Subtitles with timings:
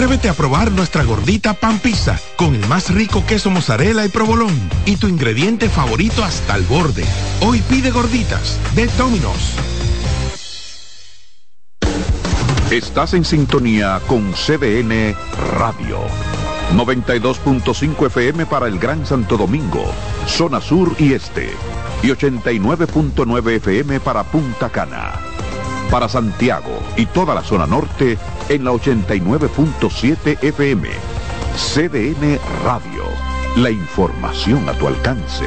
[0.00, 4.58] Atrévete a probar nuestra gordita pan pizza con el más rico queso mozzarella y provolón
[4.86, 7.04] y tu ingrediente favorito hasta el borde.
[7.42, 9.56] Hoy pide gorditas de Domino's.
[12.70, 15.14] Estás en sintonía con CDN
[15.58, 15.98] Radio.
[16.74, 19.84] 92.5 FM para el Gran Santo Domingo,
[20.26, 21.50] zona sur y este.
[22.02, 25.29] Y 89.9 FM para Punta Cana.
[25.90, 28.16] Para Santiago y toda la zona norte
[28.48, 30.88] en la 89.7 FM.
[31.56, 33.04] CDN Radio.
[33.56, 35.46] La información a tu alcance.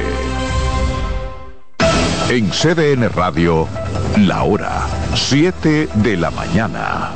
[2.28, 3.66] En CDN Radio,
[4.18, 7.12] la hora 7 de la mañana.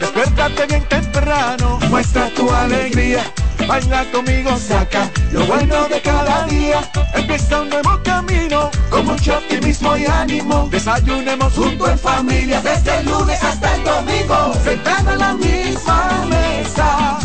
[0.00, 3.22] Despiértate bien temprano, muestra tu alegría.
[3.66, 6.80] Baila conmigo, saca lo bueno de cada día.
[7.14, 10.68] Empieza un nuevo camino, con mucho optimismo y ánimo.
[10.70, 14.54] Desayunemos junto en familia, desde el lunes hasta el domingo.
[14.62, 17.18] Sentado en la misma mesa,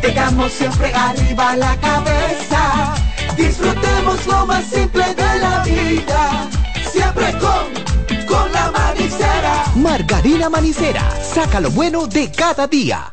[0.00, 2.94] tengamos siempre arriba la cabeza.
[3.36, 6.48] Disfrutemos lo más simple de la vida,
[6.90, 9.64] siempre con, con la manicera.
[9.74, 13.12] Margarina Manicera, saca lo bueno de cada día.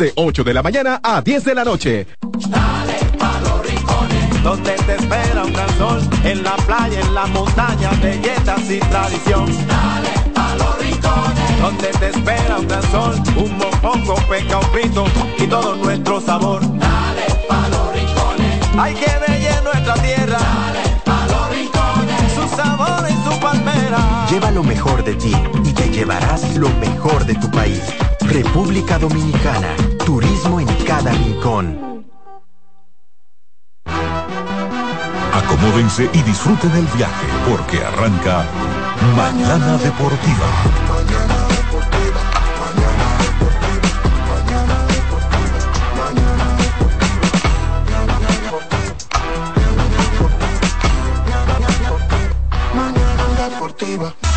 [0.15, 2.07] 8 de la mañana a 10 de la noche.
[2.49, 7.25] Dale pa' los rincones, donde te espera un gran sol, en la playa, en la
[7.27, 9.45] montaña, belletas y tradición.
[9.67, 15.05] Dale pa' los rincones, donde te espera un gran sol, un mopongo, peca, un pito
[15.37, 16.61] y todo nuestro sabor.
[16.61, 20.39] Dale pa' los rincones, hay que bella nuestra tierra.
[20.39, 24.25] Dale pa' los rincones, su sabor y su palmera.
[24.31, 27.81] Lleva lo mejor de ti y te llevarás lo mejor de tu país.
[28.31, 29.75] República Dominicana,
[30.05, 32.05] turismo en cada rincón.
[35.33, 38.45] Acomódense y disfruten el viaje porque arranca
[39.17, 40.47] Mañana Deportiva.
[52.73, 54.30] Mañana deportiva.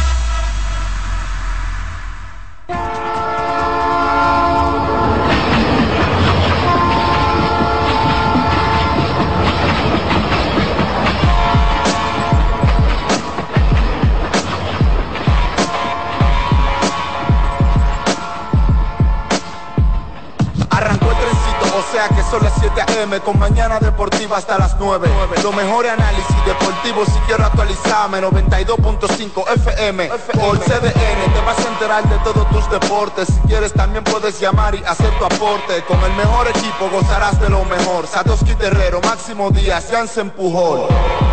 [21.94, 23.20] Sea que son las 7 a.m.
[23.20, 25.08] con mañana deportiva hasta las 9.
[25.44, 28.20] Lo mejor análisis deportivo si quiero actualizarme.
[28.20, 31.32] 92.5 FM por CDN.
[31.32, 33.28] Te vas a enterar de todos tus deportes.
[33.28, 35.84] Si quieres también puedes llamar y hacer tu aporte.
[35.84, 38.08] Con el mejor equipo gozarás de lo mejor.
[38.08, 40.88] Satoshi Terrero, Máximo Díaz, Jansen Pujol.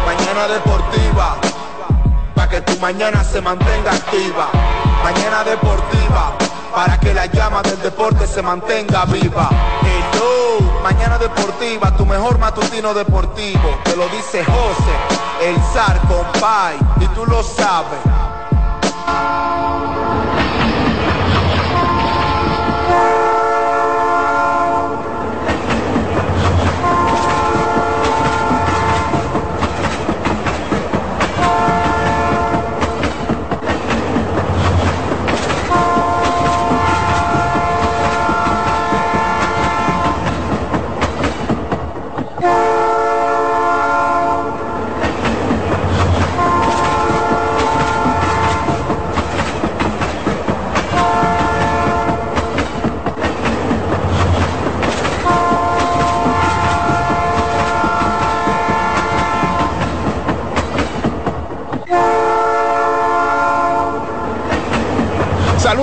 [0.06, 1.38] Mañana deportiva.
[2.36, 4.50] Para que tu mañana se mantenga activa.
[5.04, 6.38] Mañana deportiva
[6.72, 9.50] para que la llama del deporte se mantenga viva.
[10.81, 13.80] Mañana deportiva, tu mejor matutino deportivo.
[13.84, 18.00] Te lo dice José, el zar compay, y tú lo sabes.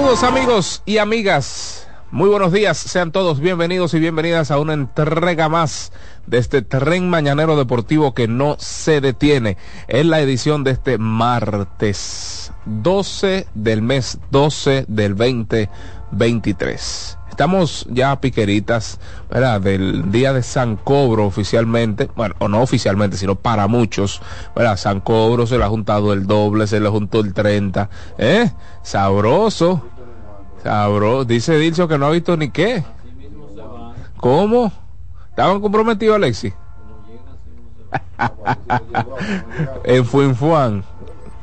[0.08, 1.87] Amigos y amigas.
[2.10, 5.93] Muy buenos días, sean todos bienvenidos y bienvenidas a una entrega más
[6.26, 9.58] de este tren mañanero deportivo que no se detiene.
[9.87, 17.19] Es la edición de este martes 12 del mes 12 del 2023.
[17.28, 18.99] Estamos ya piqueritas,
[19.31, 19.61] ¿verdad?
[19.61, 24.22] Del día de San Cobro oficialmente, bueno, o no oficialmente, sino para muchos,
[24.56, 24.78] ¿verdad?
[24.78, 28.50] San Cobro se le ha juntado el doble, se le juntó el 30, ¿eh?
[28.82, 29.84] Sabroso.
[30.69, 32.85] Cabro, dice Dilcio que no ha visto ni qué.
[34.19, 34.70] ¿Cómo?
[35.31, 36.53] ¿Estaban comprometidos, Alexi?
[39.85, 40.85] en Fuenfuan.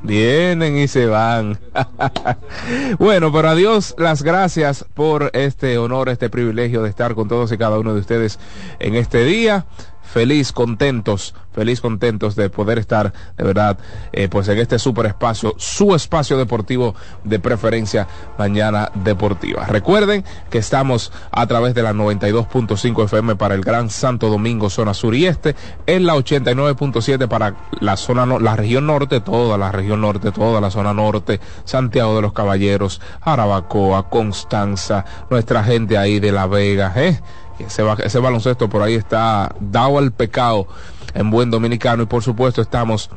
[0.04, 1.58] Vienen y se van.
[3.00, 7.52] bueno, pero a Dios las gracias por este honor, este privilegio de estar con todos
[7.52, 8.38] y cada uno de ustedes
[8.78, 9.66] en este día
[10.06, 13.78] feliz, contentos, feliz, contentos de poder estar de verdad,
[14.12, 18.08] eh, pues en este super espacio, su espacio deportivo de preferencia
[18.38, 19.66] mañana deportiva.
[19.66, 24.94] Recuerden que estamos a través de la 92.5 FM para el Gran Santo Domingo, zona
[24.94, 25.56] sur y este,
[25.86, 30.72] en la 89.7 para la zona, la región norte, toda la región norte, toda la
[30.72, 37.20] zona norte, Santiago de los Caballeros, Arabacoa, Constanza, nuestra gente ahí de La Vega, eh
[37.60, 40.68] ese, ese baloncesto por ahí está dado al pecado
[41.14, 43.10] en buen dominicano y por supuesto estamos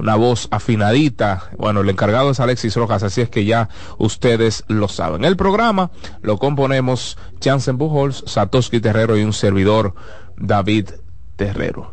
[0.00, 1.50] una voz afinadita.
[1.58, 3.68] Bueno, el encargado es Alexis Rojas, así es que ya
[3.98, 5.24] ustedes lo saben.
[5.24, 5.90] El programa
[6.22, 9.94] lo componemos Jansen Bujols, Satoshi Terrero y un servidor
[10.36, 10.88] David
[11.36, 11.92] Terrero.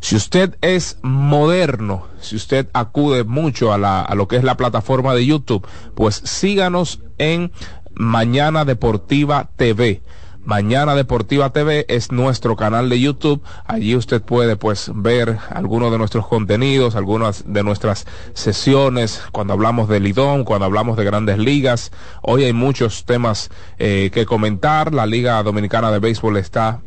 [0.00, 4.56] Si usted es moderno, si usted acude mucho a, la, a lo que es la
[4.56, 7.50] plataforma de YouTube, pues síganos en
[7.98, 10.02] Mañana Deportiva TV.
[10.44, 13.42] Mañana Deportiva TV es nuestro canal de YouTube.
[13.64, 19.88] Allí usted puede pues ver algunos de nuestros contenidos, algunas de nuestras sesiones, cuando hablamos
[19.88, 21.90] de Lidón, cuando hablamos de grandes ligas.
[22.20, 24.92] Hoy hay muchos temas eh, que comentar.
[24.92, 26.82] La Liga Dominicana de Béisbol está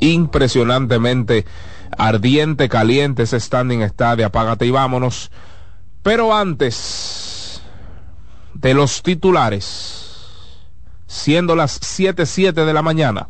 [0.00, 1.44] impresionantemente
[1.98, 3.24] ardiente, caliente.
[3.24, 5.30] Ese standing está de apágate y vámonos.
[6.02, 7.27] Pero antes
[8.60, 10.16] de los titulares,
[11.06, 13.28] siendo las 7.07 de la mañana.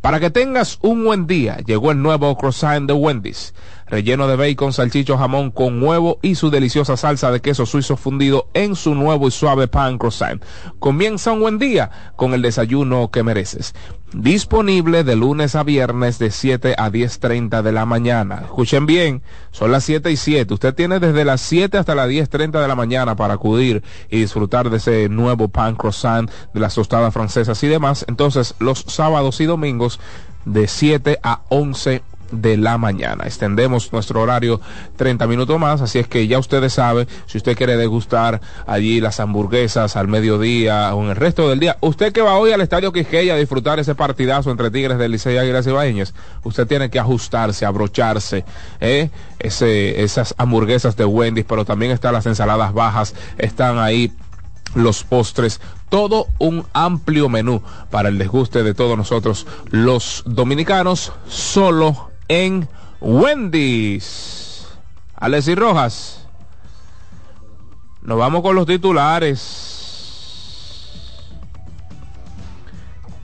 [0.00, 3.54] Para que tengas un buen día, llegó el nuevo croissant de Wendy's,
[3.90, 8.48] relleno de bacon, salchicho, jamón con huevo y su deliciosa salsa de queso suizo fundido
[8.54, 10.42] en su nuevo y suave pan croissant.
[10.78, 13.74] Comienza un buen día con el desayuno que mereces.
[14.12, 18.40] Disponible de lunes a viernes de 7 a 10.30 de la mañana.
[18.44, 20.54] Escuchen bien, son las 7 y 7.
[20.54, 24.70] Usted tiene desde las 7 hasta las 10.30 de la mañana para acudir y disfrutar
[24.70, 28.06] de ese nuevo pan croissant, de las tostadas francesas y demás.
[28.08, 30.00] Entonces, los sábados y domingos
[30.46, 33.24] de 7 a 11 de la mañana.
[33.24, 34.60] Extendemos nuestro horario
[34.96, 39.20] 30 minutos más, así es que ya ustedes saben, si usted quiere degustar allí las
[39.20, 42.92] hamburguesas al mediodía o en el resto del día, usted que va hoy al Estadio
[42.92, 46.14] Quisqueya a disfrutar ese partidazo entre Tigres del Licey, Águilas y Baeñez,
[46.44, 48.44] usted tiene que ajustarse, abrocharse,
[48.80, 49.10] ¿eh?
[49.38, 54.12] Esas hamburguesas de Wendy's, pero también están las ensaladas bajas, están ahí
[54.74, 62.07] los postres, todo un amplio menú para el desguste de todos nosotros los dominicanos, solo
[62.28, 62.68] en
[63.00, 64.68] Wendy's.
[65.14, 66.26] Alessi Rojas.
[68.02, 69.74] Nos vamos con los titulares.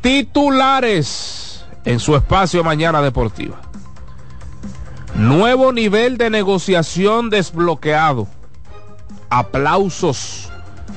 [0.01, 3.61] Titulares en su espacio Mañana Deportiva.
[5.15, 8.27] Nuevo nivel de negociación desbloqueado.
[9.31, 10.51] Aplausos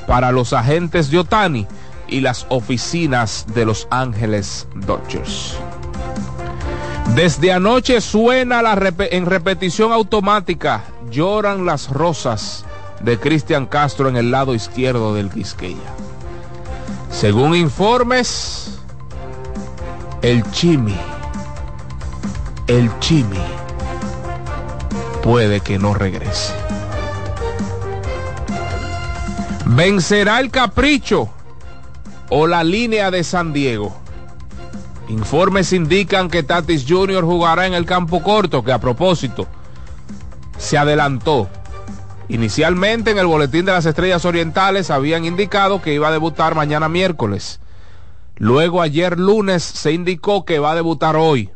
[0.07, 1.67] para los agentes de Otani
[2.07, 5.57] y las oficinas de Los Ángeles Dodgers.
[7.15, 8.61] Desde anoche suena
[8.99, 12.65] en repetición automática, lloran las rosas
[13.01, 15.93] de Cristian Castro en el lado izquierdo del Quisqueya.
[17.11, 18.79] Según informes,
[20.21, 20.97] el Chimi,
[22.67, 23.41] el Chimi,
[25.23, 26.53] puede que no regrese.
[29.65, 31.29] ¿Vencerá el capricho
[32.29, 34.06] o la línea de San Diego?
[35.09, 37.23] Informes indican que Tatis Jr.
[37.23, 39.47] jugará en el campo corto, que a propósito
[40.57, 41.49] se adelantó.
[42.29, 46.89] Inicialmente en el boletín de las Estrellas Orientales habían indicado que iba a debutar mañana
[46.89, 47.61] miércoles.
[48.35, 51.51] Luego ayer lunes se indicó que va a debutar hoy.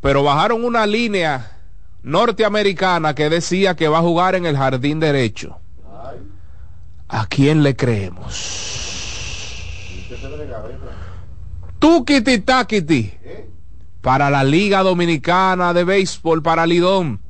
[0.00, 1.58] Pero bajaron una línea
[2.02, 5.58] norteamericana que decía que va a jugar en el jardín derecho.
[7.08, 8.72] ¿A quién le creemos?
[11.82, 13.12] Tukiti Takiti
[14.00, 17.20] para la Liga Dominicana de Béisbol para Lidón.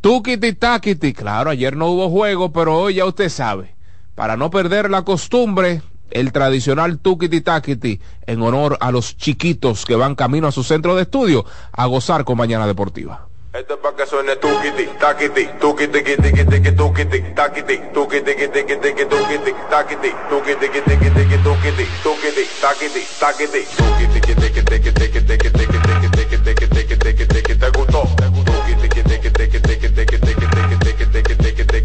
[0.00, 3.74] Tukiti Takiti, claro, ayer no hubo juego, pero hoy ya usted sabe,
[4.14, 9.94] para no perder la costumbre, el tradicional Tukiti Takiti en honor a los chiquitos que
[9.94, 13.28] van camino a su centro de estudio a gozar con Mañana Deportiva.
[13.54, 18.48] Esto es para que suene tukiti, takiti, tukiti, tiki, tiki, tiki, tukiti, takiti, tukiti, tiki,
[18.48, 24.62] tiki, tiki, tukiti, takiti, tukiti, tiki, tiki, tiki, tukiti, tukiti, takiti, takiti, tukiti, tiki, tiki,
[24.64, 28.84] tiki, tiki, tiki, tiki, tiki, tiki, tiki, tiki, tiki, tiki, te gustó, tiki,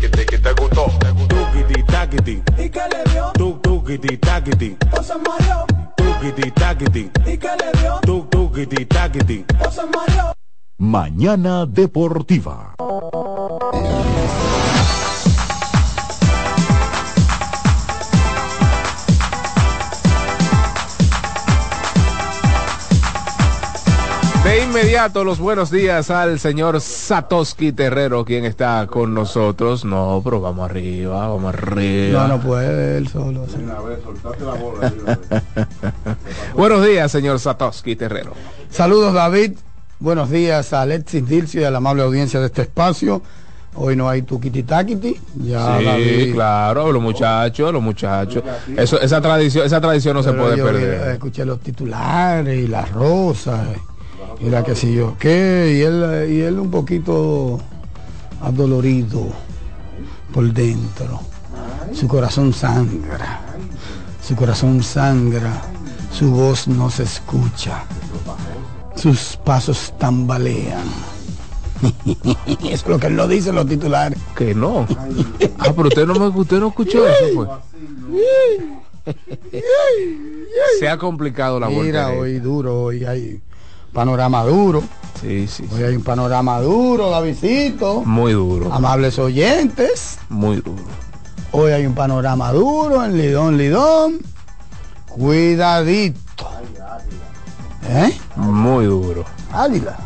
[0.10, 0.90] tiki, te gustó,
[1.30, 3.32] tukiti, takiti, ¿Y qué le dio?
[3.38, 5.66] tuk, tukiti, takiti, ¿O se mareó?
[5.96, 8.00] tukiti, takiti, ¿Y qué le dio?
[8.02, 9.46] tuk, tukiti, takiti.
[9.64, 10.39] ¿O se mareó?
[10.82, 12.74] Mañana Deportiva.
[24.46, 29.84] De inmediato los buenos días al señor Satoshi Terrero, quien está con nosotros.
[29.84, 32.26] No, pero vamos arriba, vamos arriba.
[32.26, 33.46] No, no puede él solo.
[33.48, 33.58] sí.
[36.56, 38.32] Buenos días, señor Satoshi Terrero.
[38.70, 39.58] Saludos David,
[40.00, 43.22] buenos días a Alexis Dilcio y a la amable audiencia de este espacio.
[43.76, 46.34] Hoy no hay tuquiti taquiti, ya sí, David.
[46.34, 48.44] claro, los muchachos, los muchachos.
[48.76, 51.12] Eso, esa tradición, esa tradición no se puede yo perder.
[51.12, 53.60] Escuché los titulares y las rosas
[54.42, 57.60] y la que sé yo qué, y él, y él un poquito
[58.42, 59.28] adolorido
[60.34, 61.20] por dentro.
[61.94, 63.42] Su corazón sangra,
[64.26, 65.62] su corazón sangra,
[66.12, 67.84] su voz no se escucha,
[69.00, 70.84] sus pasos tambalean.
[72.64, 74.20] Eso es lo que él lo dice en los titulares.
[74.36, 74.86] Que no.
[75.60, 77.50] Ah, pero usted no me usted no escuchó eso, pues.
[80.80, 82.10] Se ha complicado la Mira, vuelta.
[82.10, 83.42] hoy duro, hoy hay
[83.94, 84.84] panorama duro.
[85.22, 85.76] Sí, sí, sí.
[85.76, 88.02] Hoy hay un panorama duro, Davidito.
[88.06, 90.18] Muy duro, Amables oyentes.
[90.30, 90.84] muy duro.
[91.52, 94.20] Hoy hay un panorama duro en Lidón, Lidón.
[95.08, 96.20] Cuidadito.
[97.92, 98.18] ¿Eh?
[98.36, 99.26] Muy duro.
[99.52, 99.98] Águila.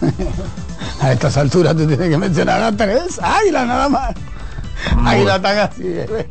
[1.00, 3.20] a estas alturas tú tienes que mencionar a tres.
[3.22, 4.14] Águila nada más.
[5.04, 5.82] Águila están así.
[5.84, 6.26] ¿eh?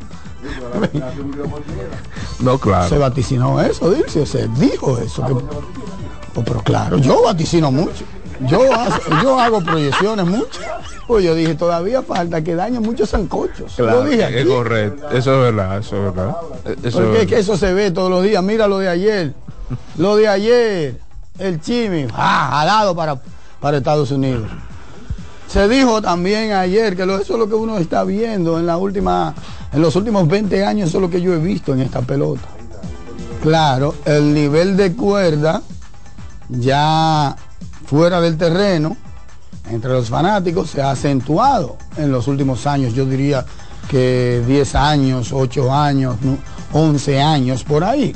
[2.40, 2.98] No, Se claro.
[2.98, 5.24] vaticinó eso, Dilcio, se dijo eso.
[5.26, 5.34] que-
[6.34, 8.04] Pues, pero claro, yo vaticino mucho.
[8.46, 10.64] Yo, hago- yo hago proyecciones muchas.
[11.08, 13.72] Pues yo dije, todavía falta que dañen muchos zancochos.
[13.74, 15.08] Claro, lo dije es correcto.
[15.10, 16.36] Eso es verdad, eso es verdad.
[16.84, 18.42] Eso Porque es es que eso se ve todos los días.
[18.42, 19.34] Mira lo de ayer.
[19.96, 21.00] Lo de ayer.
[21.38, 22.06] El chimi.
[22.12, 23.20] Ah, jalado para,
[23.60, 24.48] para Estados Unidos.
[25.48, 29.34] Se dijo también ayer que eso es lo que uno está viendo en la última,
[29.72, 32.42] en los últimos 20 años, eso es lo que yo he visto en esta pelota.
[33.42, 35.62] Claro, el nivel de cuerda
[36.50, 37.34] ya
[37.86, 38.96] fuera del terreno
[39.70, 42.94] entre los fanáticos se ha acentuado en los últimos años.
[42.94, 43.44] Yo diría
[43.88, 46.36] que 10 años, 8 años, ¿no?
[46.72, 48.14] 11 años por ahí.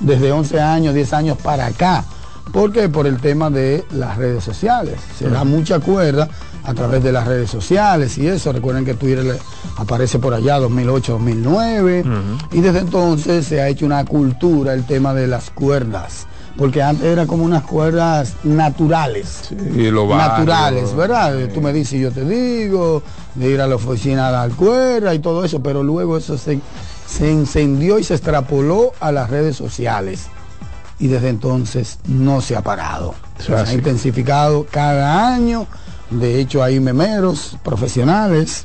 [0.00, 2.04] Desde 11 años, 10 años para acá.
[2.52, 2.88] ¿Por qué?
[2.88, 4.94] Por el tema de las redes sociales.
[5.18, 6.28] Se da mucha cuerda
[6.64, 8.52] a través de las redes sociales y eso.
[8.52, 9.38] Recuerden que Twitter
[9.76, 12.04] aparece por allá 2008, 2009.
[12.52, 16.26] Y desde entonces se ha hecho una cultura el tema de las cuerdas.
[16.56, 21.34] Porque antes era como unas cuerdas naturales Y lo naturales, ¿verdad?
[21.52, 23.02] Tú me dices y yo te digo,
[23.34, 26.58] de ir a la oficina a dar cuerda y todo eso, pero luego eso se,
[27.06, 30.26] se encendió y se extrapoló a las redes sociales.
[30.98, 33.14] Y desde entonces no se ha parado.
[33.38, 35.66] Eso Se ha intensificado cada año.
[36.10, 38.64] De hecho, hay memeros profesionales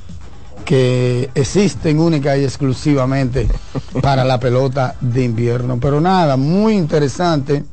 [0.66, 3.50] que existen única y exclusivamente
[4.02, 5.80] para la pelota de invierno.
[5.80, 7.66] Pero nada, muy interesante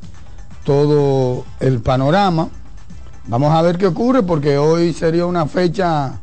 [0.63, 2.49] todo el panorama.
[3.27, 6.19] Vamos a ver qué ocurre porque hoy sería una fecha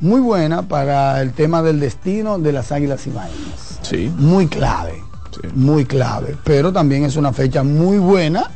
[0.00, 3.78] muy buena para el tema del destino de las Águilas Ibaeñas.
[3.82, 4.12] Sí.
[4.16, 5.48] Muy clave, Sí.
[5.54, 6.36] muy clave.
[6.44, 8.50] Pero también es una fecha muy buena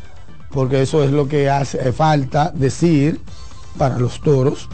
[0.50, 3.21] porque eso es lo que hace falta decir
[3.76, 4.68] para los toros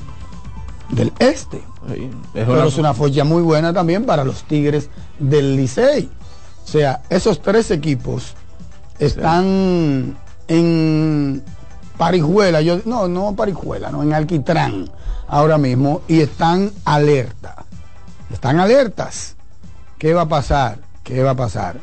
[0.90, 1.62] del este.
[1.88, 6.08] Sí, Es Pero una- es una fecha muy buena también para los Tigres del Licey.
[6.64, 8.34] O sea, esos tres equipos
[8.98, 10.16] están
[10.48, 11.42] en
[11.96, 14.90] Parijuela, yo no, no Parijuela, no, en Alquitrán
[15.28, 17.64] ahora mismo y están alerta.
[18.32, 19.36] Están alertas.
[19.98, 20.78] ¿Qué va a pasar?
[21.02, 21.76] ¿Qué va a pasar?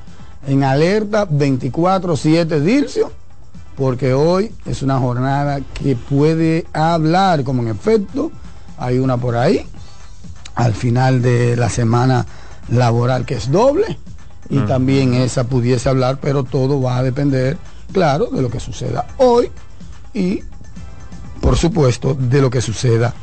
[0.47, 3.11] En alerta 24/7 Dircio,
[3.77, 8.31] porque hoy es una jornada que puede hablar, como en efecto
[8.77, 9.65] hay una por ahí,
[10.55, 12.25] al final de la semana
[12.69, 13.97] laboral que es doble
[14.49, 17.57] y también esa pudiese hablar, pero todo va a depender,
[17.93, 19.49] claro, de lo que suceda hoy
[20.13, 20.41] y,
[21.41, 23.13] por supuesto, de lo que suceda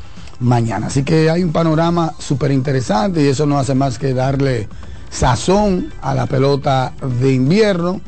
[0.41, 0.87] mañana.
[0.87, 4.69] Así que hay un panorama súper interesante y eso no hace más que darle
[5.11, 8.01] sazón a la pelota de invierno.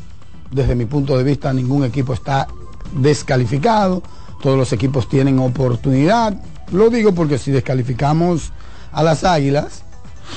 [0.50, 2.46] Desde mi punto de vista, ningún equipo está
[2.94, 4.02] descalificado.
[4.42, 6.34] Todos los equipos tienen oportunidad.
[6.72, 8.52] Lo digo porque si descalificamos
[8.92, 9.84] a las Águilas,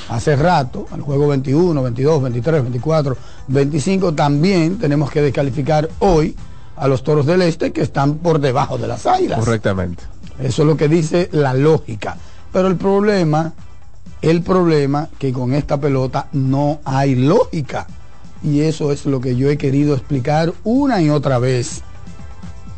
[0.09, 6.35] hace rato, al juego 21, 22, 23, 24, 25, también tenemos que descalificar hoy
[6.75, 9.39] a los Toros del Este que están por debajo de las Águilas.
[9.39, 10.03] Correctamente.
[10.39, 12.17] Eso es lo que dice la lógica.
[12.51, 13.53] Pero el problema,
[14.21, 17.87] el problema que con esta pelota no hay lógica.
[18.43, 21.81] Y eso es lo que yo he querido explicar una y otra vez.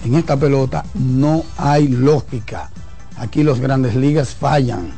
[0.03, 2.69] En esta pelota no hay lógica.
[3.17, 4.93] Aquí los grandes ligas fallan.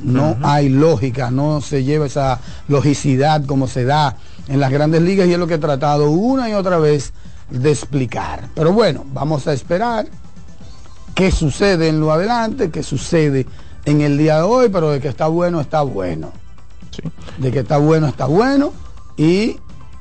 [0.00, 4.16] No hay lógica, no se lleva esa logicidad como se da
[4.48, 7.12] en las grandes ligas y es lo que he tratado una y otra vez
[7.52, 8.48] de explicar.
[8.54, 10.06] Pero bueno, vamos a esperar
[11.14, 13.46] qué sucede en lo adelante, qué sucede
[13.84, 16.32] en el día de hoy, pero de que está bueno, está bueno.
[17.38, 18.72] De que está bueno, está bueno
[19.16, 19.56] y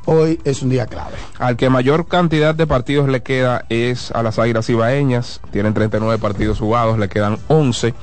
[0.05, 1.15] hoy es un día clave.
[1.39, 5.41] Al que mayor cantidad de partidos le queda es a las Águilas Ibaeñas.
[5.51, 7.93] Tienen 39 partidos jugados, le quedan 11.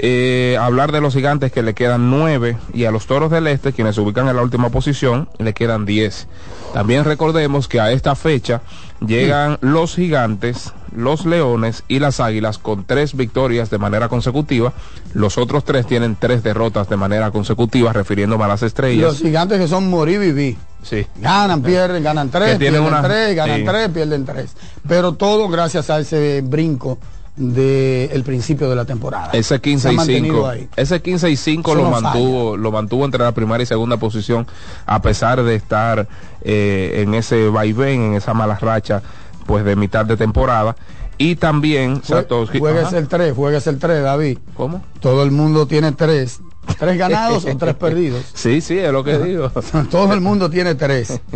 [0.00, 3.72] Eh, hablar de los gigantes que le quedan 9 y a los toros del este,
[3.72, 6.28] quienes se ubican en la última posición, le quedan 10.
[6.72, 8.60] También recordemos que a esta fecha
[9.04, 14.72] llegan los gigantes, los leones y las águilas con tres victorias de manera consecutiva.
[15.14, 19.02] Los otros tres tienen tres derrotas de manera consecutiva, refiriéndome a las estrellas.
[19.02, 20.56] Los gigantes que son morir vivir.
[20.82, 21.06] Sí.
[21.16, 23.64] Ganan, pierden, ganan tres, pierden una- tres, ganan sí.
[23.66, 24.52] tres, pierden tres.
[24.86, 26.98] Pero todo gracias a ese brinco
[27.38, 29.30] del principio de la temporada.
[29.32, 30.68] Ese Se 15 ha y mantenido 5, ahí.
[30.76, 33.96] ese 15 y 5 Eso lo no mantuvo, lo mantuvo entre la primera y segunda
[33.96, 34.46] posición
[34.86, 36.08] a pesar de estar
[36.42, 39.02] eh, en ese vaivén, en esa mala racha,
[39.46, 40.76] pues de mitad de temporada.
[41.16, 44.38] Y también Satoshi- Juegues el 3, juegues el 3, David.
[44.54, 44.84] ¿Cómo?
[45.00, 46.40] Todo el mundo tiene tres.
[46.78, 48.24] Tres ganados o tres perdidos.
[48.34, 49.50] Sí, sí, es lo que digo.
[49.90, 51.20] Todo el mundo tiene tres.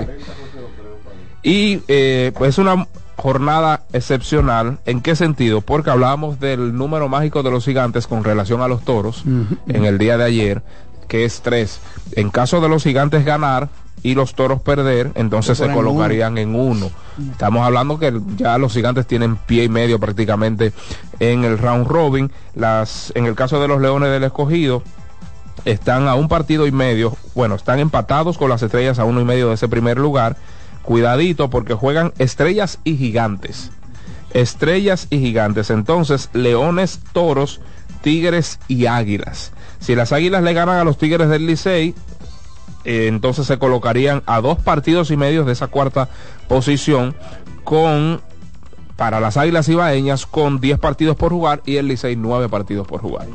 [1.43, 2.87] Y eh, pues es una
[3.23, 4.79] jornada excepcional.
[4.85, 5.61] ¿En qué sentido?
[5.61, 9.23] Porque hablábamos del número mágico de los gigantes con relación a los toros
[9.69, 10.63] en el día de ayer,
[11.07, 11.79] que es tres.
[12.17, 13.69] En caso de los gigantes ganar
[14.03, 16.91] y los toros perder, entonces Se colocarían en uno.
[17.31, 20.73] Estamos hablando que ya los gigantes tienen pie y medio prácticamente
[21.21, 22.33] en el round robin.
[22.57, 24.83] Las, en el caso de los leones del escogido,
[25.65, 29.25] están a un partido y medio, bueno, están empatados con las estrellas a uno y
[29.25, 30.37] medio de ese primer lugar.
[30.83, 33.71] Cuidadito porque juegan estrellas y gigantes.
[34.33, 35.71] Estrellas y gigantes.
[35.71, 37.61] Entonces, leones, toros,
[38.03, 39.53] tigres y águilas.
[39.79, 41.95] Si las águilas le ganan a los tigres del Licey,
[42.85, 46.09] eh, entonces se colocarían a dos partidos y medio de esa cuarta
[46.49, 47.15] posición
[47.65, 48.21] con
[48.97, 53.01] para las águilas ibaeñas con 10 partidos por jugar y el Licey 9 partidos por
[53.01, 53.27] jugar.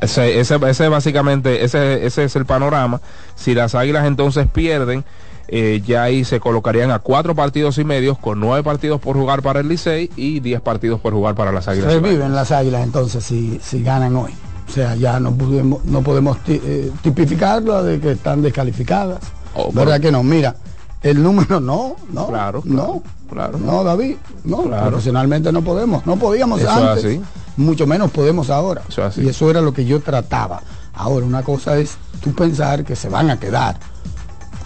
[0.00, 3.00] Ese, ese, ese básicamente, ese, ese es el panorama.
[3.36, 5.04] Si las águilas entonces pierden,
[5.48, 9.42] eh, ya ahí se colocarían a cuatro partidos y medios con nueve partidos por jugar
[9.42, 11.92] para el Licey y 10 partidos por jugar para las águilas.
[11.92, 14.32] Reviven las águilas entonces si, si ganan hoy.
[14.68, 19.18] O sea, ya no podemos, no podemos eh, tipificarlo de que están descalificadas.
[19.54, 20.22] Oh, ¿Verdad que no?
[20.22, 20.56] Mira,
[21.02, 23.58] el número no, no, Claro, no, claro.
[23.58, 24.86] no, David, no, Claro.
[24.88, 27.20] profesionalmente no podemos, no podíamos Eso antes, así.
[27.58, 28.80] mucho menos podemos ahora.
[28.88, 29.20] Eso es así.
[29.22, 30.62] Y eso era lo que yo trataba.
[30.94, 33.76] Ahora, una cosa es tú pensar que se van a quedar.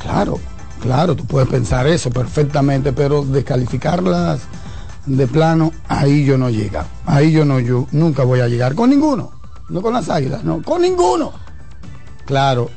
[0.00, 0.38] Claro,
[0.80, 4.40] claro, tú puedes pensar eso perfectamente, pero descalificarlas
[5.06, 6.86] de plano, ahí yo no llega.
[7.06, 9.32] Ahí yo no, yo nunca voy a llegar con ninguno.
[9.68, 11.32] No con las águilas, no, con ninguno.
[12.24, 12.70] Claro,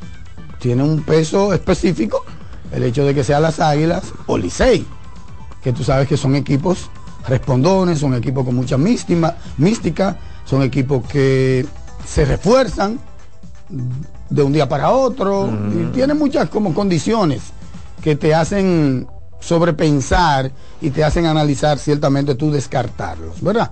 [0.60, 2.24] tiene un peso específico
[2.72, 4.86] el hecho de que sean las águilas o Licey,
[5.62, 6.90] que tú sabes que son equipos
[7.28, 11.66] respondones, son equipos con mucha mística, mística son equipos que
[12.06, 13.00] se refuerzan
[14.30, 17.42] de un día para otro y tienen muchas como condiciones
[18.02, 19.08] que te hacen
[19.40, 23.72] sobrepensar y te hacen analizar ciertamente tú descartarlos, ¿verdad?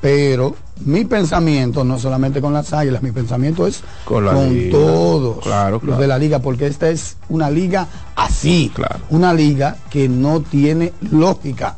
[0.00, 4.70] Pero mi pensamiento, no solamente con las águilas, mi pensamiento es Con con, la liga.
[4.72, 7.86] todos Claro, los de la liga, porque esta es una liga
[8.16, 9.00] así, Claro.
[9.10, 11.76] una liga que no tiene lógica,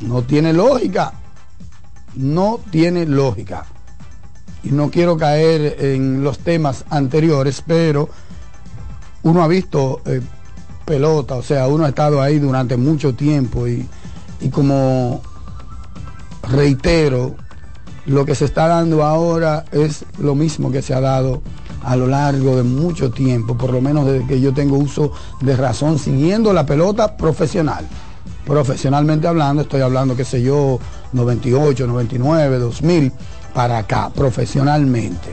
[0.00, 1.12] no tiene lógica,
[2.14, 3.66] no tiene lógica.
[4.62, 8.08] Y no quiero caer en los temas anteriores, pero
[9.22, 10.22] uno ha visto eh,
[10.84, 13.86] pelota, o sea, uno ha estado ahí durante mucho tiempo y,
[14.40, 15.22] y como
[16.50, 17.34] reitero,
[18.06, 21.42] lo que se está dando ahora es lo mismo que se ha dado
[21.82, 25.56] a lo largo de mucho tiempo, por lo menos desde que yo tengo uso de
[25.56, 27.86] razón, siguiendo la pelota profesional.
[28.46, 30.78] Profesionalmente hablando, estoy hablando, qué sé yo,
[31.12, 33.12] 98, 99, 2000,
[33.54, 35.30] para acá, profesionalmente.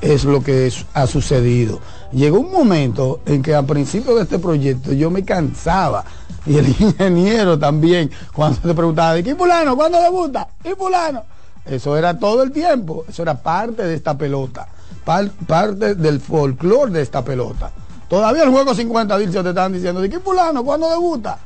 [0.00, 1.80] Es lo que ha sucedido.
[2.12, 6.04] Llegó un momento en que al principio de este proyecto yo me cansaba.
[6.46, 9.76] Y el ingeniero también, cuando se preguntaba, ¿de qué fulano?
[9.76, 10.48] ¿Cuándo debuta?
[10.64, 11.22] ¿Y fulano?
[11.64, 13.04] Eso era todo el tiempo.
[13.08, 14.66] Eso era parte de esta pelota.
[15.04, 17.70] par- parte del folclore de esta pelota.
[18.08, 20.62] Todavía el juego 50 Dilcio te están diciendo, ¿de qué fulano?
[20.64, 21.38] ¿Cuándo debuta?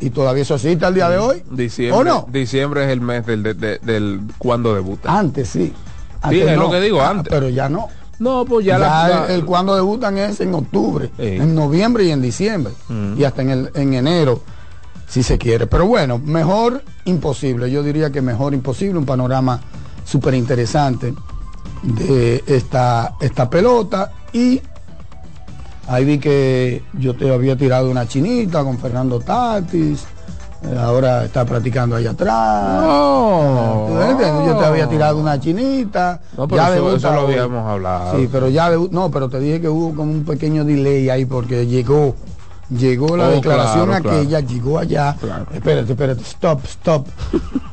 [0.00, 1.42] Y todavía eso existe al día de hoy.
[1.50, 2.26] Diciembre, ¿O no?
[2.30, 5.18] diciembre es el mes del, de- de- del cuando debuta.
[5.18, 5.72] Antes sí.
[6.30, 7.30] Sí, es lo que digo, Ah, antes.
[7.30, 7.88] Pero ya no.
[8.18, 11.24] No, pues ya, Ya, la, la- el, el cuando debutan es en octubre, Sí.
[11.26, 12.72] en noviembre y en diciembre.
[12.88, 13.18] Mm.
[13.20, 14.40] Y hasta en, el, en enero,
[15.06, 15.66] si se quiere.
[15.66, 17.70] Pero bueno, mejor imposible.
[17.70, 18.98] Yo diría que mejor imposible.
[18.98, 19.60] Un panorama
[20.04, 21.14] súper interesante
[21.82, 24.12] de esta, esta pelota.
[24.32, 24.60] Y
[25.88, 30.04] ahí vi que yo te había tirado una chinita con Fernando Tatis.
[30.78, 32.82] Ahora está practicando allá atrás.
[32.82, 33.88] No.
[34.46, 36.20] Yo te había tirado una chinita.
[36.36, 38.16] No, pero ya eso, debuta eso lo habíamos hablado.
[38.18, 41.24] Sí, pero ya debu- no, pero te dije que hubo como un pequeño delay ahí
[41.24, 42.14] porque llegó
[42.68, 45.16] llegó la Oh, declaración claro, aquella, llegó allá.
[45.20, 45.46] Claro.
[45.54, 47.06] Espérate, espérate, stop, stop.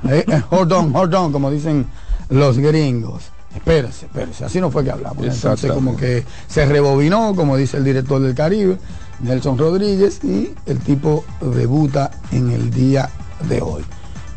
[0.10, 1.88] Eh, eh, hold on, hold on, como dicen
[2.30, 3.24] los gringos.
[3.56, 5.26] Espérese, espérese, así no fue que hablamos.
[5.26, 8.78] Entonces como que se rebobinó, como dice el director del Caribe,
[9.24, 13.10] Nelson Rodríguez, y el tipo debuta en el día
[13.50, 13.84] de hoy.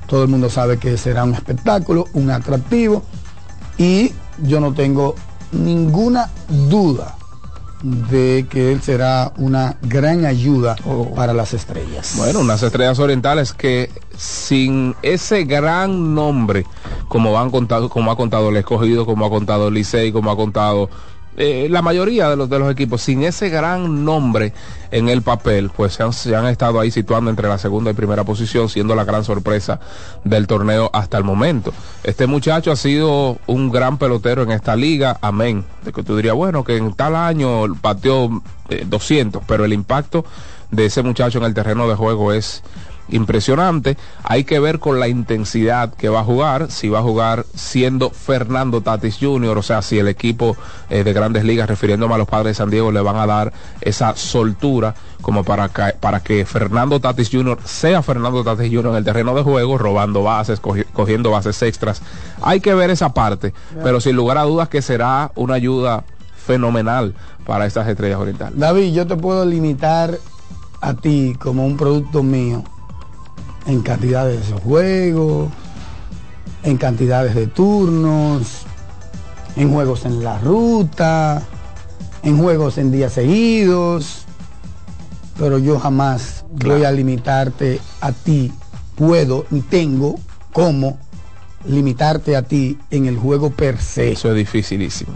[0.07, 3.03] Todo el mundo sabe que será un espectáculo, un atractivo,
[3.79, 5.14] y yo no tengo
[5.53, 6.31] ninguna
[6.68, 7.14] duda
[7.83, 11.14] de que él será una gran ayuda Oh.
[11.14, 12.14] para las estrellas.
[12.16, 16.64] Bueno, unas estrellas orientales que sin ese gran nombre,
[17.09, 20.37] como han contado, como ha contado el escogido, como ha contado el Licey, como ha
[20.37, 20.88] contado
[21.37, 24.53] eh, la mayoría de los de los equipos, sin ese gran nombre
[24.90, 27.94] en el papel, pues se han, se han estado ahí situando entre la segunda y
[27.94, 29.81] primera posición, siendo la gran sorpresa
[30.25, 31.72] del torneo hasta el momento.
[32.05, 35.64] Este muchacho ha sido un gran pelotero en esta liga, amén.
[35.85, 40.25] De que tú dirías, bueno, que en tal año pateó eh, 200, pero el impacto
[40.70, 42.62] de ese muchacho en el terreno de juego es
[43.09, 43.97] impresionante.
[44.25, 48.11] Hay que ver con la intensidad que va a jugar, si va a jugar siendo
[48.11, 50.57] Fernando Tatis Jr., o sea, si el equipo
[50.90, 53.53] eh, de grandes ligas, refiriéndome a los padres de San Diego, le van a dar
[53.81, 57.59] esa soltura como para que, para que Fernando Tatis Jr.
[57.64, 58.90] sea Fernando Tatis Jr.
[58.90, 62.03] en el terreno de juego, robando bases, cogi- cogiendo bases extras.
[62.42, 66.05] Hay que ver esa parte, pero sin lugar a dudas que será una ayuda
[66.37, 67.14] fenomenal
[67.45, 68.59] para estas estrellas orientales.
[68.59, 70.16] David, yo te puedo limitar
[70.81, 72.62] a ti como un producto mío
[73.66, 75.50] en cantidades de juegos,
[76.62, 78.62] en cantidades de turnos,
[79.57, 81.42] en juegos en la ruta,
[82.22, 84.24] en juegos en días seguidos,
[85.38, 88.52] pero yo jamás voy a limitarte a ti,
[88.94, 90.16] puedo y tengo
[90.52, 90.98] cómo
[91.66, 94.12] limitarte a ti en el juego per se.
[94.12, 95.12] Eso es dificilísimo.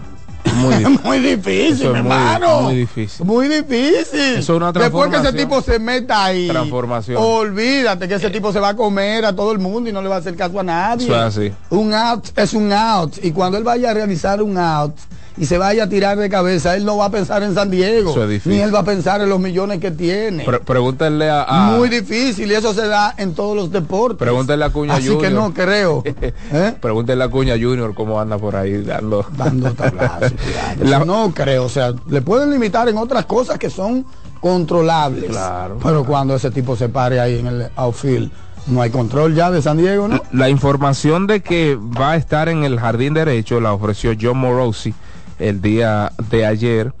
[0.55, 0.99] Muy difícil.
[1.03, 2.61] Muy difícil, es muy- hermano.
[2.61, 3.25] muy difícil.
[3.25, 4.19] Muy difícil.
[4.35, 6.47] Eso es una Después que ese tipo se meta ahí.
[6.47, 7.17] Transformación.
[7.21, 10.09] Olvídate que ese tipo se va a comer a todo el mundo y no le
[10.09, 11.05] va a hacer caso a nadie.
[11.05, 11.53] Eso es así.
[11.69, 13.13] Un out es un out.
[13.23, 14.95] Y cuando él vaya a realizar un out
[15.37, 18.11] y se vaya a tirar de cabeza, él no va a pensar en San Diego.
[18.11, 18.51] Eso es difícil.
[18.51, 20.43] Ni él va a pensar en los millones que tiene.
[20.43, 24.17] Pre- pregúntenle a, a- Muy difícil y eso se da en todos los deportes.
[24.17, 25.21] Pregúntale a Cuña Así Junior.
[25.23, 26.03] que no creo.
[26.51, 26.75] ¿Eh?
[26.81, 29.25] Pregúntenle a Cuña Junior cómo anda por ahí dando.
[29.37, 30.33] dando tablazos.
[30.81, 34.05] La- No creo, o sea, le pueden limitar en otras cosas que son
[34.41, 35.29] controlables.
[35.29, 35.77] Claro.
[35.81, 38.31] Pero cuando ese tipo se pare ahí en el outfield,
[38.67, 40.21] no hay control ya de San Diego, ¿no?
[40.33, 44.93] La información de que va a estar en el jardín derecho la ofreció John Morosi
[45.41, 46.93] el día de ayer.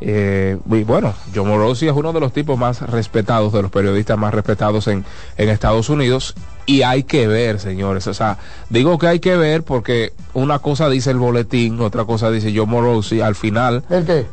[0.00, 4.18] Eh, y bueno, John Morosi es uno de los tipos más respetados, de los periodistas
[4.18, 5.04] más respetados en,
[5.38, 6.34] en Estados Unidos.
[6.66, 8.06] Y hay que ver, señores.
[8.06, 12.30] O sea, digo que hay que ver porque una cosa dice el boletín, otra cosa
[12.30, 13.20] dice John Morosi.
[13.20, 14.26] Al final, ¿El qué?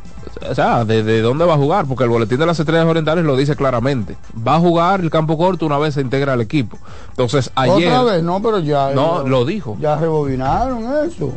[0.48, 1.86] o sea, ¿de, de dónde va a jugar?
[1.86, 4.16] Porque el boletín de las estrellas orientales lo dice claramente.
[4.46, 6.76] Va a jugar el campo corto una vez se integra al equipo.
[7.10, 7.88] Entonces, ayer.
[7.88, 8.90] Otra vez, no, pero ya.
[8.90, 9.76] No, lo dijo.
[9.80, 11.32] Ya rebobinaron eso.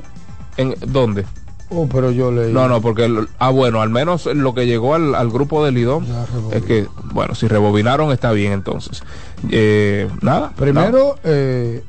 [0.57, 1.25] ¿En dónde?
[1.69, 2.53] Oh, pero yo leí.
[2.53, 5.71] No, no, porque, el- ah, bueno, al menos lo que llegó al, al grupo de
[5.73, 6.05] Lidón
[6.51, 9.03] es que, bueno, si rebobinaron está bien entonces.
[9.49, 10.51] Eh, nada.
[10.55, 11.83] Primero, eh,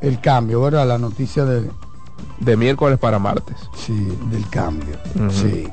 [0.00, 0.88] el cambio, ¿verdad?
[0.88, 1.70] La noticia de,
[2.40, 3.56] de miércoles para martes.
[3.76, 3.94] sí,
[4.30, 4.96] del cambio.
[5.30, 5.68] Sí.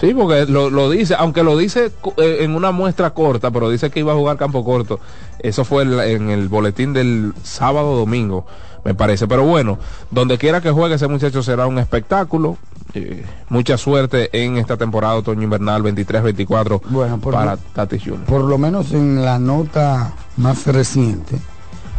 [0.00, 3.90] Sí, porque lo, lo dice, aunque lo dice eh, en una muestra corta, pero dice
[3.90, 4.98] que iba a jugar campo corto.
[5.38, 8.44] Eso fue en el boletín del sábado domingo.
[8.84, 9.26] Me parece.
[9.26, 9.78] Pero bueno,
[10.10, 12.56] donde quiera que juegue ese muchacho será un espectáculo.
[12.96, 18.20] Eh, mucha suerte en esta temporada otoño-invernal 23-24 Bueno, para lo- Tatis Jr.
[18.24, 21.36] Por lo menos en la nota más reciente,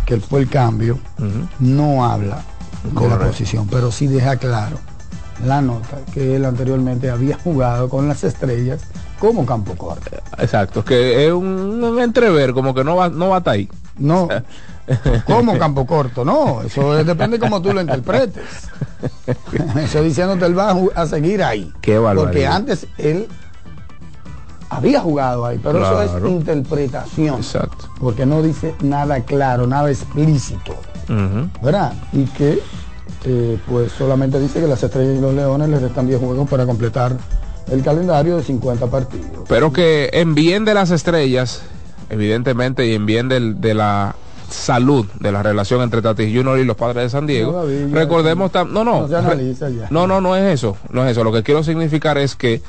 [0.05, 0.97] que fue el cambio,
[1.59, 2.43] no habla
[2.83, 3.27] de la Correcto.
[3.27, 4.77] posición, pero sí deja claro
[5.45, 8.83] la nota que él anteriormente había jugado con las estrellas
[9.19, 10.11] como campo corto.
[10.37, 13.67] Exacto, que es un, un entrever, como que no va, no va hasta ahí.
[13.97, 14.29] No,
[15.25, 18.43] como campo corto, no, eso es- depende cómo tú lo interpretes.
[19.83, 21.71] Eso diciéndote él va a, seguir ahí.
[21.81, 21.99] Qué.
[21.99, 23.27] Porque antes él
[24.69, 27.35] había jugado ahí, pero eso es interpretación.
[27.35, 27.89] Exacto.
[27.99, 30.75] Porque no dice nada claro, nada explícito.
[31.61, 31.93] ¿verdad?
[32.13, 32.59] Y que
[33.25, 36.65] eh, pues solamente dice que las estrellas y los leones les restan 10 juegos para
[36.65, 37.15] completar
[37.71, 39.43] el calendario de 50 partidos.
[39.47, 41.61] Pero que en bien de las estrellas,
[42.09, 44.15] evidentemente, y en bien del- de la
[44.49, 46.60] salud de la relación entre Tatis Jr.
[46.60, 49.08] y los padres de San Diego, No, David, ya recordemos no, no, No
[49.89, 51.23] no, no, no es eso, no es eso.
[51.23, 52.62] Lo que quiero significar es que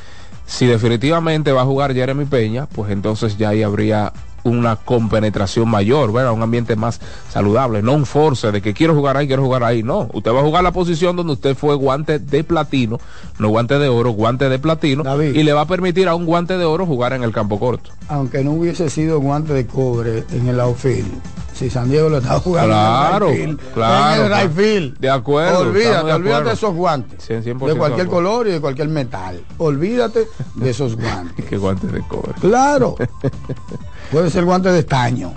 [0.47, 4.13] si definitivamente va a jugar Jeremy Peña, pues entonces ya ahí habría
[4.45, 6.33] una compenetración mayor, ¿verdad?
[6.33, 9.83] Un ambiente más saludable, no un force de que quiero jugar ahí, quiero jugar ahí.
[9.83, 13.01] No, usted va a jugar la posición donde usted fue guante de platino,
[13.41, 15.35] no guante de oro, guante de platino, David.
[15.35, 17.91] y le va a permitir a un guante de oro jugar en el campo corto.
[18.07, 21.11] Aunque no hubiese sido guante de cobre en el outfield,
[21.57, 24.57] si San Diego lo estaba jugando Claro, en el right field, claro, en el right
[24.57, 24.99] field.
[24.99, 26.49] De acuerdo, Olvídate, de olvídate acuerdo.
[26.49, 27.25] de esos guantes.
[27.25, 28.11] Sí, 100% de cualquier acuerdo.
[28.11, 29.43] color y de cualquier metal.
[29.59, 31.45] Olvídate de esos guantes.
[31.47, 32.33] Que guante de cobre.
[32.41, 32.97] Claro.
[34.13, 35.33] Puede ser guante de estaño.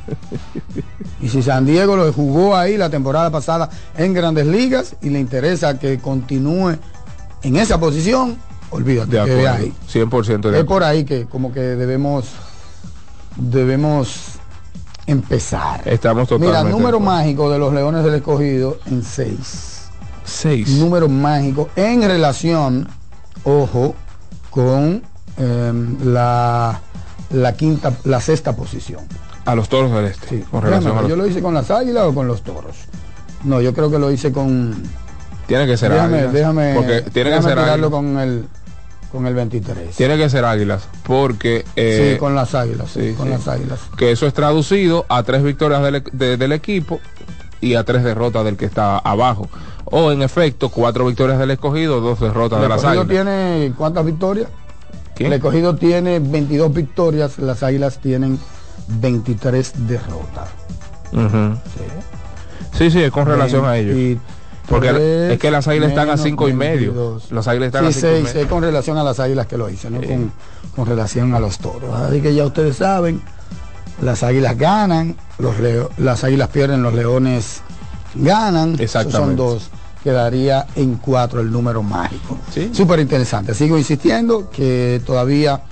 [1.22, 5.20] Y si San Diego lo jugó ahí la temporada pasada en grandes ligas y le
[5.20, 6.76] interesa que continúe
[7.44, 8.38] en esa posición,
[8.72, 9.66] olvídate De que de acuerdo.
[9.66, 9.74] ahí.
[9.92, 10.66] 100% de Es acuerdo.
[10.66, 12.26] por ahí que como que debemos
[13.38, 14.39] debemos
[15.10, 15.82] empezar.
[15.86, 16.64] Estamos totalmente.
[16.64, 19.90] Mira, número mágico de los Leones del Escogido en 6
[20.24, 20.70] Seis.
[20.70, 22.88] número mágico en relación,
[23.44, 23.96] ojo,
[24.52, 25.02] con
[25.38, 26.80] em, la,
[27.32, 29.02] la quinta, la sexta posición.
[29.46, 30.28] A los toros del este.
[30.30, 30.44] Sí.
[30.52, 31.10] Con relación Déjame a los...
[31.10, 32.76] ¿Yo lo hice con las águilas o con los toros?
[33.44, 34.76] No, yo creo que lo hice con.
[35.48, 36.34] Tiene que ser déjame, águilas.
[36.34, 37.90] déjame, Porque tiene que ser águilas.
[37.90, 38.46] con el
[39.12, 39.96] con el 23.
[39.96, 40.88] Tiene que ser águilas.
[41.04, 41.66] Porque.
[41.76, 43.32] eh, sí, con las águilas, sí, sí, con sí.
[43.34, 43.80] las águilas.
[43.98, 47.00] que eso es traducido a tres victorias del, de- del equipo
[47.62, 49.48] y a tres derrotas del que está abajo.
[49.86, 53.26] O en efecto, cuatro victorias del escogido, dos derrotas El de las escogido águilas.
[53.26, 54.48] tiene cuántas victorias?
[55.16, 55.28] ¿Quién?
[55.28, 58.40] El escogido tiene 22 victorias, las águilas tienen
[58.88, 60.50] 23 derrotas.
[62.78, 63.96] Sí, sí, es con relación a ellos.
[63.96, 64.20] 23
[64.70, 66.94] Porque es que las águilas están a cinco y medio.
[66.94, 67.32] 22.
[67.32, 68.48] Las águilas están Sí, a cinco y seis, medio.
[68.50, 70.32] con relación a las águilas que lo hice, no con,
[70.76, 71.94] con relación a los toros.
[72.00, 73.22] Así que ya ustedes saben,
[74.02, 77.62] las águilas ganan, los leo- las águilas pierden, los leones
[78.16, 78.76] ganan.
[78.80, 79.36] Esos son Exactamente.
[79.42, 79.70] dos.
[80.04, 82.38] Quedaría en cuatro el número mágico.
[82.54, 82.70] Sí.
[82.72, 83.54] Súper interesante.
[83.54, 85.64] Sigo insistiendo que todavía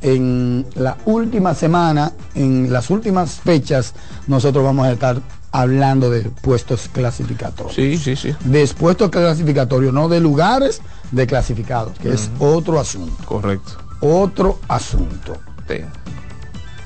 [0.00, 3.94] en la última semana, en las últimas fechas,
[4.26, 5.20] nosotros vamos a estar
[5.54, 8.34] hablando de puestos clasificatorios Sí, sí, sí.
[8.44, 10.80] de puestos clasificatorios, no de lugares
[11.12, 13.72] de clasificados, que es otro asunto, Correcto.
[14.00, 15.36] otro asunto,
[15.68, 15.76] Sí.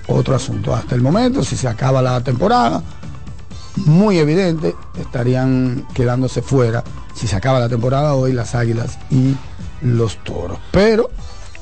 [0.06, 0.74] otro asunto.
[0.74, 2.82] Hasta el momento, si se acaba la temporada,
[3.86, 9.34] muy evidente, estarían quedándose fuera, si se acaba la temporada hoy, las águilas y
[9.80, 10.58] los toros.
[10.72, 11.08] Pero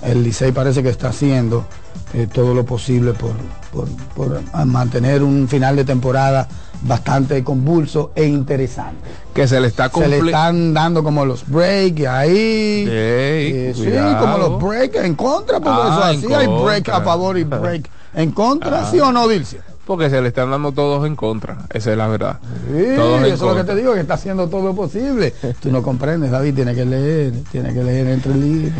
[0.02, 1.66] el Licey parece que está haciendo
[2.14, 3.32] eh, todo lo posible por,
[3.72, 6.48] por- por, mantener un final de temporada
[6.82, 9.08] bastante convulso e interesante.
[9.34, 12.84] Que se le está se le están dando como los breaks ahí.
[12.88, 13.84] Eh, sí,
[14.20, 17.88] como los breaks en contra, porque Ah, eso así hay break a favor y break
[18.14, 18.88] en contra, Ah.
[18.90, 19.60] ¿sí o no, Dilcia?
[19.86, 21.58] Porque se le están dando todos en contra.
[21.72, 22.40] Esa es la verdad.
[22.42, 25.32] Sí, Todos eso es lo que te digo, que está haciendo todo lo posible.
[25.60, 28.74] Tú no comprendes, David, tiene que leer, tiene que leer entre líneas.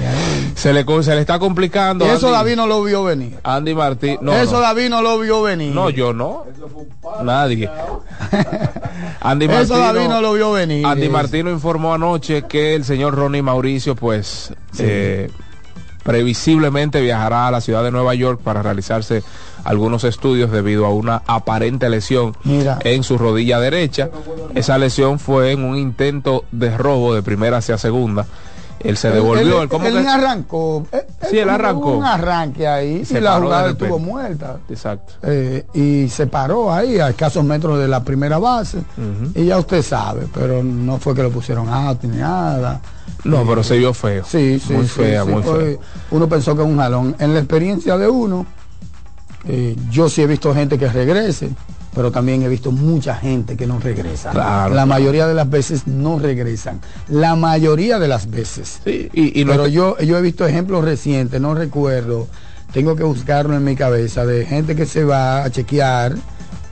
[0.57, 2.05] Se le, se le está complicando.
[2.05, 3.39] Y eso Andy- David no lo vio venir.
[3.45, 4.19] Andy Martín.
[4.21, 4.61] No, eso no.
[4.61, 5.73] David no lo vio venir.
[5.73, 6.45] No, yo no.
[7.23, 7.71] Nadie.
[9.21, 10.85] Andy Eso Martino, David no lo vio venir.
[10.85, 11.13] Andy Eso.
[11.13, 15.31] Martino informó anoche que el señor Ronnie Mauricio, pues, eh,
[16.03, 19.23] previsiblemente viajará a la ciudad de Nueva York para realizarse
[19.67, 22.79] algunos estudios debido a una aparente lesión Mira.
[22.85, 24.09] en su rodilla derecha.
[24.55, 28.27] Esa lesión fue en un intento de robo de primera hacia segunda.
[28.79, 29.63] Él se devolvió.
[29.63, 30.87] Él, él él que- arrancó.
[30.93, 31.01] Él-
[31.31, 31.97] Sí, él arrancó.
[31.97, 34.59] Un arranque ahí Se y la jugada estuvo muerta.
[34.69, 35.15] Exacto.
[35.23, 38.79] Eh, y se paró ahí a escasos metros de la primera base
[39.35, 42.81] y ya usted sabe, pero no fue que lo pusieron out ni nada.
[43.25, 44.25] No, Eh, pero se vio feo.
[44.25, 45.79] Sí, sí, Muy sí, fea, sí, muy fea.
[46.13, 47.17] Uno pensó que un jalón.
[47.19, 48.47] En la experiencia de uno,
[49.49, 51.51] eh, yo sí he visto gente que regrese
[51.97, 54.31] pero también he visto mucha gente que no regresa.
[54.31, 54.87] Claro, la claro.
[54.87, 56.79] mayoría de las veces no regresan.
[57.09, 58.81] La mayoría de las veces.
[58.85, 62.29] Sí, y, y no pero yo, yo he visto ejemplos recientes, no recuerdo,
[62.71, 66.17] tengo que buscarlo en mi cabeza, de gente que se va a chequear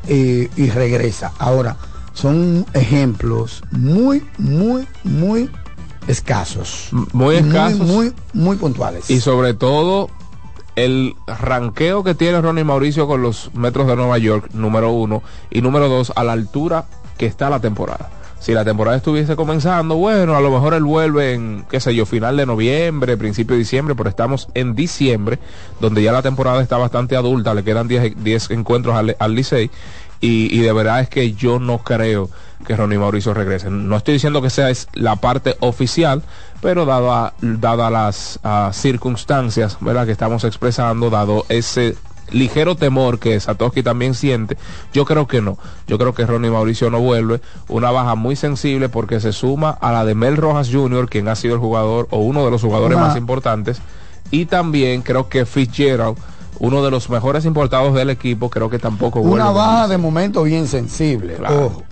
[0.08, 1.32] eh, y regresa.
[1.38, 1.78] Ahora,
[2.12, 5.48] son ejemplos muy, muy, muy
[6.06, 6.90] escasos.
[7.14, 7.78] muy escasos.
[7.78, 9.08] Muy, muy, muy puntuales.
[9.08, 10.10] Y sobre todo
[10.76, 15.60] el ranqueo que tiene Ronnie Mauricio con los metros de Nueva York, número uno, y
[15.62, 18.10] número dos, a la altura que está la temporada.
[18.40, 22.04] Si la temporada estuviese comenzando, bueno, a lo mejor él vuelve en, qué sé yo,
[22.04, 25.38] final de noviembre, principio de diciembre, pero estamos en diciembre,
[25.80, 29.70] donde ya la temporada está bastante adulta, le quedan 10 10 encuentros al, al Licey,
[30.20, 32.28] y, y de verdad es que yo no creo
[32.64, 33.70] que Ronnie Mauricio regrese.
[33.70, 36.22] No estoy diciendo que sea es la parte oficial,
[36.60, 38.38] pero dado a, dada las
[38.72, 40.06] circunstancias ¿verdad?
[40.06, 41.96] que estamos expresando, dado ese
[42.30, 44.56] ligero temor que Satoshi también siente,
[44.92, 45.58] yo creo que no.
[45.86, 47.40] Yo creo que Ronnie Mauricio no vuelve.
[47.68, 51.36] Una baja muy sensible porque se suma a la de Mel Rojas Jr., quien ha
[51.36, 53.78] sido el jugador o uno de los jugadores Una- más importantes.
[54.30, 56.16] Y también creo que Fitzgerald,
[56.60, 59.20] uno de los mejores importados del equipo, creo que tampoco.
[59.20, 61.66] Una baja de momento bien sensible, Claro.
[61.66, 61.82] ojo.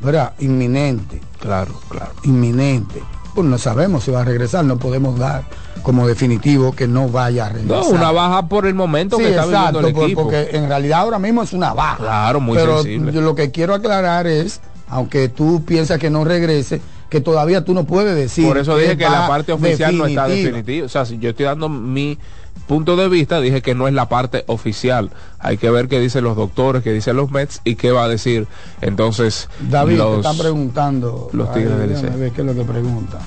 [0.00, 0.32] ¿Verdad?
[0.38, 2.12] Inminente, Claro, claro.
[2.24, 3.02] inminente.
[3.34, 5.44] Pues no sabemos si va a regresar, no podemos dar
[5.82, 7.94] como definitivo que no vaya a No, regresar.
[7.94, 10.22] una baja por el momento Sí, que está exacto, viviendo el por- equipo.
[10.24, 11.96] porque en realidad ahora mismo es una baja.
[11.98, 13.12] Claro, muy Pero sensible.
[13.12, 17.72] yo lo que quiero aclarar es, aunque tú piensas que no regrese, que todavía tú
[17.74, 18.46] no puedes decir.
[18.46, 20.86] Por eso dije que la parte oficial no está definitiva.
[20.86, 22.18] O sea, si yo estoy dando mi
[22.66, 25.10] punto de vista, dije que no es la parte oficial.
[25.38, 28.08] Hay que ver qué dicen los doctores, qué dicen los Mets y qué va a
[28.08, 28.46] decir
[28.80, 30.16] entonces David, te los...
[30.18, 31.28] están preguntando.
[31.32, 32.30] los Tigres del Licey.
[32.30, 33.18] qué es lo que pregunta.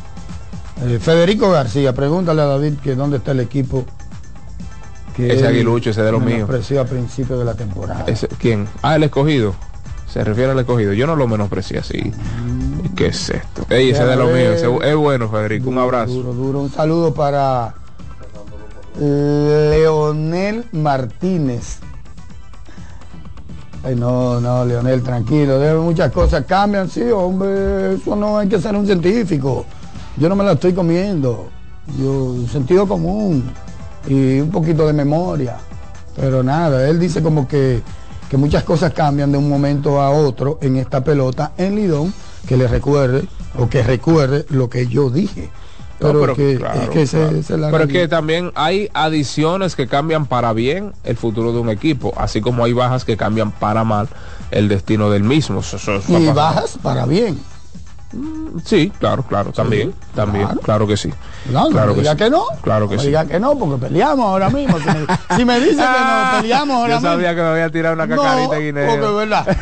[0.85, 3.85] Eh, Federico García, pregúntale a David que dónde está el equipo
[5.15, 6.49] que Ese aguilucho, ese de los míos.
[6.49, 8.05] a principio de la temporada.
[8.07, 8.67] Ese- ¿Quién?
[8.81, 9.53] Ah, el escogido.
[10.11, 10.93] Se refiere al escogido.
[10.93, 11.99] Yo no lo menosprecié así.
[11.99, 12.95] Mm.
[12.95, 13.65] ¿Qué es esto?
[13.69, 14.61] Ey, ese de los míos.
[14.83, 15.69] Es bueno, Federico.
[15.69, 16.13] Un abrazo.
[16.13, 16.59] Duro, duro.
[16.61, 17.75] Un saludo para
[18.99, 21.79] Leonel Martínez.
[23.83, 25.59] Ay, no, no, Leonel, tranquilo.
[25.81, 27.95] Muchas cosas cambian, sí, hombre.
[27.95, 29.65] Eso no hay que ser un científico.
[30.17, 31.49] Yo no me la estoy comiendo.
[31.99, 33.43] Yo, sentido común
[34.07, 35.57] y un poquito de memoria.
[36.15, 37.81] Pero nada, él dice como que,
[38.29, 42.13] que muchas cosas cambian de un momento a otro en esta pelota en Lidón,
[42.47, 43.27] que le recuerde
[43.57, 45.49] o que recuerde lo que yo dije.
[46.11, 47.57] No, Pero, que, claro, es que claro.
[47.61, 52.13] la Pero que también hay adiciones que cambian para bien el futuro de un equipo,
[52.17, 54.07] así como hay bajas que cambian para mal
[54.51, 55.61] el destino del mismo.
[55.61, 57.39] Eso- eso- y bajas para bien.
[58.63, 60.61] Sí, claro, claro, también, también, claro.
[60.61, 60.87] claro.
[60.87, 61.11] que sí.
[61.49, 62.17] No claro me diga sí.
[62.17, 62.43] que no.
[62.61, 63.07] Claro que no sí.
[63.07, 64.77] diga que no, porque peleamos ahora mismo.
[64.77, 65.05] Si me,
[65.37, 67.09] si me dice que no, peleamos ahora Yo mismo.
[67.09, 68.89] sabía que me había tirado una cacarita no, guineo.
[68.91, 69.57] porque es verdad.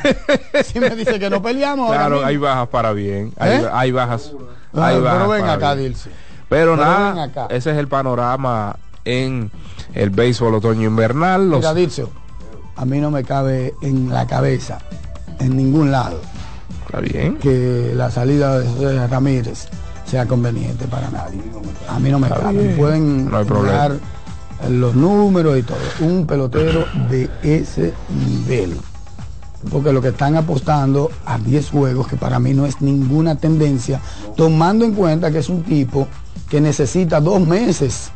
[0.65, 2.27] si me dice que no peleamos ahora Claro, mismo.
[2.27, 3.33] hay bajas para bien.
[3.39, 3.69] Hay, ¿Eh?
[3.71, 4.31] hay bajas.
[4.73, 5.75] Ah, hay pero ven acá.
[5.75, 6.09] Dilce.
[6.51, 7.47] Pero, nada, acá.
[7.49, 9.49] ese es el panorama en
[9.93, 11.49] el béisbol otoño invernal.
[11.49, 12.09] Los, Mira, Dilcio,
[12.75, 14.79] a mí no me cabe en la cabeza,
[15.39, 16.19] en ningún lado,
[16.85, 17.37] está bien.
[17.37, 19.69] que la salida de José Ramírez
[20.05, 21.41] sea conveniente para nadie.
[21.87, 22.57] A mí no me Está cabe.
[22.63, 22.77] bien.
[22.77, 23.89] Pueden No hay problema.
[24.69, 25.77] los números y todo.
[26.01, 27.93] Un pelotero de ese
[28.27, 28.77] nivel.
[29.71, 34.01] Porque lo que están apostando a 10 juegos, que para mí no es ninguna tendencia,
[34.35, 36.07] tomando en cuenta que es un tipo
[36.51, 38.11] que necesita dos meses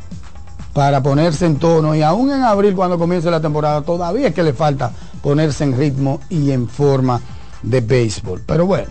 [0.73, 4.43] para ponerse en tono y aún en abril cuando comience la temporada todavía es que
[4.43, 4.91] le falta
[5.23, 7.21] ponerse en ritmo y en forma
[7.63, 8.43] de béisbol.
[8.45, 8.89] Pero bueno,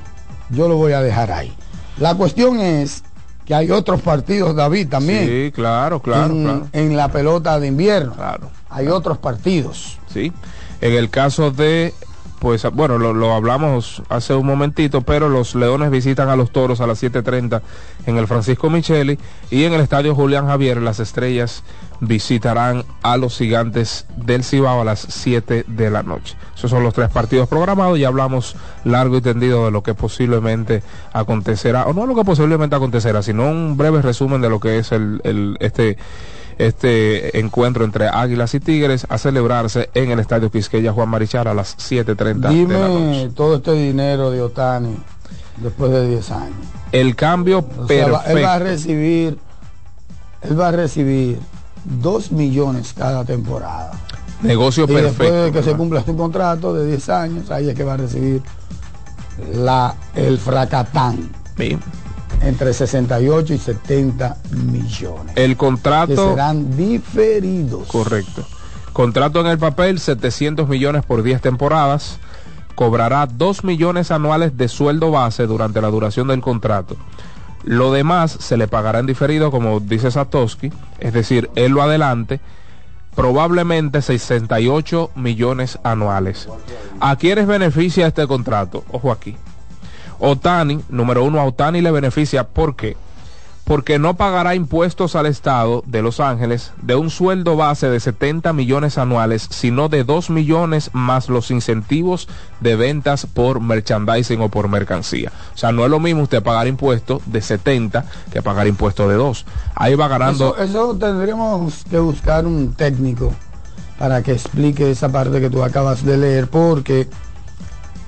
[0.48, 1.52] yo lo voy a dejar ahí.
[1.98, 3.04] La cuestión es
[3.44, 6.66] que hay otros partidos, David, también Sí, claro, claro, en, claro.
[6.72, 8.14] en la pelota de invierno.
[8.14, 8.48] Claro.
[8.70, 9.98] Hay otros partidos.
[10.10, 10.32] Sí.
[10.80, 11.92] En el caso de,
[12.44, 16.86] pues, bueno, lo, hablamos hace un momentito, pero los Leones visitan a los Toros a
[16.86, 17.62] las 7.30
[18.04, 19.18] en el Francisco Micheli
[19.50, 21.62] y en el Estadio Julián Javier las Estrellas
[22.00, 26.36] visitarán a los Gigantes del Cibao a las 7 de la noche.
[26.54, 30.82] Esos son los tres partidos programados y hablamos largo y tendido de lo que posiblemente
[31.14, 34.92] acontecerá, o no lo que posiblemente acontecerá, sino un breve resumen de lo que es
[34.92, 35.96] el- este
[36.58, 41.54] este encuentro entre Águilas y Tigres a celebrarse en el Estadio Quisqueya Juan Marichal a
[41.54, 43.30] las 7.30 de la Dime noche.
[43.34, 44.96] todo este dinero de Otani
[45.58, 46.56] después de 10 años.
[46.92, 48.64] El cambio O sea, va- él va a perfecto.
[48.64, 49.38] recibir,
[50.42, 51.38] él va a recibir
[51.84, 53.92] 2 millones cada temporada.
[54.42, 55.52] Negocio Y después de perfecto.
[55.52, 58.42] que se cumpla su contrato de 10 años, ahí es que va a recibir
[59.54, 61.80] la, el fracatán Bien.
[62.42, 65.36] Entre 68 y 70 millones.
[65.36, 67.86] El que contrato serán diferidos.
[67.88, 68.44] correcto.
[68.92, 72.18] Contrato en el papel 700 millones por 10 temporadas.
[72.74, 76.96] cobrará 2 millones anuales de sueldo base durante la duración del contrato.
[77.62, 82.40] Lo demás se le pagará en diferido, como dice Satoshi, es decir, él lo adelante,
[83.14, 86.48] probablemente 68 millones anuales.
[87.00, 88.84] ¿A quiénes beneficia este contrato?
[88.90, 89.36] Ojo aquí.
[90.24, 92.96] Otani, número uno, a Otani le beneficia, ¿por qué?
[93.64, 98.52] Porque no pagará impuestos al Estado de Los Ángeles de un sueldo base de 70
[98.52, 102.28] millones anuales, sino de 2 millones más los incentivos
[102.60, 105.30] de ventas por merchandising o por mercancía.
[105.54, 109.14] O sea, no es lo mismo usted pagar impuestos de 70 que pagar impuestos de
[109.14, 109.46] 2.
[109.74, 110.54] Ahí va ganando.
[110.56, 113.32] Eso, eso tendríamos que buscar un técnico
[113.98, 117.08] para que explique esa parte que tú acabas de leer, porque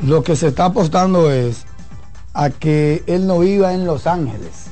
[0.02, 1.64] lo que se está apostando es
[2.36, 4.66] a que él no viva en Los Ángeles.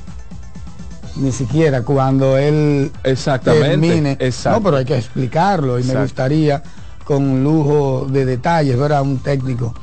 [1.15, 4.11] Ni siquiera cuando él Exactamente, termine.
[4.19, 4.59] exacto.
[4.59, 6.61] No, pero hay que explicarlo y me gustaría
[7.03, 9.73] con lujo de detalles ver a un técnico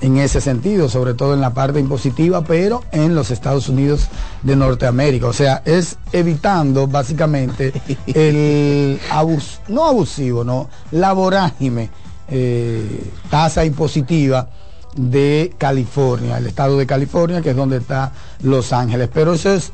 [0.00, 4.08] en ese sentido, sobre todo en la parte impositiva, pero en los Estados Unidos
[4.42, 5.26] de Norteamérica.
[5.26, 7.72] O sea, es evitando básicamente
[8.06, 11.90] el abus, no abusivo, no, la vorágine
[12.28, 14.48] eh, tasa impositiva
[14.96, 19.08] de California, el estado de California, que es donde está Los Ángeles.
[19.12, 19.72] Pero eso es,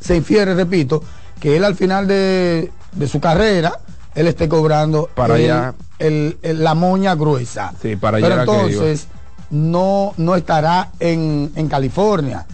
[0.00, 1.02] se infiere, repito,
[1.40, 3.72] que él al final de, de su carrera,
[4.14, 5.74] él esté cobrando Para el- allá.
[5.98, 7.72] el- el- la moña gruesa.
[7.82, 9.06] Sí, para allá Pero entonces
[9.50, 12.46] no, no estará en, en California.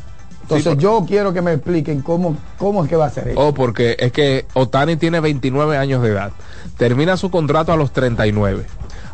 [0.43, 3.41] Entonces Sí, yo quiero que me expliquen cómo, cómo es que va a ser eso.
[3.41, 6.31] Oh, porque es que Otani tiene 29 años de edad.
[6.77, 8.65] Termina su contrato a los 39.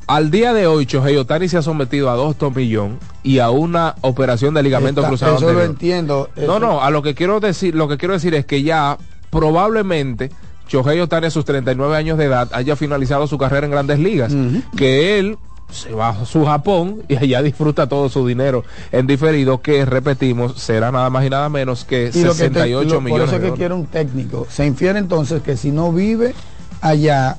[0.06, 3.94] Al día de hoy, Shohei Otani se ha sometido a dos tomillón y a una
[4.02, 6.28] operación de ligamento Esta- cruzado eso lo entiendo.
[6.36, 8.98] No, eso- no, a lo que quiero decir, lo que quiero decir es que ya
[9.30, 10.30] probablemente
[10.68, 14.32] Shohei Otani a sus 39 años de edad haya finalizado su carrera en Grandes Ligas,
[14.76, 15.36] que él
[15.70, 20.60] se va a su Japón y allá disfruta todo su dinero en diferido que repetimos
[20.60, 23.34] será nada más y nada menos que y lo que te- 68 lo- millones Por
[23.34, 24.46] eso de es que quiero un técnico.
[24.50, 26.34] Se infiere entonces que si no vive
[26.80, 27.38] allá,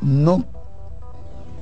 [0.00, 0.44] no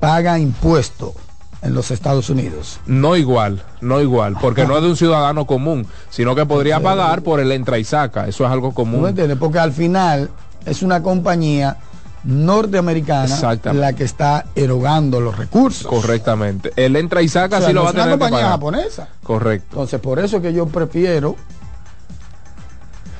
[0.01, 1.15] paga impuesto
[1.63, 2.81] en los Estados Unidos.
[2.87, 7.23] No igual, no igual, porque no es de un ciudadano común, sino que podría pagar
[7.23, 9.09] por el entra y saca, eso es algo ¿Tú me común.
[9.09, 9.37] entiendes?
[9.39, 10.31] Porque al final
[10.65, 11.77] es una compañía
[12.25, 15.87] norteamericana la que está erogando los recursos.
[15.87, 16.73] Correctamente.
[16.77, 18.25] El entra y saca O sea, sí lo no va a es una tener que
[18.25, 19.09] compañía japonesa.
[19.23, 19.67] Correcto.
[19.71, 21.37] Entonces, por eso es que yo prefiero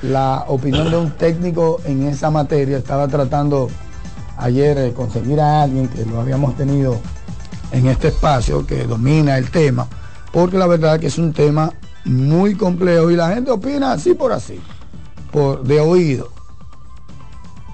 [0.01, 2.77] la opinión de un técnico en esa materia.
[2.77, 3.69] Estaba tratando
[4.41, 6.99] ayer de conseguir a alguien que lo habíamos tenido
[7.71, 9.87] en este espacio que domina el tema,
[10.31, 11.71] porque la verdad que es un tema
[12.03, 14.59] muy complejo y la gente opina así por así,
[15.31, 16.29] por de oído.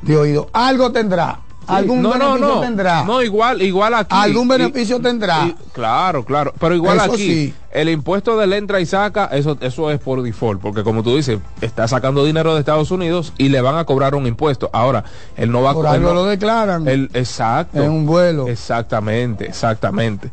[0.02, 0.50] De oído.
[0.54, 1.40] Algo tendrá.
[1.68, 2.62] Algún no, no, beneficio no.
[2.62, 3.04] tendrá.
[3.04, 4.16] No, igual, igual aquí.
[4.16, 5.46] Algún Y- beneficio tendrá.
[5.48, 6.54] y- claro, claro.
[6.60, 7.54] Pero igual Eso aquí, sí.
[7.72, 11.40] el impuesto del entra y saca, eso, eso es por default, porque como tú dices,
[11.62, 14.70] está sacando dinero de Estados Unidos y le van a cobrar un impuesto.
[14.74, 15.04] Ahora,
[15.36, 16.88] él no va por a no- lo declaran.
[16.88, 17.84] exacto.
[17.84, 18.48] en un vuelo.
[18.48, 20.32] Exactamente, exactamente.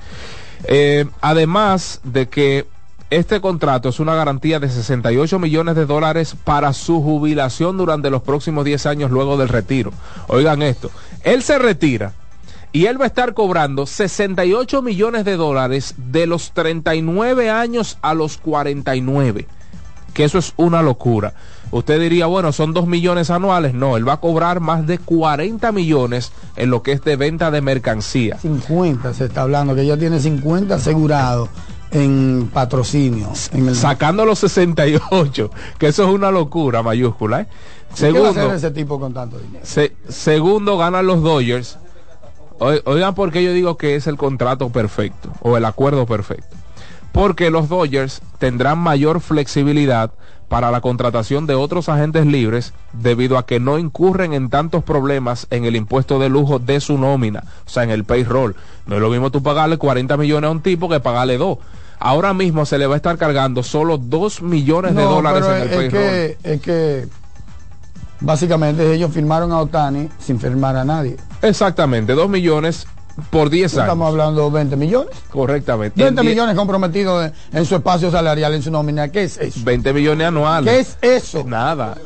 [0.67, 2.67] Eh, además de que
[3.11, 8.23] este contrato es una garantía de 68 millones de dólares para su jubilación durante los
[8.23, 9.93] próximos 10 años luego del retiro.
[10.27, 10.91] Oigan esto,
[11.25, 12.13] él se retira
[12.73, 18.15] y él va a estar cobrando 68 millones de dólares de los 39 años a
[18.15, 19.47] los 49
[20.15, 21.35] que eso es una locura.
[21.73, 23.75] Usted diría, bueno, son 2 millones anuales.
[23.75, 27.51] No, él va a cobrar más de 40 millones en lo que es de venta
[27.51, 28.39] de mercancía.
[28.39, 31.51] 50 se está hablando, que ya tiene 50 asegurados
[31.91, 33.29] en patrocinio.
[33.53, 37.43] En el, Sacando los 68, que eso es una locura mayúscula.
[37.43, 37.47] ¿eh?
[37.97, 39.65] ¿Qué va a hacer Segundo, ese tipo con tanto dinero?
[39.65, 41.79] se- segundo ganan los Dodgers.
[42.59, 46.57] Oi- Oigan por qué yo digo que es el contrato perfecto o el acuerdo perfecto.
[47.13, 50.13] Porque los Dodgers tendrán mayor flexibilidad
[50.49, 55.47] para la contratación de otros agentes libres debido a que no incurren en tantos problemas
[55.51, 58.55] en el impuesto de lujo de su nómina, o sea, en el payroll.
[58.87, 61.59] No es lo mismo tú pagarle 40 millones a un tipo que pagarle dos.
[61.99, 65.63] Ahora mismo se le va a estar cargando solo 2 millones de dólares pero en
[65.63, 65.91] el es, payroll.
[66.03, 67.09] que, es que
[68.25, 71.17] básicamente ellos firmaron a Otani sin firmar a nadie.
[71.43, 72.87] Exactamente, 2 millones
[73.31, 73.83] por 10 años.
[73.85, 75.15] Estamos hablando de 20 millones.
[75.31, 76.03] Correctamente.
[76.03, 79.09] 20 En die- millones comprometidos en, en su espacio salarial, en su nómina.
[79.09, 79.61] ¿Qué es eso?
[79.65, 80.97] 20 millones anuales.
[81.01, 81.45] ¿Qué es eso?
[81.45, 81.97] Nada.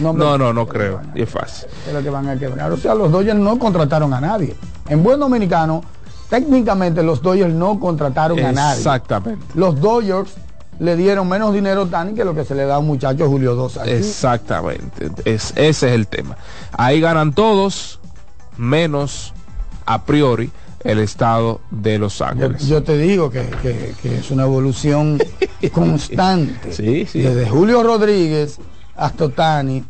[0.00, 1.00] No, No, no, no creo.
[1.14, 1.68] Y es fácil.
[1.86, 2.70] es lo que van a quebrar.
[2.72, 4.54] O sea, los Dodgers no contrataron a nadie.
[4.88, 5.82] En buen dominicano,
[6.28, 8.78] técnicamente los Dodgers no contrataron a nadie.
[8.78, 9.44] Exactamente.
[9.54, 10.34] Los Dodgers
[10.78, 13.28] le dieron menos dinero a Otani que lo que se le da a un muchacho
[13.28, 13.90] Julio Dos aquí.
[13.90, 15.10] Exactamente.
[15.24, 16.36] Es, ese es el tema.
[16.72, 18.00] Ahí ganan todos,
[18.56, 19.32] menos
[19.86, 20.50] a priori
[20.84, 22.66] el estado de Los Ángeles.
[22.66, 25.18] yo te digo que, que- que es una evolución
[25.72, 26.72] constante.
[26.72, 27.20] Sí, sí.
[27.20, 28.58] Desde Julio Rodríguez
[28.96, 29.84] hasta Otani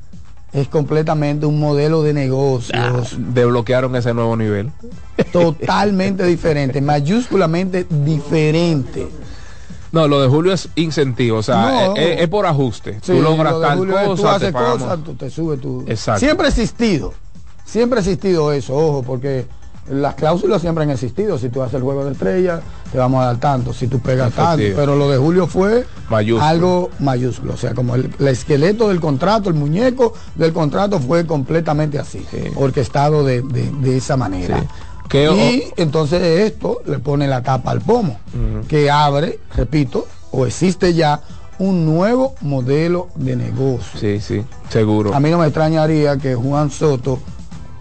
[0.52, 4.70] es completamente un modelo de negocios Desbloquearon ese nuevo nivel.
[5.32, 9.08] totalmente diferente, mayúsculamente diferente.
[9.92, 11.96] No, lo de Julio es incentivo, o sea, No.
[11.96, 12.94] es, es por ajuste.
[13.02, 15.84] Sí, tú logras lo tal Julio cosa, tú haces cosas, tú te subes tú.
[15.86, 16.20] Exacto.
[16.20, 17.12] Siempre ha existido,
[17.64, 19.46] siempre ha existido eso, ojo, porque
[19.90, 21.36] las cláusulas siempre han existido.
[21.38, 22.60] Si tú haces el juego de estrellas,
[22.92, 24.62] te vamos a dar tanto, si tú pegas tanto.
[24.76, 26.46] Pero lo de Julio fue Mayúsculo.
[26.48, 31.26] algo mayúsculo, o sea, como el, el esqueleto del contrato, el muñeco del contrato fue
[31.26, 32.38] completamente así, Sí.
[32.54, 34.60] orquestado de, de- de esa manera.
[34.60, 34.66] Sí.
[35.12, 38.18] Y entonces esto le pone la tapa al pomo,
[38.68, 41.20] que abre, repito, o existe ya
[41.58, 44.00] un nuevo modelo de negocio.
[44.00, 45.14] Sí, sí, seguro.
[45.14, 47.20] A mí no me extrañaría que Juan Soto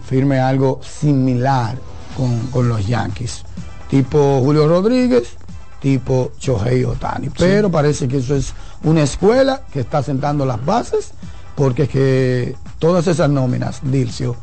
[0.04, 1.76] firme algo similar
[2.16, 3.44] con, con los Yankees,
[3.88, 5.36] tipo Julio Rodríguez,
[5.80, 7.30] tipo Shohei Otani.
[7.30, 8.52] Pero parece que eso es
[8.84, 11.12] una escuela que está sentando las bases,
[11.56, 14.36] porque es que todas esas nóminas, Dilcio,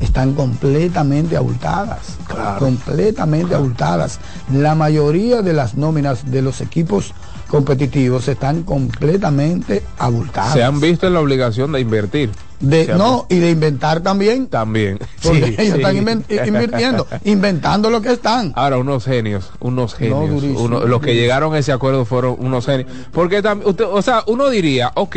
[0.00, 2.16] están completamente abultadas.
[2.58, 4.18] Completamente abultadas.
[4.52, 7.12] La mayoría de las nóminas de los equipos
[7.48, 10.52] competitivos están completamente abultadas.
[10.54, 12.30] Se han visto en la obligación de invertir.
[12.60, 14.46] De, no, y de inventar también.
[14.46, 14.98] También.
[15.22, 15.80] Porque Sí, ellos sí.
[15.82, 18.52] están inven- invirtiendo, inventando lo que están.
[18.56, 20.30] Ahora, unos genios, unos genios.
[20.30, 22.90] durísimo, Uno- los que llegaron a ese acuerdo fueron unos genios.
[23.12, 25.16] Porque también, usted, o sea, uno diría, ok,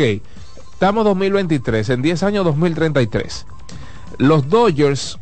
[0.74, 3.46] estamos 2023, en 10 años 2033.
[4.16, 5.18] Los Dodgers,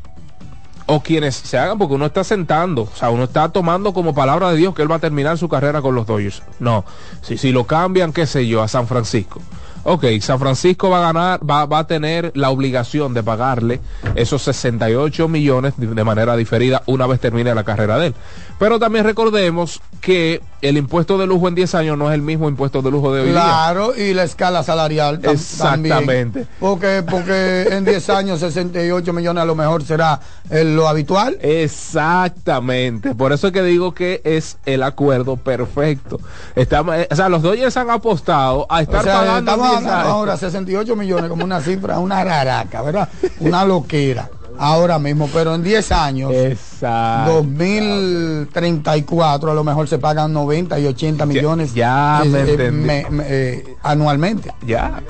[0.86, 4.50] o quienes se hagan, porque uno está sentando, o sea, uno está tomando como palabra
[4.50, 6.42] de Dios que él va a terminar su carrera con los Dodgers.
[6.60, 6.84] No,
[7.22, 9.40] si, si lo cambian, qué sé yo, a San Francisco.
[9.88, 13.80] Ok, San Francisco va a ganar, va, va a tener la obligación de pagarle
[14.16, 18.14] esos 68 millones de, de manera diferida una vez termine la carrera de él.
[18.58, 22.48] Pero también recordemos que el impuesto de lujo en 10 años no es el mismo
[22.48, 23.34] impuesto de lujo de hoy día.
[23.34, 25.90] Claro, y la escala salarial tam- Exactamente.
[25.90, 26.48] también.
[26.58, 31.36] Porque, porque en 10 años 68 millones a lo mejor será eh, lo habitual.
[31.42, 36.18] Exactamente, por eso es que digo que es el acuerdo perfecto.
[36.54, 39.76] Estamos, eh, o sea, los Dodgers han apostado a estar O sea, pagando estamos 10
[39.78, 40.08] hablando años.
[40.12, 43.08] ahora 68 millones como una cifra, una raraca, ¿verdad?
[43.40, 44.30] Una loquera.
[44.58, 47.32] Ahora mismo, pero en 10 años, Exacto.
[47.34, 54.52] 2034 a lo mejor se pagan 90 y 80 millones ya me- me- eh, anualmente.
[54.66, 55.02] Ya,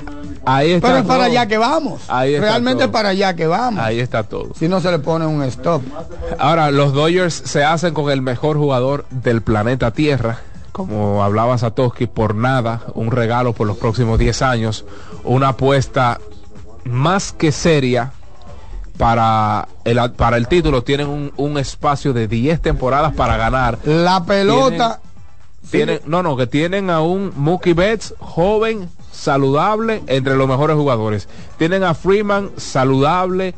[0.45, 0.87] ahí está.
[0.87, 2.01] Pero es para allá que vamos.
[2.07, 2.85] Ahí está Realmente todo.
[2.85, 3.83] es para allá que vamos.
[3.83, 4.49] Ahí está todo.
[4.57, 5.81] Si no se le pone un stop.
[6.39, 10.39] Ahora, los Dodgers se hacen con el mejor jugador del planeta Tierra.
[10.71, 14.85] Como hablaba Satoshi, por nada, un regalo por los próximos 10 años,
[15.23, 16.19] una apuesta
[16.83, 18.11] más que seria
[18.97, 20.83] para el, para el título.
[20.83, 23.77] Tienen un, un espacio de 10 temporadas para ganar.
[23.85, 24.99] La pelota.
[25.69, 31.27] Tienen, no, no, que tienen a un Mookie Betts joven, saludable, entre los mejores jugadores.
[31.57, 33.53] Tienen a Freeman saludable,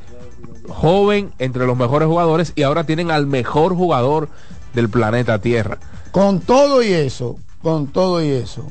[0.68, 2.54] joven, entre los mejores jugadores.
[2.56, 4.30] Y ahora tienen al mejor jugador
[4.74, 5.78] del planeta Tierra.
[6.12, 8.66] Con todo y eso, con todo y eso.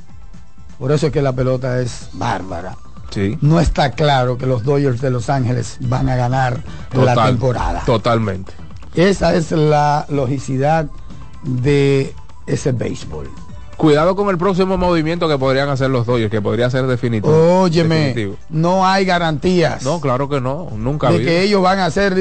[0.78, 2.76] Por eso es que la pelota es bárbara.
[3.10, 3.38] Sí.
[3.40, 7.82] No está claro que los Dodgers de Los Ángeles van a ganar la temporada.
[7.84, 8.52] Totalmente.
[8.94, 10.86] Esa es la logicidad
[11.42, 12.14] de
[12.46, 13.30] ese béisbol.
[13.76, 17.60] Cuidado con el próximo movimiento que podrían hacer los Dodgers, que podría ser definitivo.
[17.62, 18.36] Óyeme, definitivo.
[18.48, 22.16] no hay garantías No, claro que no, nunca de que ellos van a ser,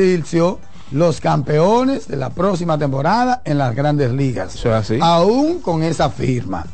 [0.92, 4.54] los campeones de la próxima temporada en las grandes ligas.
[4.54, 5.00] Eso es así.
[5.02, 6.66] Aún con esa firma.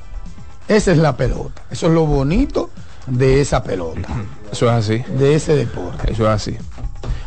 [0.68, 1.61] Esa es la pelota.
[1.72, 2.70] Eso es lo bonito
[3.08, 4.08] de esa pelota,
[4.51, 4.99] Eso es así.
[5.18, 6.12] de ese deporte.
[6.12, 6.58] Eso es así.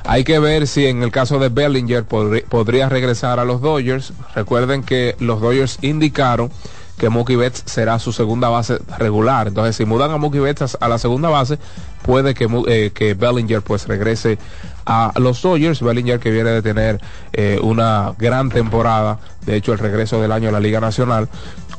[0.04, 4.12] Hay que ver si en el caso de Bellinger podría regresar a los Dodgers.
[4.34, 6.50] Recuerden que los Dodgers indicaron
[6.96, 9.48] que Mookie Betts será su segunda base regular.
[9.48, 11.58] Entonces, si mudan a Mookie Betts a la segunda base,
[12.02, 14.38] puede que, eh, que Bellinger pues regrese
[14.86, 15.82] a los Dodgers.
[15.82, 17.00] Bellinger que viene de tener
[17.32, 21.28] eh, una gran temporada, de hecho el regreso del año a la Liga Nacional.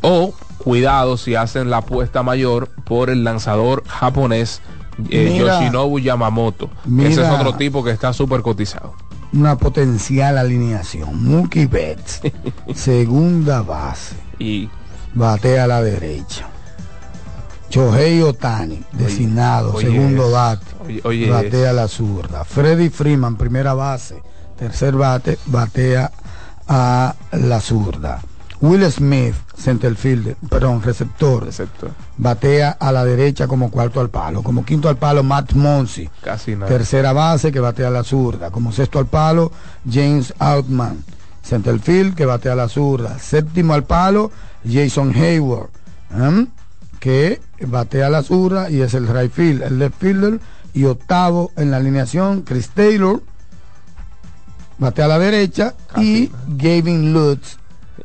[0.02, 0.34] O
[0.68, 4.62] cuidado si hacen la apuesta mayor por el lanzador japonés
[5.10, 5.60] eh, Mira.
[5.62, 6.70] Yoshinobu Yamamoto.
[6.84, 7.10] Mira.
[7.10, 8.94] Ese es otro tipo que está súper cotizado.
[9.32, 11.24] Una potencial alineación.
[11.24, 12.20] Mookie Betts,
[12.76, 14.70] segunda base, Y
[15.14, 16.48] batea a la derecha.
[17.70, 20.66] Shohei Otani, designado, oye segundo bate,
[21.04, 22.44] oye batea a la zurda.
[22.44, 24.22] Freddy Freeman, primera base,
[24.58, 26.12] tercer bate, batea
[26.68, 28.22] a la zurda.
[28.62, 31.48] Will Smith, centerfielder, perdón, receptor,
[32.18, 34.42] batea a la derecha como cuarto al palo.
[34.42, 36.10] Como quinto al palo, Matt Monsi.
[36.24, 36.68] casi nada.
[36.68, 38.50] Tercera base que batea a la zurda.
[38.50, 39.52] Como sexto al palo,
[39.90, 41.04] James Outman.
[41.44, 43.20] centerfield, que batea la zurda.
[43.20, 44.32] Séptimo al palo,
[44.70, 45.70] Jason Hayward,
[47.00, 50.40] que batea la zurda y es el right field, el left fielder.
[50.74, 53.22] Y octavo en la alineación, Chris Taylor,
[54.78, 55.74] batea a la derecha.
[55.96, 57.58] Y Gavin Lutz,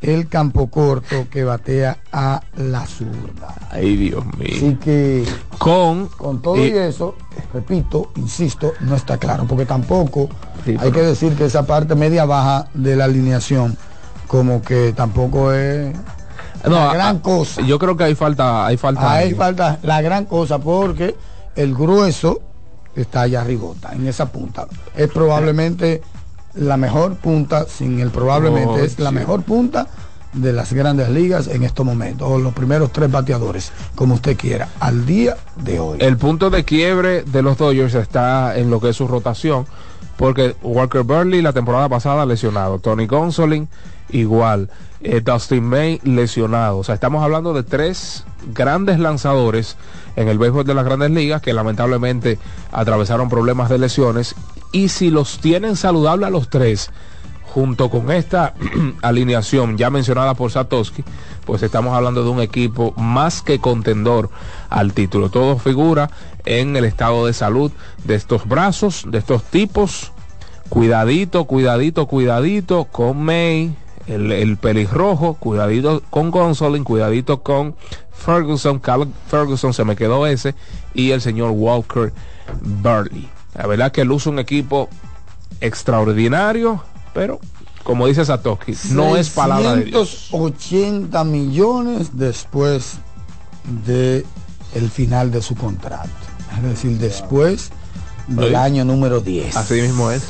[0.03, 3.55] el campo corto, que batea a la zurda.
[3.71, 4.77] Ay, Dios Así mío.
[4.83, 5.25] que
[5.57, 7.15] Con, con todo y, y- eso,
[7.53, 10.29] repito, insisto, no está claro, porque tampoco
[10.65, 13.77] Sí, hay pero- que decir que esa parte media baja de la alineación,
[14.27, 15.93] como que tampoco es
[16.65, 17.61] no, la gran a- cosa.
[17.61, 19.13] Yo creo que hay falta, hay falta.
[19.17, 19.37] Algo.
[19.37, 21.15] falta la gran cosa porque
[21.55, 22.41] el grueso
[22.95, 24.67] está allá arribota, en esa punta.
[24.95, 26.01] Es probablemente
[26.55, 29.15] la mejor punta, sin el probablemente, Oh, es la sí.
[29.15, 29.87] mejor punta
[30.33, 34.67] de las grandes ligas en estos momentos, o los primeros tres bateadores, como usted quiera,
[34.79, 35.97] al día de hoy.
[36.01, 39.67] El punto de quiebre de los Dodgers está en lo que es su rotación,
[40.17, 43.67] porque Walker Burley la temporada pasada lesionado, Tony Gonsolin
[44.09, 44.69] igual,
[45.01, 46.77] eh, Dustin May lesionado.
[46.79, 48.23] O sea, estamos hablando de tres
[48.53, 49.75] grandes lanzadores
[50.15, 52.37] en el béisbol de las grandes ligas que lamentablemente
[52.71, 54.35] atravesaron problemas de lesiones
[54.73, 56.91] y si los tienen saludables a los tres,
[57.53, 58.55] junto con esta
[59.01, 61.03] alineación ya mencionada por Satoshi,
[61.45, 64.29] pues estamos hablando de un equipo más que contendor
[64.69, 65.29] al título.
[65.29, 66.09] Todo figura
[66.45, 67.71] en el estado de salud
[68.03, 70.11] de estos brazos, de estos tipos.
[70.69, 73.75] Cuidadito, cuidadito, cuidadito con May,
[74.07, 77.75] el, el pelirrojo, cuidadito con Gonsolin, cuidadito con
[78.11, 80.55] Ferguson, Cal Ferguson se me quedó ese,
[80.95, 82.11] y el señor Walker
[82.61, 83.29] Burley.
[83.55, 84.89] La verdad que luce un equipo
[85.61, 86.83] extraordinario,
[87.13, 87.39] pero
[87.83, 90.09] como dice Satoshi, no es palabra de Dios.
[90.31, 92.93] 680 millones después
[93.85, 94.25] de
[94.73, 96.09] el final de su contrato.
[96.57, 97.71] Es decir, después
[98.27, 98.55] del Oye.
[98.55, 99.55] año número 10.
[99.57, 100.23] Así mismo es,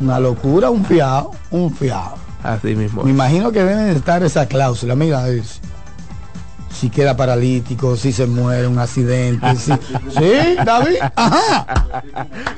[0.00, 2.14] Una locura, un fiado, un fiado.
[2.42, 3.14] así mismo Me es.
[3.14, 4.94] imagino que deben estar esa cláusula.
[4.96, 5.60] Mira, es-
[6.74, 9.54] si queda paralítico, si se muere, un accidente.
[9.56, 9.72] si-
[10.10, 10.96] ¿Sí, David?
[11.14, 12.02] Ajá.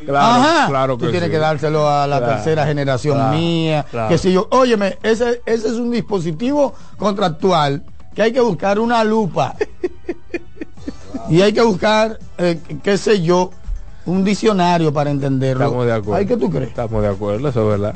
[0.05, 0.67] Claro, Ajá.
[0.69, 1.33] claro Tú que tienes sí.
[1.33, 3.85] que dárselo a la Claro, tercera generación claro, mía.
[3.91, 4.09] claro.
[4.09, 9.05] Que si yo, óyeme, ese, ese es un dispositivo contractual que hay que buscar una
[9.05, 9.55] lupa.
[11.29, 13.51] y hay que buscar, eh, qué sé yo,
[14.07, 15.65] un diccionario para entenderlo.
[15.65, 16.15] Estamos de acuerdo.
[16.15, 16.69] Ay, ¿qué tú crees?
[16.69, 17.95] Estamos de acuerdo, eso es verdad.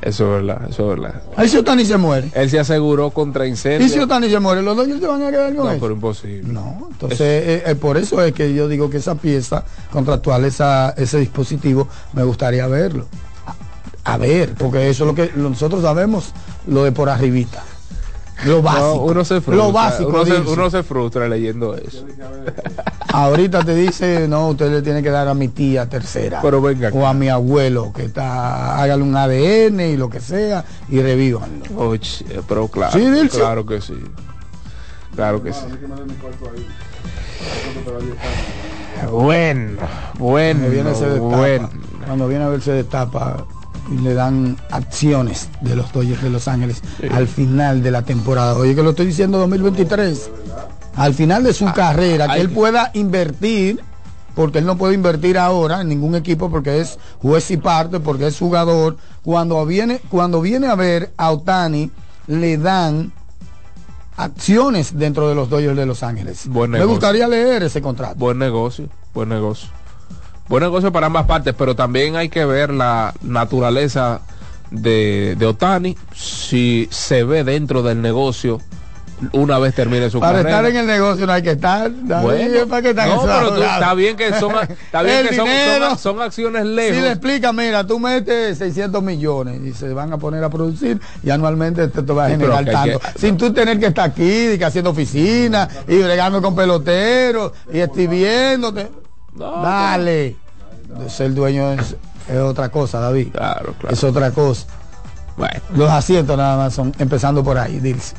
[0.00, 1.22] Eso es verdad, eso es verdad.
[1.36, 2.30] Ahí si Otani se muere.
[2.34, 3.90] Él se aseguró contra Y incendios.
[3.90, 5.80] si Otani se muere, los dueños se van a quedar con No, eso.
[5.80, 6.52] pero imposible.
[6.52, 10.90] No, entonces eh, eh, por eso es que yo digo que esa pieza contractual, esa,
[10.90, 13.06] ese dispositivo, me gustaría verlo.
[14.04, 16.32] A, a ver, porque eso es lo que nosotros sabemos,
[16.68, 17.64] lo de por arribita.
[18.44, 18.86] Lo básico.
[18.96, 20.08] No, uno se frustra, lo básico.
[20.10, 20.50] uno, se, Dirce.
[20.52, 22.06] uno se frustra leyendo eso.
[23.12, 26.40] Ahorita te dice, no, usted le tiene que dar a mi tía tercera.
[26.40, 30.64] Pero venga O a mi abuelo, que está, hágale un ADN y lo que sea,
[30.88, 31.64] y revívanlo.
[31.76, 33.94] Oye, pero claro, Sí, claro que sí.
[35.16, 35.60] Claro que sí.
[39.10, 39.78] Bueno,
[40.18, 41.70] bueno, Cuando viene, se destapa, bueno.
[42.06, 43.46] cuando viene a ver se destapa
[43.90, 48.54] y le dan acciones de los Dodgers de Los Ángeles al final de la temporada.
[48.56, 50.30] Oye, que lo estoy diciendo 2023.
[50.96, 53.80] Al final de su carrera, que él pueda invertir,
[54.34, 58.26] porque él no puede invertir ahora en ningún equipo porque es juez y parte, porque
[58.26, 58.96] es jugador.
[59.22, 61.90] Cuando viene, cuando viene a ver a Otani,
[62.26, 63.12] le dan
[64.16, 66.48] acciones dentro de los Dodgers de Los Ángeles.
[66.48, 68.16] Buen Me gustaría leer ese contrato.
[68.16, 69.68] Buen negocio, buen negocio.
[70.48, 74.20] Buen negocio para ambas partes, pero también hay que ver la naturaleza
[74.70, 78.60] de, de Otani, si se ve dentro del negocio
[79.32, 80.50] una vez termine su Para carrera.
[80.58, 81.90] estar en el negocio no hay que estar.
[81.90, 85.44] Bueno, ¿para están no, pero tú- está bien que son, está bien El que son,
[85.46, 85.88] dinero.
[85.90, 87.02] son, son acciones Si lejos.
[87.02, 91.30] le explica, mira, tú metes 600 millones y se van a poner a producir y
[91.30, 93.00] anualmente te, te va a generar que tanto.
[93.00, 97.52] que- Sin tú tener que estar aquí, y que haciendo oficina y bregando con peloteros
[97.72, 98.88] y escribiéndote.
[99.38, 100.36] No, Dale.
[101.08, 101.96] Ser dueño es,
[102.28, 103.28] es otra cosa, David.
[103.32, 103.94] Claro, claro.
[103.94, 104.66] Es otra cosa.
[105.36, 108.16] Bueno, Los asientos nada más son, empezando por ahí, Dilcio.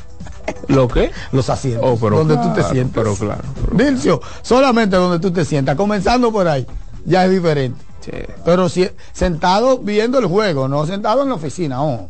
[0.68, 1.12] ¿Lo qué?
[1.32, 1.84] Los asientos.
[1.92, 2.94] Oh, pero donde tú te sientas.
[2.96, 6.66] pero claro, pero- Dilcio, solamente donde tú te sientas, comenzando por ahí,
[7.06, 7.84] ya es diferente.
[8.02, 8.12] Sí.
[8.46, 12.10] Pero si sentado viendo el juego, no sentado en la oficina, ojo.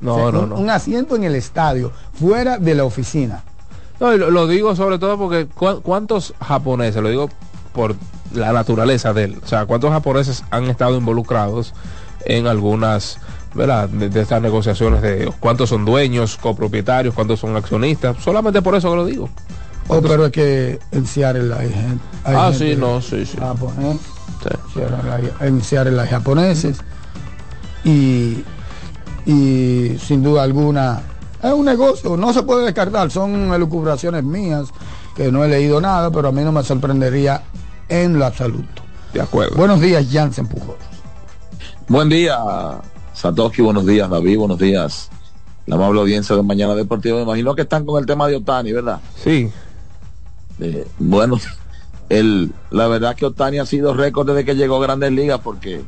[0.00, 0.56] No, O sea, no, un, no.
[0.56, 3.42] un asiento en el estadio, fuera de la oficina.
[4.00, 7.28] No, lo, lo digo sobre todo porque ¿cu- ¿cuántos japoneses, lo digo
[7.72, 7.94] por
[8.34, 11.74] la naturaleza de él, o sea, cuántos japoneses han estado involucrados
[12.24, 13.18] en algunas,
[13.54, 13.88] ¿verdad?
[13.88, 18.90] De, de estas negociaciones de cuántos son dueños, copropietarios, cuántos son accionistas, solamente por eso
[18.90, 19.28] que lo digo.
[19.88, 22.04] Oh, pero es que en Seattle hay gente.
[22.24, 23.36] hay Ah, gente sí, no, sí, sí.
[23.38, 23.96] japonés,
[24.72, 24.80] Sí.
[25.40, 26.78] En Seattle hay japoneses.
[27.84, 28.44] Y
[29.26, 31.02] y sin duda alguna
[31.42, 34.68] es un negocio, no se puede descartar, son elucubraciones mías
[35.20, 37.42] que no he leído nada, pero a mí no me sorprendería
[37.90, 38.82] en lo absoluto.
[39.12, 39.54] De acuerdo.
[39.54, 40.76] Buenos días, Jansen Pujol.
[41.88, 42.38] Buen día,
[43.12, 45.10] Satoshi, buenos días, David, buenos días.
[45.66, 47.18] La amable audiencia de Mañana Deportiva.
[47.18, 48.98] Me imagino que están con el tema de Otani, ¿verdad?
[49.22, 49.50] Sí.
[50.58, 51.36] Eh, bueno,
[52.08, 55.82] el, la verdad que Otani ha sido récord desde que llegó a Grandes Ligas porque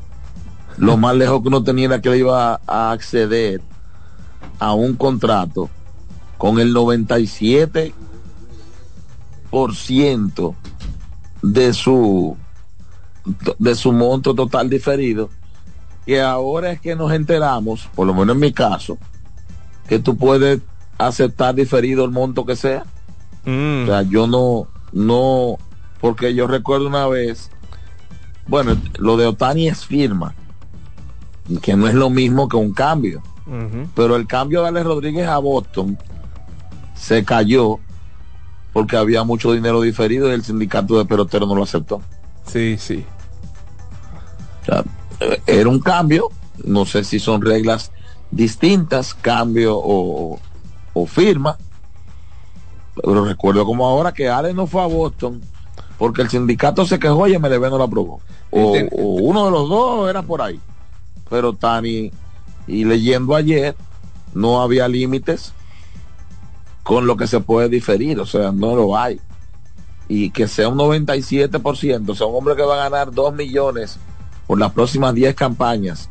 [0.76, 3.62] lo más lejos que uno tenía era que le iba a acceder
[4.58, 5.70] a un contrato
[6.36, 7.94] con el 97%
[11.42, 12.36] de su
[13.58, 15.30] de su monto total diferido
[16.06, 18.98] y ahora es que nos enteramos, por lo menos en mi caso,
[19.88, 20.60] que tú puedes
[20.98, 22.84] aceptar diferido el monto que sea.
[23.44, 23.84] Mm.
[23.84, 25.58] O sea, yo no, no,
[26.00, 27.50] porque yo recuerdo una vez,
[28.48, 30.34] bueno, lo de Otani es firma,
[31.60, 33.22] que no es lo mismo que un cambio,
[33.94, 35.98] pero el cambio de Alex Rodríguez a Boston
[36.94, 37.78] se cayó
[38.72, 42.00] porque había mucho dinero diferido y el sindicato de peloteros no lo aceptó.
[42.46, 43.04] Sí, sí.
[44.62, 44.84] O sea,
[45.46, 46.28] era un cambio,
[46.64, 47.92] no sé si son reglas
[48.30, 50.38] distintas, cambio o,
[50.94, 51.56] o firma,
[52.94, 55.40] pero recuerdo como ahora que Alex no fue a Boston
[55.98, 58.20] porque el sindicato se quejó y MLB no lo aprobó.
[58.50, 60.58] O, Enten- o uno de los dos era por ahí.
[61.30, 62.10] Pero Tani,
[62.66, 63.76] y leyendo ayer,
[64.34, 65.52] no había límites
[66.82, 69.20] con lo que se puede diferir, o sea, no lo hay.
[70.08, 73.98] Y que sea un 97%, o sea, un hombre que va a ganar 2 millones
[74.46, 76.10] por las próximas 10 campañas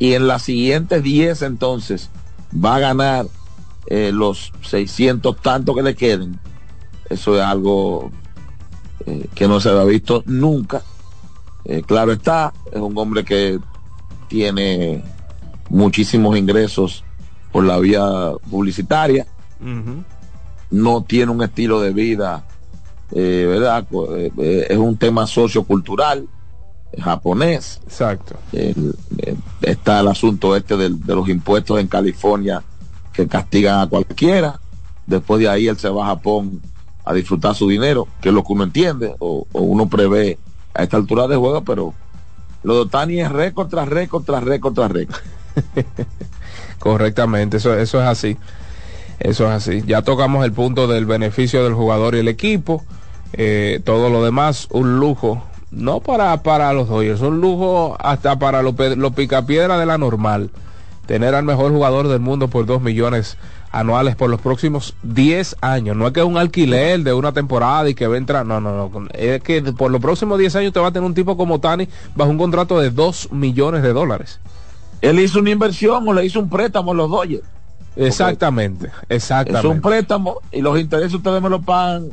[0.00, 2.10] y en las siguientes 10 entonces
[2.52, 3.26] va a ganar
[3.86, 6.40] eh, los 600 tanto que le queden.
[7.08, 8.10] Eso es algo
[9.06, 10.82] eh, que no se había visto nunca.
[11.64, 13.60] Eh, claro está, es un hombre que
[14.28, 15.04] tiene
[15.68, 17.04] muchísimos ingresos
[17.52, 18.02] por la vía
[18.50, 19.26] publicitaria,
[20.70, 22.44] No tiene un estilo de vida,
[23.12, 23.86] eh, ¿verdad?
[24.16, 26.28] Eh, eh, es un tema sociocultural
[26.98, 27.80] japonés.
[27.84, 28.36] Exacto.
[28.52, 28.94] El-
[29.62, 32.62] está el asunto este de los impuestos en California
[33.12, 34.60] que castigan a cualquiera.
[35.06, 36.60] Después de ahí él se va a Japón
[37.04, 40.38] a disfrutar su dinero, que es lo que uno entiende o, o uno prevé
[40.74, 41.94] a esta altura de juego, pero
[42.62, 45.18] lo de Otani es récord tras récord tras récord tras récord.
[46.78, 48.36] Correctamente, eso, eso es así.
[49.20, 49.82] Eso es así.
[49.86, 52.82] Ya tocamos el punto del beneficio del jugador y el equipo.
[53.34, 55.44] Eh, todo lo demás, un lujo.
[55.70, 60.50] No para, para los Dodgers, un lujo hasta para los, los picapiedras de la normal.
[61.06, 63.36] Tener al mejor jugador del mundo por dos millones
[63.72, 65.96] anuales por los próximos 10 años.
[65.96, 68.46] No es que es un alquiler de una temporada y que va a entrar.
[68.46, 69.06] No, no, no.
[69.12, 71.88] Es que por los próximos 10 años te va a tener un tipo como Tani
[72.16, 74.40] bajo un contrato de 2 millones de dólares.
[75.02, 77.44] Él hizo una inversión o le hizo un préstamo a los Dodgers.
[78.06, 79.68] Exactamente, Es exactamente.
[79.68, 82.08] un préstamo y los intereses ustedes me lo pagan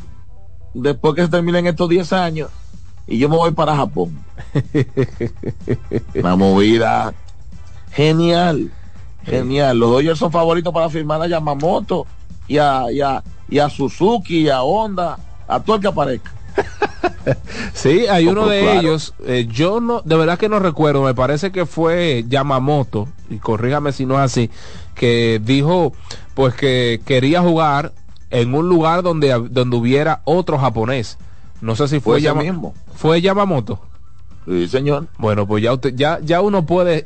[0.74, 2.50] después que se terminen estos 10 años
[3.08, 4.18] y yo me voy para Japón.
[6.16, 7.14] Una movida
[7.92, 8.70] genial,
[9.24, 9.80] genial.
[9.80, 12.06] Los Dodgers son favoritos para firmar a Yamamoto
[12.48, 15.18] y a, y a, y a Suzuki y a Honda,
[15.48, 16.32] a todo el que aparezca.
[17.74, 18.80] Sí, hay uno de claro.
[18.80, 23.38] ellos, eh, yo no, de verdad que no recuerdo, me parece que fue Yamamoto, y
[23.38, 24.50] corríjame si no es así,
[24.98, 25.94] que dijo
[26.34, 27.94] pues que quería jugar
[28.30, 31.18] en un lugar donde, donde hubiera otro japonés.
[31.62, 32.74] No sé si fue, Fue Yama- mismo.
[32.96, 33.80] fue Yamamoto.
[34.46, 35.08] Sí, señor.
[35.18, 37.06] Bueno, pues ya, usted, ya, ya uno puede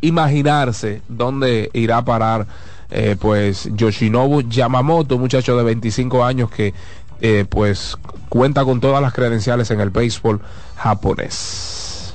[0.00, 2.46] imaginarse dónde irá a parar
[2.90, 6.74] eh, pues Yoshinobu Yamamoto, un muchacho de 25 años que
[7.20, 7.96] eh, pues
[8.28, 10.40] cuenta con todas las credenciales en el béisbol
[10.76, 12.14] japonés.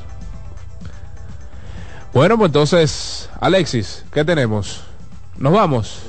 [2.14, 4.84] Bueno, pues entonces, Alexis, ¿qué tenemos?
[5.38, 6.02] ¿Nos vamos?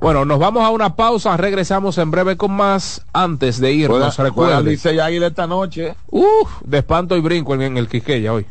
[0.00, 4.16] Bueno, nos vamos a una pausa, regresamos en breve con más antes de irnos.
[4.16, 5.96] Recuerden, Licey Águila esta noche.
[6.08, 8.46] Uf, de espanto y brinco en, en el Quisqueya hoy.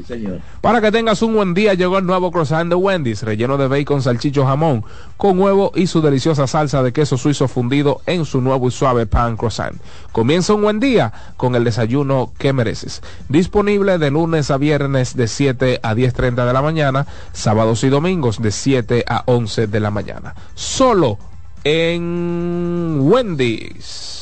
[0.00, 0.40] Señor.
[0.62, 4.00] Para que tengas un buen día, llegó el nuevo croissant de Wendy's, relleno de bacon,
[4.00, 4.84] salchicho, jamón,
[5.18, 9.06] con huevo y su deliciosa salsa de queso suizo fundido en su nuevo y suave
[9.06, 9.76] pan croissant.
[10.12, 13.02] Comienza un buen día con el desayuno que mereces.
[13.28, 18.40] Disponible de lunes a viernes de 7 a 10.30 de la mañana, sábados y domingos
[18.40, 20.34] de 7 a 11 de la mañana.
[20.54, 21.18] Solo
[21.64, 24.21] en Wendy's.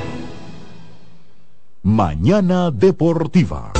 [1.83, 3.71] Mañana Deportiva.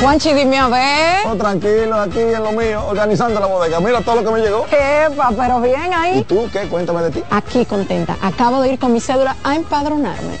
[0.00, 1.26] Juanchi, dime a ver.
[1.28, 3.78] Oh, tranquilo, aquí en lo mío, organizando la bodega.
[3.78, 4.66] Mira todo lo que me llegó.
[4.66, 6.18] Epa, pero bien ahí.
[6.18, 6.62] ¿Y tú qué?
[6.62, 7.22] Cuéntame de ti.
[7.30, 8.16] Aquí contenta.
[8.20, 10.40] Acabo de ir con mi cédula a empadronarme.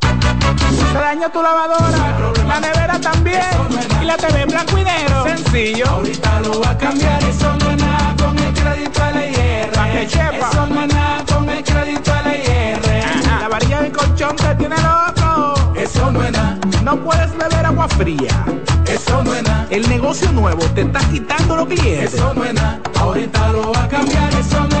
[0.91, 3.41] Se dañó tu lavadora, la nevera también,
[4.01, 5.23] y la TV en blanco y negro.
[5.23, 5.85] Sencillo.
[5.87, 9.71] Ahorita lo va a cambiar, eso no es nada con el crédito LIR.
[9.71, 10.49] Pa' que sepa.
[10.51, 12.79] Eso no es nada con el crédito LIR.
[13.39, 15.73] La varilla de colchón te tiene loco.
[15.75, 16.57] Eso no es nada.
[16.83, 18.45] No puedes beber agua fría.
[18.87, 19.67] Eso no es nada.
[19.69, 22.13] El negocio nuevo te está quitando los clientes.
[22.13, 22.79] Eso no es nada.
[22.99, 24.80] Ahorita lo va a cambiar, eso no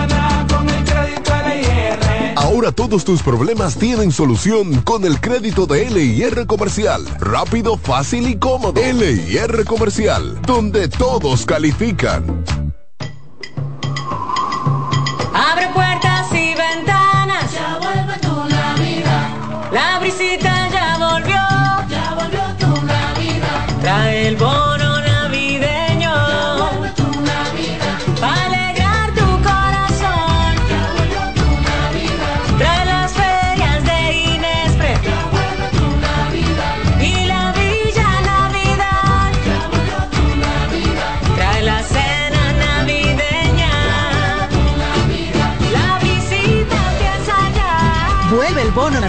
[2.51, 7.01] Ahora todos tus problemas tienen solución con el crédito de LIR Comercial.
[7.17, 8.73] Rápido, fácil y cómodo.
[8.81, 12.43] LIR Comercial, donde todos califican.
[15.33, 16.10] Abre puertas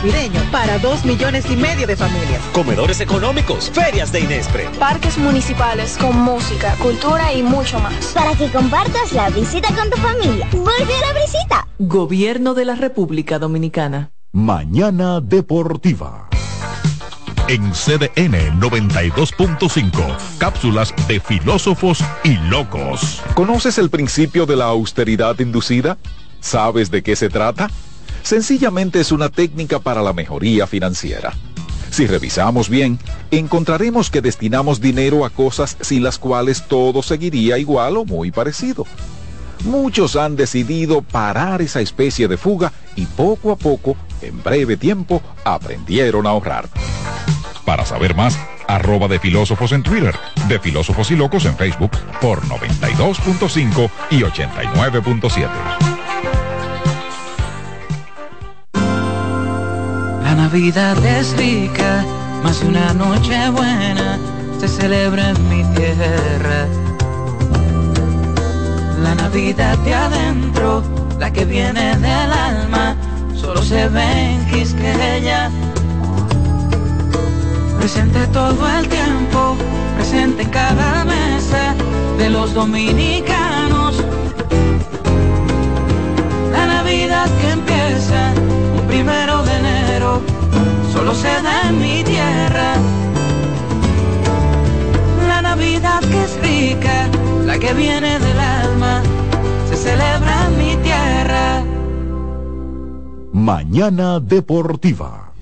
[0.02, 2.42] navideño para dos millones y medio de familias.
[2.52, 4.68] Comedores económicos, ferias de Inespre.
[4.78, 8.06] Parques municipales con música, cultura y mucho más.
[8.06, 10.48] Para que compartas la visita con tu familia.
[10.52, 11.68] Vuelve a la visita.
[11.78, 14.10] Gobierno de la República Dominicana.
[14.32, 16.28] Mañana Deportiva.
[17.48, 23.20] En CDN 92.5, cápsulas de filósofos y locos.
[23.34, 25.98] ¿Conoces el principio de la austeridad inducida?
[26.40, 27.68] ¿Sabes de qué se trata?
[28.22, 31.32] Sencillamente es una técnica para la mejoría financiera.
[31.90, 32.98] Si revisamos bien,
[33.30, 38.86] encontraremos que destinamos dinero a cosas sin las cuales todo seguiría igual o muy parecido.
[39.64, 45.22] Muchos han decidido parar esa especie de fuga y poco a poco, en breve tiempo,
[45.44, 46.68] aprendieron a ahorrar.
[47.64, 50.14] Para saber más, arroba de filósofos en Twitter,
[50.48, 56.01] de filósofos y locos en Facebook por 92.5 y 89.7.
[60.32, 62.06] La Navidad es rica,
[62.42, 64.18] más una noche buena
[64.58, 66.66] se celebra en mi tierra.
[69.02, 70.82] La Navidad de adentro,
[71.18, 72.96] la que viene del alma,
[73.34, 75.50] solo se ve en Quisqueya.
[77.78, 79.54] Presente todo el tiempo,
[79.96, 81.74] presente en cada mesa
[82.16, 84.02] de los dominicanos.
[86.52, 88.32] La Navidad que empieza
[88.74, 89.51] un primero de
[90.92, 92.74] solo se da en mi tierra.
[95.26, 97.08] La Navidad que es rica,
[97.46, 99.02] la que viene del alma,
[99.68, 101.64] se celebra en mi tierra.
[103.32, 105.32] Mañana Deportiva.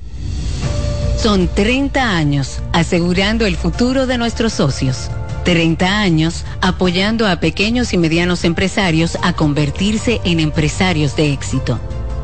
[1.16, 5.10] Son 30 años asegurando el futuro de nuestros socios.
[5.44, 11.78] 30 años apoyando a pequeños y medianos empresarios a convertirse en empresarios de éxito.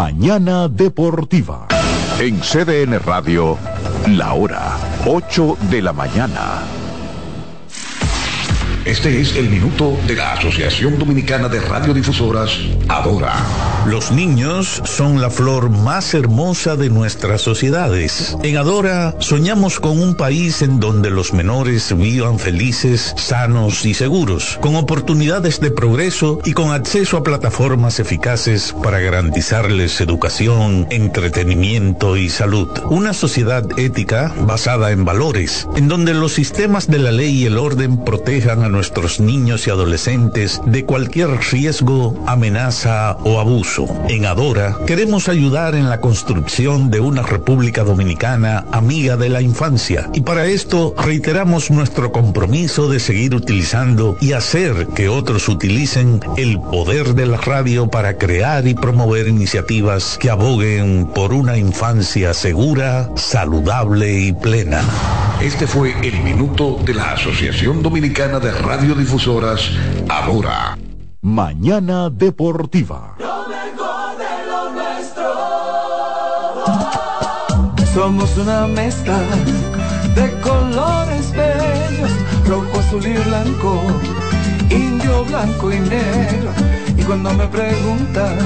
[0.00, 1.68] Mañana Deportiva.
[2.18, 3.58] En CDN Radio,
[4.08, 6.79] la hora 8 de la mañana.
[8.86, 12.50] Este es el minuto de la Asociación Dominicana de Radiodifusoras,
[12.88, 13.34] Adora.
[13.86, 18.36] Los niños son la flor más hermosa de nuestras sociedades.
[18.42, 24.58] En Adora soñamos con un país en donde los menores vivan felices, sanos y seguros,
[24.62, 32.30] con oportunidades de progreso y con acceso a plataformas eficaces para garantizarles educación, entretenimiento y
[32.30, 32.70] salud.
[32.88, 37.58] Una sociedad ética basada en valores, en donde los sistemas de la ley y el
[37.58, 43.86] orden protejan a nuestros niños y adolescentes de cualquier riesgo, amenaza o abuso.
[44.08, 50.08] En Adora queremos ayudar en la construcción de una República Dominicana amiga de la infancia
[50.14, 56.60] y para esto reiteramos nuestro compromiso de seguir utilizando y hacer que otros utilicen el
[56.60, 63.10] poder de la radio para crear y promover iniciativas que aboguen por una infancia segura,
[63.16, 64.82] saludable y plena.
[65.40, 69.70] Este fue el minuto de la Asociación Dominicana de Radiodifusoras,
[70.08, 70.76] Adora.
[71.22, 73.16] Mañana Deportiva.
[77.94, 79.18] Somos una mezcla
[80.14, 82.10] de colores bellos,
[82.46, 83.82] rojo, azul y blanco,
[84.70, 86.50] indio, blanco y negro.
[86.96, 88.38] Y cuando me preguntan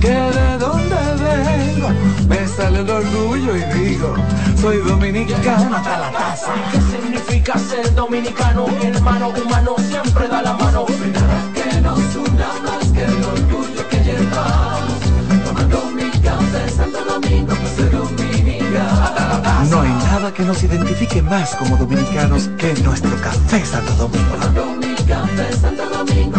[0.00, 1.88] que de dónde vengo,
[2.28, 4.14] me sale el orgullo y digo,
[4.60, 6.52] soy dominicano hasta la taza.
[6.72, 8.66] ¿Qué significa ser dominicano?
[8.82, 10.86] Hermano humano siempre da la mano.
[10.86, 15.00] Que nos una más que el orgullo que llevamos,
[15.44, 19.70] tomando mi café Santo Domingo, pues soy dominicano.
[19.70, 24.34] No hay nada que nos identifique más como dominicanos que nuestro café Santo Domingo.
[24.34, 26.38] Tomando mi café Santo Domingo,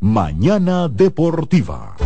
[0.00, 1.96] Mañana Deportiva.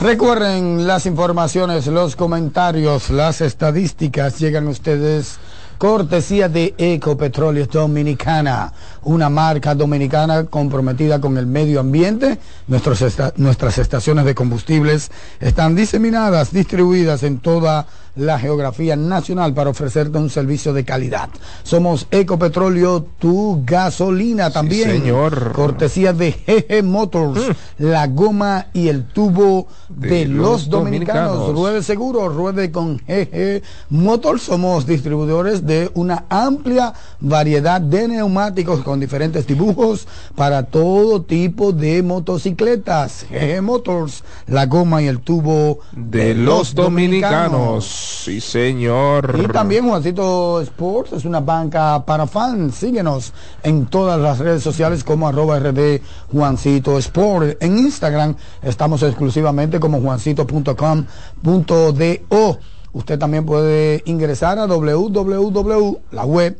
[0.00, 5.38] Recuerden las informaciones, los comentarios, las estadísticas llegan ustedes
[5.76, 8.72] cortesía de Ecopetróleo Dominicana,
[9.02, 12.38] una marca dominicana comprometida con el medio ambiente.
[12.68, 17.86] Nuestros esta- nuestras estaciones de combustibles están diseminadas, distribuidas en toda
[18.16, 21.28] la geografía nacional para ofrecerte un servicio de calidad.
[21.62, 24.90] Somos Ecopetróleo, tu gasolina también.
[24.90, 25.52] señor.
[25.52, 27.40] Cortesía de GG Motors,
[27.78, 31.24] la goma y el tubo de, De los los dominicanos.
[31.34, 31.54] dominicanos.
[31.60, 34.42] Ruede seguro, ruede con GG Motors.
[34.42, 42.02] Somos distribuidores de una amplia variedad de neumáticos con diferentes dibujos para todo tipo de
[42.02, 43.24] motocicletas.
[43.30, 47.84] GG Motors, la goma y el tubo De los dominicanos.
[48.24, 49.38] Sí, señor.
[49.40, 52.74] y también Juancito Sports es una banca para fans.
[52.74, 53.32] Síguenos
[53.62, 56.00] en todas las redes sociales como arroba rd
[56.32, 57.62] Juancito Sport.
[57.62, 62.58] En Instagram estamos exclusivamente como juancito.com.do.
[62.92, 66.58] Usted también puede ingresar a www, la web,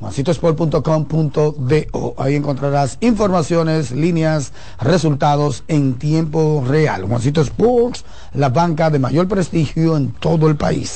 [0.00, 2.14] juancitosport.com.do.
[2.18, 7.04] Ahí encontrarás informaciones, líneas, resultados en tiempo real.
[7.04, 10.90] Juancito Sports, la banca de mayor prestigio en todo el país.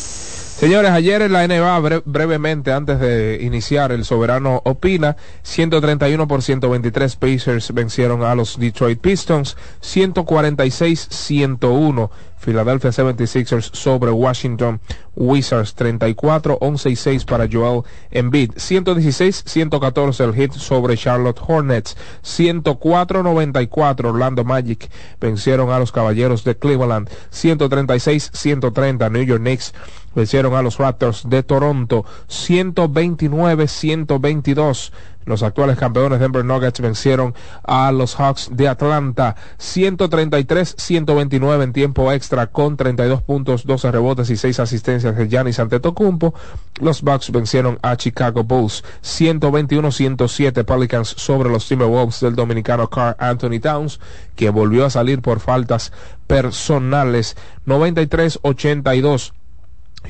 [0.60, 6.42] Señores, ayer en la NBA, bre- brevemente, antes de iniciar, el soberano opina, 131 por
[6.42, 12.10] 123 Pacers vencieron a los Detroit Pistons, 146-101
[12.40, 14.80] Philadelphia 76ers sobre Washington
[15.14, 18.52] Wizards 34, 11 y 6 para Joel Embiid.
[18.56, 21.96] 116, 114 el hit sobre Charlotte Hornets.
[22.22, 27.10] 104, 94 Orlando Magic vencieron a los Caballeros de Cleveland.
[27.30, 29.74] 136, 130 New York Knicks
[30.14, 34.92] vencieron a los Raptors de Toronto 129 122
[35.24, 42.46] los actuales campeones Denver Nuggets vencieron a los Hawks de Atlanta 133-129 en tiempo extra
[42.46, 46.34] con 32 puntos, 12 rebotes y 6 asistencias de Giannis Antetokounmpo.
[46.80, 53.60] Los Bucks vencieron a Chicago Bulls 121-107 Pelicans sobre los Timberwolves del dominicano Carl Anthony
[53.60, 54.00] Towns,
[54.36, 55.92] que volvió a salir por faltas
[56.26, 59.32] personales 93-82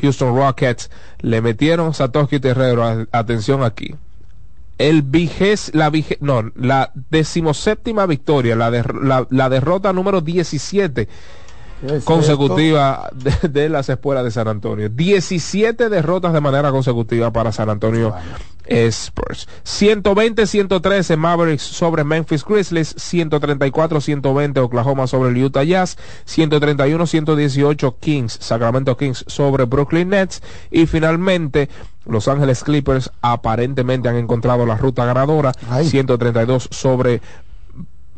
[0.01, 0.89] Houston Rockets
[1.19, 3.97] le metieron Satoshi Terrero, atención aquí,
[4.81, 11.07] el viges, la vige, no, la decimoséptima victoria, la, de, la, la derrota número 17
[12.05, 14.89] consecutiva de, de, las espuelas de San Antonio.
[14.89, 18.15] 17 derrotas de manera consecutiva para San Antonio
[18.91, 19.49] Spurs.
[19.65, 29.25] 120-113 Mavericks sobre Memphis Grizzlies, 134-120 Oklahoma sobre el Utah Jazz, 131-118 Kings, Sacramento Kings
[29.27, 31.69] sobre Brooklyn Nets y finalmente
[32.07, 35.53] los Ángeles Clippers aparentemente han encontrado la ruta ganadora,
[35.83, 37.21] 132 sobre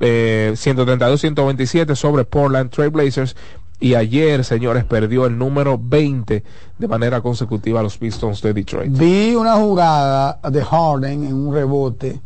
[0.00, 3.36] eh, 132-127 sobre Portland Trail Blazers.
[3.82, 6.44] Y ayer, señores, perdió el número 20
[6.78, 8.96] de manera consecutiva a los Pistons de Detroit.
[8.96, 12.20] Vi una jugada de Harden en un rebote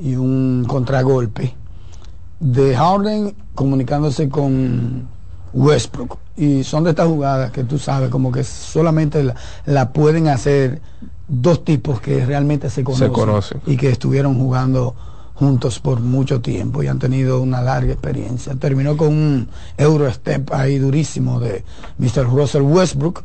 [0.00, 1.54] y un contragolpe
[2.40, 5.06] de Harden comunicándose con
[5.52, 6.16] Westbrook.
[6.38, 9.34] Y son de estas jugadas que tú sabes, como que solamente la,
[9.66, 10.80] la pueden hacer
[11.28, 13.60] dos tipos que realmente se conocen, se conocen.
[13.66, 14.94] y que estuvieron jugando
[15.34, 18.54] juntos por mucho tiempo y han tenido una larga experiencia.
[18.54, 21.64] Terminó con un Eurostep ahí durísimo de
[21.98, 22.24] Mr.
[22.24, 23.22] Russell Westbrook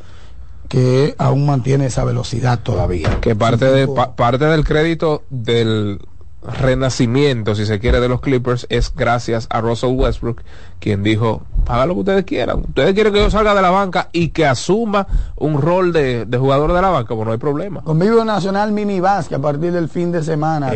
[0.68, 3.20] que aún mantiene esa velocidad todavía.
[3.22, 6.00] Que parte, de, pa, parte del crédito del
[6.44, 10.42] renacimiento, si se quiere, de los Clippers es gracias a Russell Westbrook,
[10.80, 12.60] quien dijo, haga lo que ustedes quieran.
[12.68, 15.06] Ustedes quieren que yo salga de la banca y que asuma
[15.36, 17.82] un rol de, de jugador de la banca, pues no hay problema.
[17.82, 20.72] Conmigo Nacional Mini Vázquez a partir del fin de semana.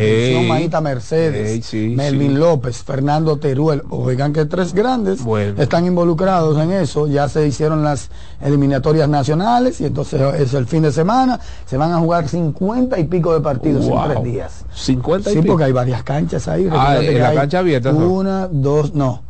[0.46, 2.38] Maíta Mercedes, ey, sí, Melvin sí.
[2.38, 3.82] López, Fernando Teruel.
[3.90, 5.60] Oigan que tres grandes bueno.
[5.60, 7.06] están involucrados en eso.
[7.06, 11.40] Ya se hicieron las eliminatorias nacionales y entonces es el fin de semana.
[11.66, 14.04] Se van a jugar 50 y pico de partidos wow.
[14.04, 14.64] en tres días.
[14.74, 15.52] 50 y sí, pico.
[15.52, 16.68] porque hay varias canchas ahí.
[16.70, 17.90] Ah, en la cancha abierta.
[17.90, 19.22] Una, dos, no,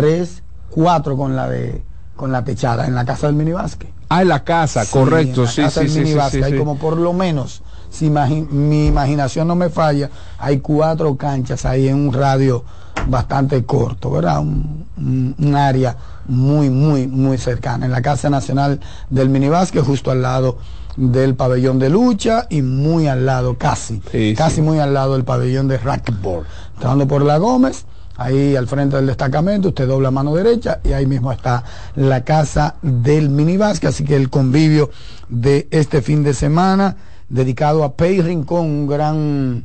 [0.00, 1.82] tres, cuatro con la de
[2.16, 3.90] con la techada en la casa del minibásquet.
[4.08, 6.40] Ah, en la casa, sí, correcto, en la sí, casa sí, del sí, minibásquet.
[6.40, 6.58] sí, hay sí.
[6.58, 11.88] como por lo menos, si imagi mi imaginación no me falla, hay cuatro canchas ahí
[11.88, 12.64] en un radio
[13.08, 14.40] bastante corto, ¿verdad?
[14.40, 17.86] Un, un, un área muy, muy, muy cercana.
[17.86, 18.80] En la Casa Nacional
[19.10, 20.58] del Minibásquet, justo al lado
[20.96, 24.62] del pabellón de lucha y muy al lado, casi, Sí, casi sí.
[24.62, 26.44] muy al lado del pabellón de racquetball.
[26.74, 27.84] Entrando por la Gómez,
[28.16, 31.64] ahí al frente del destacamento, usted dobla mano derecha y ahí mismo está
[31.96, 34.90] la casa del minibásquet, así que el convivio
[35.28, 36.96] de este fin de semana
[37.28, 39.64] dedicado a Pei Rincón, un gran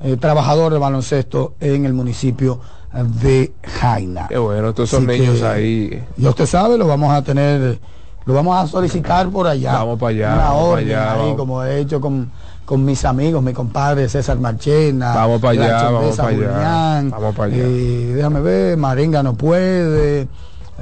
[0.00, 2.60] eh, trabajador de baloncesto en el municipio
[2.92, 4.26] de Jaina.
[4.28, 6.04] Qué bueno, todos esos niños que, ahí.
[6.16, 7.78] Ya usted sabe, lo vamos a tener,
[8.24, 9.72] lo vamos a solicitar por allá.
[9.72, 11.36] Vamos para allá, Una vamos para orden allá, ahí, vamos.
[11.36, 12.30] como he hecho con,
[12.66, 15.14] con mis amigos, mi compadre César Marchena.
[15.14, 17.62] Vamos para allá, vamos para allá, Julián, vamos para allá.
[17.64, 20.28] eh, déjame ver, Marenga no puede.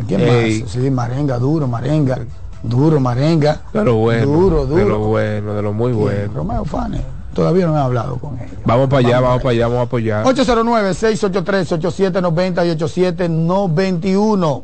[0.09, 0.63] ¿Quién Ey.
[0.63, 0.71] más?
[0.73, 2.19] Sí, Marenga, duro, Marenga.
[2.63, 3.61] Duro, Marenga.
[3.73, 4.27] De lo bueno.
[4.27, 4.99] Duro, De lo duro.
[5.01, 6.33] bueno, de lo muy bueno.
[6.35, 7.03] Romeo Fane.
[7.35, 8.57] Todavía no he hablado con ellos.
[8.65, 10.25] Vamos para allá, vamos para para allá, vamos a apoyar.
[10.25, 14.63] 809-683-8790 y 8791.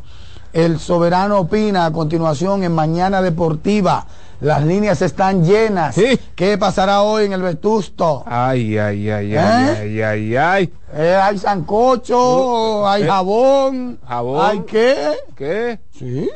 [0.53, 4.05] El soberano opina a continuación en Mañana Deportiva.
[4.41, 5.95] Las líneas están llenas.
[5.95, 6.19] Sí.
[6.35, 8.23] ¿Qué pasará hoy en el Vetusto?
[8.27, 9.39] Ay, ay, ay, ¿Eh?
[9.39, 10.73] ay, ay, ay, ay.
[10.95, 13.99] Eh, hay sancocho, hay Eh, jabón.
[14.07, 14.47] jabón.
[14.47, 14.97] ¿Hay qué?
[15.37, 15.81] ¿Qué?
[15.97, 16.29] Sí.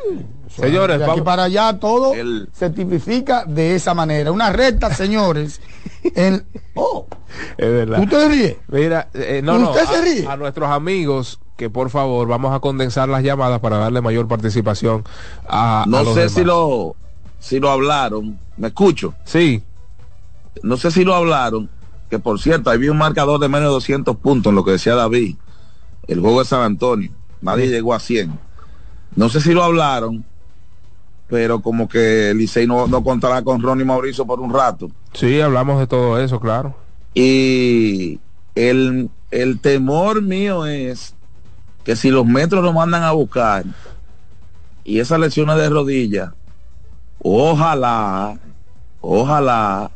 [0.54, 4.30] Señores, de aquí vamos- para allá todo El- se tipifica de esa manera.
[4.30, 5.60] Una recta, señores.
[6.02, 6.44] en,
[6.74, 7.06] oh,
[7.56, 8.00] Es verdad.
[8.00, 8.58] ¿Usted ríe?
[8.68, 10.26] Mira, eh, no, no, ¿Usted se a- ríe?
[10.28, 15.04] A, nuestros amigos que por favor vamos a condensar las llamadas para darle mayor participación
[15.48, 16.32] a, a No los sé demás.
[16.34, 16.94] si lo,
[17.44, 18.38] si lo hablaron.
[18.56, 19.14] ¿Me escucho?
[19.24, 19.62] Sí,
[20.62, 21.68] No sé si lo hablaron.
[22.08, 24.94] Que por cierto, había un marcador de menos de 200 puntos en lo que decía
[24.94, 25.36] David.
[26.06, 27.10] El juego de San Antonio.
[27.40, 28.38] Nadie llegó a 100.
[29.16, 30.24] No sé si lo hablaron.
[31.28, 34.90] Pero como que el Licey no, no contará con Ronnie Mauricio por un rato.
[35.12, 36.74] sí, hablamos de todo eso, claro.
[37.14, 38.20] Y
[38.54, 41.14] el, el temor mío es
[41.82, 43.64] que si los metros lo mandan a buscar,
[44.84, 46.34] y esas lesiones de rodilla,
[47.24, 48.38] ojalá,
[49.00, 49.90] ojalá,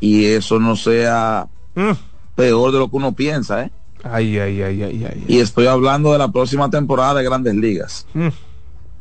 [0.00, 1.46] y eso no sea
[2.34, 3.70] peor de lo que uno piensa, ¿eh?
[4.02, 5.24] Ay, ay, ay, ay, ay.
[5.28, 8.06] Y estoy hablando de la próxima temporada de Grandes Ligas.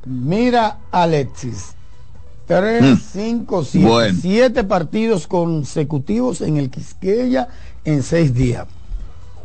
[0.06, 1.74] Mira, Alexis.
[2.48, 2.98] 3, Mm.
[3.12, 3.88] 5, 7.
[3.88, 4.20] Bueno.
[4.22, 7.48] 7 partidos consecutivos en el Quisqueya
[7.86, 8.68] en 6 días.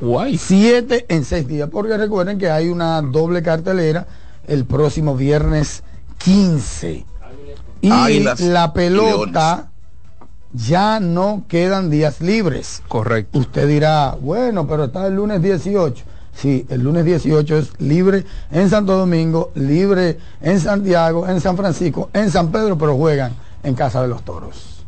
[0.01, 0.37] Guay.
[0.39, 1.69] 7 en 6 días.
[1.71, 4.07] Porque recuerden que hay una doble cartelera
[4.47, 5.83] el próximo viernes
[6.19, 7.05] 15.
[7.81, 9.71] Y Águilas la y pelota
[10.53, 12.83] ya no quedan días libres.
[12.89, 13.39] Correcto.
[13.39, 16.05] Usted dirá, bueno, pero está el lunes 18.
[16.33, 22.09] Sí, el lunes 18 es libre en Santo Domingo, libre en Santiago, en San Francisco,
[22.13, 23.33] en San Pedro, pero juegan
[23.63, 24.85] en Casa de los Toros.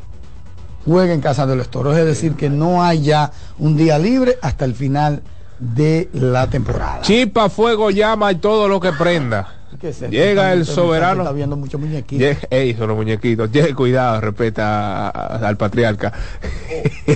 [0.84, 4.38] Juega en Casa de los Toros, es decir, que no hay ya un día libre
[4.40, 5.22] hasta el final
[5.58, 7.02] de la temporada.
[7.02, 9.61] Chispa, fuego, llama y todo lo que prenda.
[9.80, 10.00] ¿Qué es?
[10.10, 11.22] Llega el soberano.
[11.22, 12.18] Está viendo muchos muñequitos.
[12.18, 13.50] Llega- Ey, son los muñequitos.
[13.50, 16.12] Llegue, cuidado, respeta a- a- al patriarca.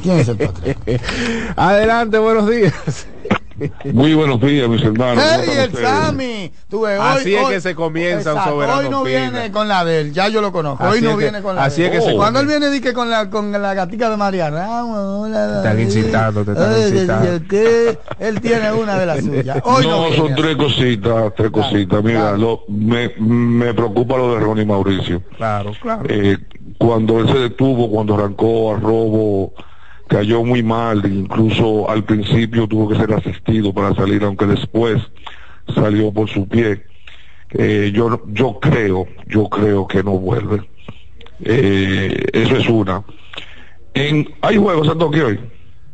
[0.03, 0.83] ¿Quién es el patriarca?
[1.57, 2.73] Adelante, buenos días.
[3.93, 5.25] Muy buenos días, mis hermanos.
[5.25, 5.73] ¿Cómo ¡Ey, el?
[5.77, 6.53] Sammy!
[6.73, 9.31] Hoy- Así es hoy- que se comienza un Exacto, soberano Hoy no opina.
[9.31, 10.85] viene con la de él, ya yo lo conozco.
[10.85, 12.01] Hoy Así no es que- viene con la así de es él.
[12.01, 14.99] que se Cuando él viene di que con la con la gatica de María Ramos,
[14.99, 17.49] hola, Están incitando, te están Ay, incitando.
[17.49, 19.59] que él tiene una de las suyas.
[19.65, 22.03] Hoy no, no, son tres cositas, tres cositas.
[22.05, 25.23] Mira, lo- me, me preocupa lo de Ronnie Mauricio.
[25.37, 26.03] Claro, claro.
[26.09, 26.37] Eh,
[26.79, 29.55] cuando él se detuvo, cuando arrancó a robo,
[30.09, 35.03] cayó muy mal, incluso al principio tuvo que ser asistido para salir, aunque después
[35.75, 36.85] salió por su pie.
[37.51, 40.69] Eh, yo, yo creo, yo creo que no vuelve.
[41.41, 43.03] Eh, eso es una.
[43.95, 45.41] En, hay juegos en Tokio hoy,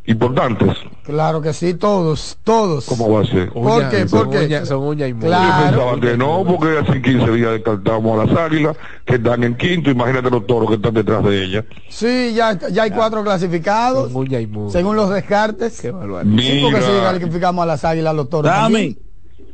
[0.05, 0.75] importantes.
[1.03, 2.85] Claro que sí, todos, todos.
[2.85, 3.51] ¿Cómo va a ser?
[3.51, 4.07] ¿Por qué?
[4.07, 4.45] Son ¿Por qué?
[4.47, 5.13] uñas- son uñas y.
[5.13, 5.63] Yo Claro.
[5.69, 9.89] pensaba que no, porque hace 15 días descartamos a las águilas que están en quinto.
[9.89, 11.65] Imagínate los toros que están detrás de ella.
[11.89, 15.79] Sí, ya, ya hay cuatro clasificados, Son uñas y según los descartes.
[15.81, 15.87] Qué.
[15.89, 18.51] Sí, porque si Mira, calificamos a las águilas, a los toros.
[18.51, 18.97] También.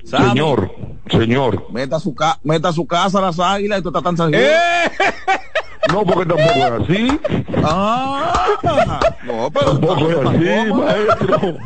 [0.05, 0.71] Sammy, señor,
[1.11, 1.65] señor.
[1.71, 4.41] meta su, ca meta su casa a las águilas y tú estás tan tranquilo.
[4.43, 4.89] ¡Eh!
[5.91, 7.19] No, porque tampoco es así.
[7.63, 11.57] Ah, no, pero Tampoco es así, maestro.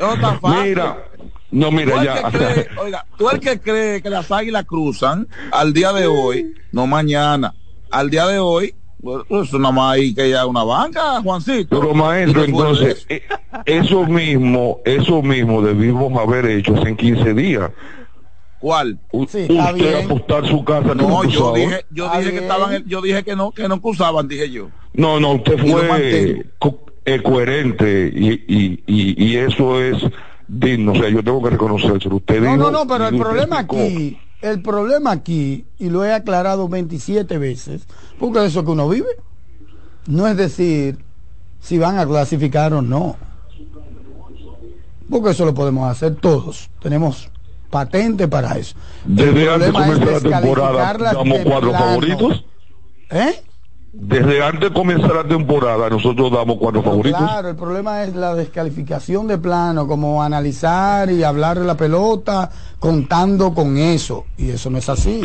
[0.00, 0.64] No está fácil.
[0.64, 1.08] Mira,
[1.50, 2.30] no, mira, ya.
[2.30, 6.86] cree, oiga, tú el que cree que las águilas cruzan al día de hoy, no
[6.86, 7.54] mañana,
[7.90, 11.78] al día de hoy, bueno, eso nada más hay que ir a una banca, Juancito.
[11.78, 13.22] Pero maestro, entonces, eh,
[13.66, 17.70] eso mismo, eso mismo debimos haber hecho hace 15 días.
[18.64, 18.98] ¿Cuál?
[19.28, 20.06] Sí, usted bien.
[20.06, 23.50] apostar su casa No, yo dije, yo Está dije que estaban, yo dije que no,
[23.50, 24.70] que no cruzaban, dije yo.
[24.94, 26.46] No, no, usted fue
[27.04, 29.98] eh, coherente y, y, y, y eso es
[30.48, 30.92] digno.
[30.92, 32.16] O sea, yo tengo que reconocerlo.
[32.16, 33.82] Usted No, dijo no, no, pero el problema explicó.
[33.84, 37.86] aquí, el problema aquí, y lo he aclarado 27 veces,
[38.18, 39.10] porque eso que uno vive,
[40.06, 40.96] no es decir
[41.60, 43.16] si van a clasificar o no.
[45.10, 46.70] Porque eso lo podemos hacer todos.
[46.80, 47.30] Tenemos
[47.74, 48.76] patente para eso.
[49.04, 51.84] El Desde antes comenzar la temporada, damos cuatro plano.
[51.84, 52.44] favoritos.
[53.10, 53.42] ¿Eh?
[53.92, 57.20] Desde antes de comenzar la temporada, nosotros damos cuatro favoritos.
[57.20, 62.48] Claro, el problema es la descalificación de plano, como analizar y hablar de la pelota
[62.78, 64.26] contando con eso.
[64.38, 65.22] Y eso no es así.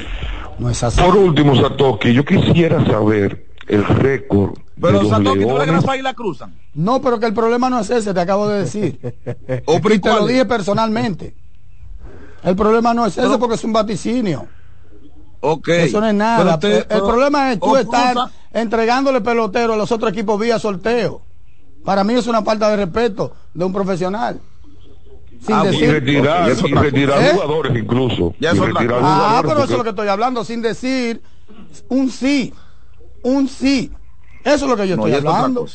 [0.58, 1.00] No es así.
[1.00, 5.54] Por último, Satoki, yo quisiera saber el récord de Pero los Santo, ¿tú crees que
[5.54, 5.74] Leones.
[5.76, 6.56] las águilas cruzan?
[6.74, 9.00] No, pero que el problema no es ese, te acabo de decir.
[9.66, 11.36] ¿O y te lo dije personalmente.
[12.44, 14.48] El problema no es ese Pero- porque es un vaticinio.
[15.41, 15.68] Ok.
[15.70, 16.38] Eso no es nada.
[16.38, 18.16] Pero usted- el pero- problema es tú estar
[18.53, 21.22] entregándole pelotero a los otros equipos vía sorteo.
[21.86, 24.40] Para mí es una falta de respeto de un profesional.
[25.45, 27.30] Sin Ah, Y decir, retirar, eso y retirar ¿Eh?
[27.34, 28.34] jugadores incluso.
[28.41, 31.22] Ya y eso retirar Ah, jugadores pero eso es lo que estoy hablando, sin decir
[31.88, 32.53] un sí.
[33.24, 33.91] Un sí.
[34.44, 35.66] Eso es lo que yo No, estoy hablando.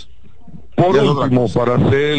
[0.76, 2.16] Por último, para hacer,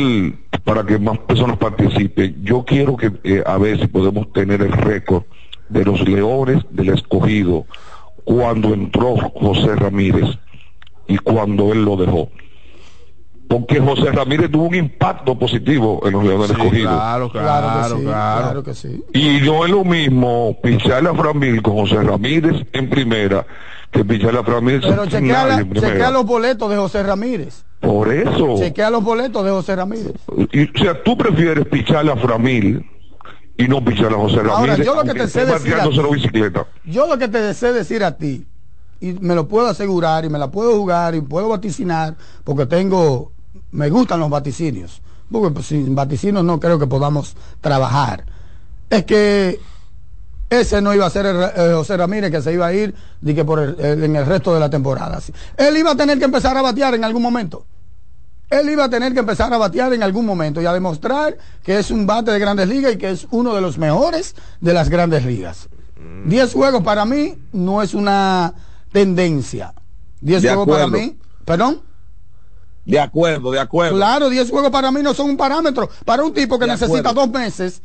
[0.65, 4.71] para que más personas participen, yo quiero que eh, a ver si podemos tener el
[4.73, 5.23] récord
[5.69, 7.65] de los Leones del Escogido
[8.25, 10.25] cuando entró José Ramírez
[11.07, 12.29] y cuando él lo dejó.
[13.47, 16.89] Porque José Ramírez tuvo un impacto positivo en los Leones del Sí, Escogido.
[16.89, 19.03] claro, claro, Claro que claro, sí, claro que sí.
[19.13, 23.45] Y no es lo mismo picharle a Framil con José Ramírez en primera
[23.91, 25.91] que picharle a Framil Pero sin chequea, nadie la- en primera.
[25.93, 27.64] chequea los boletos de José Ramírez.
[27.80, 28.56] Por eso.
[28.57, 30.14] Chequea los boletos de José Ramírez.
[30.52, 32.84] Y, o sea, tú prefieres picharle a Framil
[33.57, 34.52] y no picharle a José Ramírez.
[34.57, 36.68] Ahora, yo lo que te sé decir a ti- bicicleta.
[36.85, 38.45] Yo lo que te deseo decir a ti,
[38.99, 43.31] y me lo puedo asegurar, y me la puedo jugar, y puedo vaticinar, porque tengo,
[43.72, 48.26] me gustan los vaticinios, porque pues, sin vaticinios no creo que podamos trabajar.
[48.89, 49.60] Es que
[50.49, 52.93] ese no iba a ser el, eh, José Ramírez que se iba a ir
[53.26, 55.19] que por el- el- en el resto de la temporada.
[55.22, 55.34] Sí.
[55.57, 57.65] Él iba a tener que empezar a batear en algún momento.
[58.49, 61.80] Él iba a tener que empezar a batear en algún momento y a demostrar que
[61.80, 64.89] es un bate de grandes ligas y que es uno de los mejores de las
[64.89, 65.67] grandes ligas.
[66.26, 68.53] Diez juegos para mí no es una
[68.91, 69.73] tendencia.
[70.22, 71.81] Diez De juegos para mí, perdón.
[72.85, 73.95] De acuerdo, de acuerdo.
[73.95, 75.89] Claro, 10 juegos para mí no son un parámetro.
[76.05, 77.22] Para un tipo que De necesita acuerdo.
[77.22, 77.81] dos meses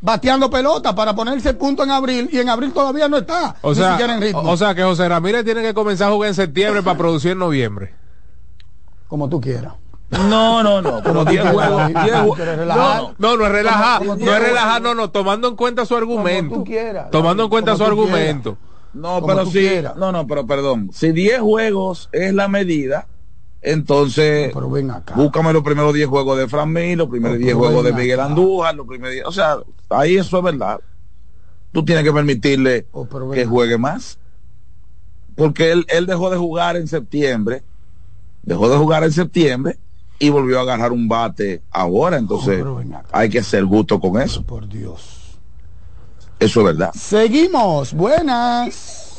[0.00, 3.56] bateando pelota para ponerse punto en abril y en abril todavía no está.
[3.62, 4.42] O ni sea, siquiera en ritmo.
[4.42, 7.38] o sea que José Ramírez tiene que comenzar a jugar en septiembre para producir en
[7.38, 7.94] noviembre.
[9.08, 9.74] Como tú quieras.
[10.10, 11.02] No, no, no.
[11.04, 11.80] Como tú 10 quieras, juegos.
[11.82, 12.36] ahí, 10 tú juegos.
[12.36, 13.02] quieres relajar.
[13.02, 14.82] No, No, no es relajar, Como- como no es relajar, quieras.
[14.82, 16.54] no, no, tomando en cuenta su argumento.
[16.56, 17.10] tú quieras.
[17.10, 18.10] Tomando en cuenta Como su quieras.
[18.10, 18.58] argumento.
[18.92, 19.52] No, Como pero sí.
[19.52, 19.96] quieras.
[19.96, 20.90] No, no, pero perdón.
[20.92, 23.06] Si 10 juegos es la medida,
[23.62, 25.14] entonces Pero ven acá.
[25.14, 27.90] búscame los primeros 10 juegos de Fran Mil, los primeros Pero 10 ven juegos de
[27.90, 27.98] acá.
[27.98, 29.26] Miguel Andújar, los primeros 10.
[29.26, 29.56] O sea,
[29.90, 30.80] ahí eso es verdad.
[31.72, 34.18] Tú tienes que permitirle Oh, que juegue más.
[35.36, 37.62] Porque él, él dejó de jugar en septiembre,
[38.42, 39.78] dejó de jugar en septiembre
[40.18, 42.18] y volvió a agarrar un bate ahora.
[42.18, 42.82] Entonces, Oh,
[43.12, 44.42] hay que ser justo con eso.
[44.42, 45.38] Por Dios.
[46.38, 46.90] Eso es verdad.
[46.94, 47.92] Seguimos.
[47.94, 49.09] Buenas.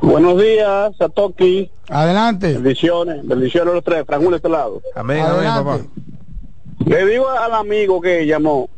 [0.00, 1.70] Buenos días, Satoki.
[1.88, 2.52] Adelante.
[2.54, 4.04] Bendiciones, bendiciones a los tres.
[4.06, 4.80] Franjul de este lado.
[4.94, 5.74] Amén, amén, papá.
[5.74, 5.90] Adelante.
[6.84, 8.68] Le digo al amigo que llamó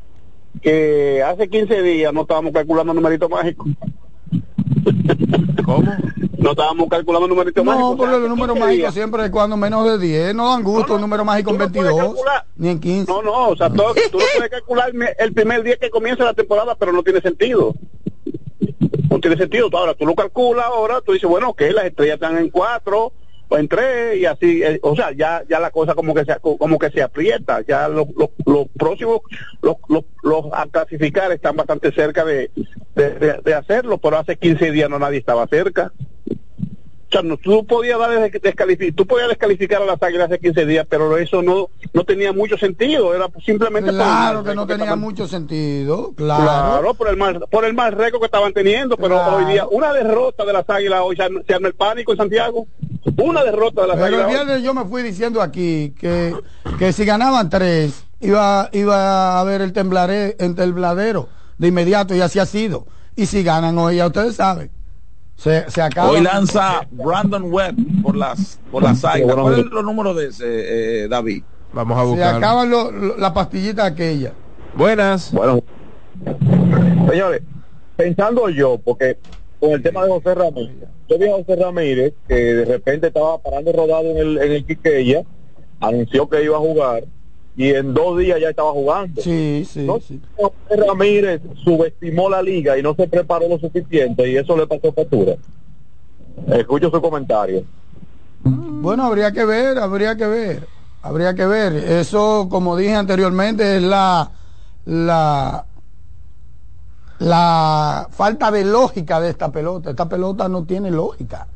[0.62, 3.66] que hace 15 días no estábamos calculando numerito mágico.
[5.64, 5.92] ¿Cómo?
[6.38, 7.80] No estábamos calculando numerito mágico.
[7.82, 8.94] No, O sea, porque hace los números 15 mágicos días.
[8.94, 10.34] siempre es cuando menos de 10.
[10.34, 12.14] No dan gusto un número mágico en tú no puedes 22.
[12.14, 12.44] calcular.
[12.56, 13.12] Ni en 15.
[13.12, 16.34] No, no, o sea, todo- tú no puedes calcular el primer día que comienza la
[16.34, 17.74] temporada, pero no tiene sentido.
[19.10, 19.68] No tiene sentido.
[19.72, 23.12] Ahora, tú lo calculas ahora, tú dices, bueno, que las estrellas están en cuatro
[23.48, 26.36] o en tres y así, eh, o sea, ya ya la cosa como que se
[26.40, 29.20] como que se aprieta, ya los los, los próximos
[29.62, 32.50] los, los, los a clasificar están bastante cerca de,
[32.94, 35.90] de, de- de hacerlo, pero hace 15 días no nadie estaba cerca.
[37.08, 40.66] O sea, no, tú podías dar descalificar, tú podías descalificar a las águilas hace 15
[40.66, 44.66] días, pero eso no no tenía mucho sentido, era simplemente por el Claro que no
[44.66, 46.12] tenía mucho sentido.
[46.14, 46.42] Claro.
[46.42, 49.36] Claro, por el mal por el mal récord que estaban teniendo, pero Claro.
[49.36, 52.66] hoy día una derrota de las águilas hoy se arma, el pánico en Santiago.
[53.16, 54.28] Una derrota de las Pero el águilas.
[54.28, 54.34] hoy.
[54.34, 56.34] viernes yo me fui diciendo aquí que,
[56.78, 58.96] que si ganaban tres, iba, iba
[59.32, 62.86] a haber el, temblare, el tembladero de inmediato y así ha sido.
[63.16, 64.70] Y si ganan hoy, ya ustedes saben.
[65.38, 66.10] Se, se acaba.
[66.10, 69.26] Hoy lanza Brandon Webb por las por las águilas.
[69.28, 69.68] bueno, ¿Cuáles mira.
[69.68, 71.44] son los números de ese, eh, David?
[71.72, 72.34] Vamos a Se buscar.
[72.34, 74.32] acaban lo- lo- la pastillita aquella.
[74.74, 75.30] Buenas.
[75.32, 75.62] Bueno,
[77.08, 77.42] señores,
[77.96, 79.16] pensando yo, porque
[79.60, 83.38] con el tema de José Ramírez, yo vi a José Ramírez que de repente estaba
[83.38, 85.22] parando rodado en el, en el Quiqueya,
[85.80, 87.04] anunció que iba a jugar
[87.58, 89.20] y en dos días ya estaba jugando.
[89.20, 89.98] Sí, sí, ¿no?
[89.98, 90.20] sí.
[90.36, 94.92] José Ramírez subestimó la liga y no se preparó lo suficiente y eso le pasó
[94.92, 95.34] factura.
[96.46, 97.64] Escucho su comentario.
[98.44, 100.68] Bueno, habría que ver, habría que ver,
[101.02, 101.74] habría que ver.
[101.74, 104.30] Eso, como dije anteriormente, es la,
[104.84, 105.66] la,
[107.18, 109.90] la falta de lógica de esta pelota.
[109.90, 111.48] Esta pelota no tiene lógica.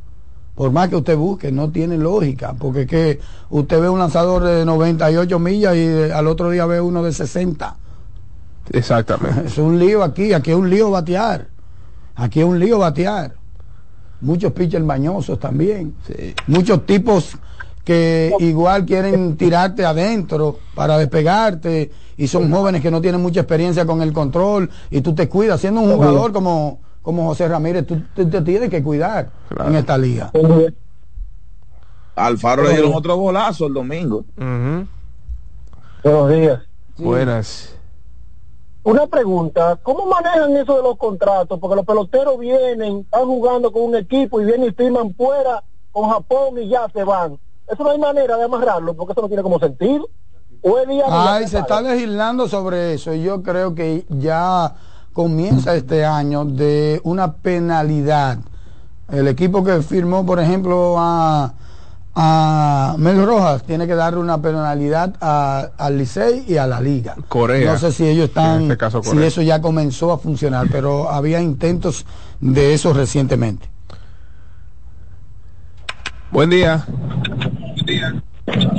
[0.55, 2.55] Por más que usted busque, no tiene lógica.
[2.59, 3.21] Porque es que
[3.51, 7.13] usted ve un lanzador de 98 millas y eh, al otro día ve uno de
[7.13, 7.77] 60.
[8.71, 9.43] Exactamente.
[9.47, 11.49] Es un lío aquí, aquí es un lío batear.
[12.15, 13.35] Aquí es un lío batear.
[14.21, 15.95] Muchos pitchers mañosos también.
[16.47, 17.37] Muchos tipos
[17.85, 23.85] que igual quieren tirarte adentro para despegarte y son jóvenes que no tienen mucha experiencia
[23.85, 25.61] con el control y tú te cuidas.
[25.61, 29.31] Siendo un jugador como, como José Ramírez, tú te, te tienes que cuidar
[29.67, 30.31] en esta liga.
[32.15, 34.25] Alfaro le dieron otro golazo el domingo.
[36.05, 36.63] Buenos días.
[36.99, 37.77] Buenas.
[38.85, 41.59] Una pregunta, ¿cómo manejan eso de los contratos?
[41.61, 45.63] Porque los peloteros vienen, están jugando con un equipo y vienen y firman fuera
[45.93, 47.39] con Japón y ya se van.
[47.69, 50.09] Eso no hay manera de amarrarlo porque eso no tiene como sentido.
[50.63, 54.75] O día Ay, se está legislando sobre eso y yo creo que ya
[55.13, 58.39] comienza este año de una penalidad.
[59.11, 61.53] El equipo que firmó, por ejemplo, a,
[62.15, 67.17] a Mel Rojas tiene que darle una penalidad a- al Licey y a la liga.
[67.29, 67.73] Corea.
[67.73, 71.11] No sé si ellos están, En este caso, si eso ya comenzó a funcionar, pero
[71.11, 72.07] había intentos
[72.41, 73.69] de eso recientemente.
[76.31, 76.87] Buen día.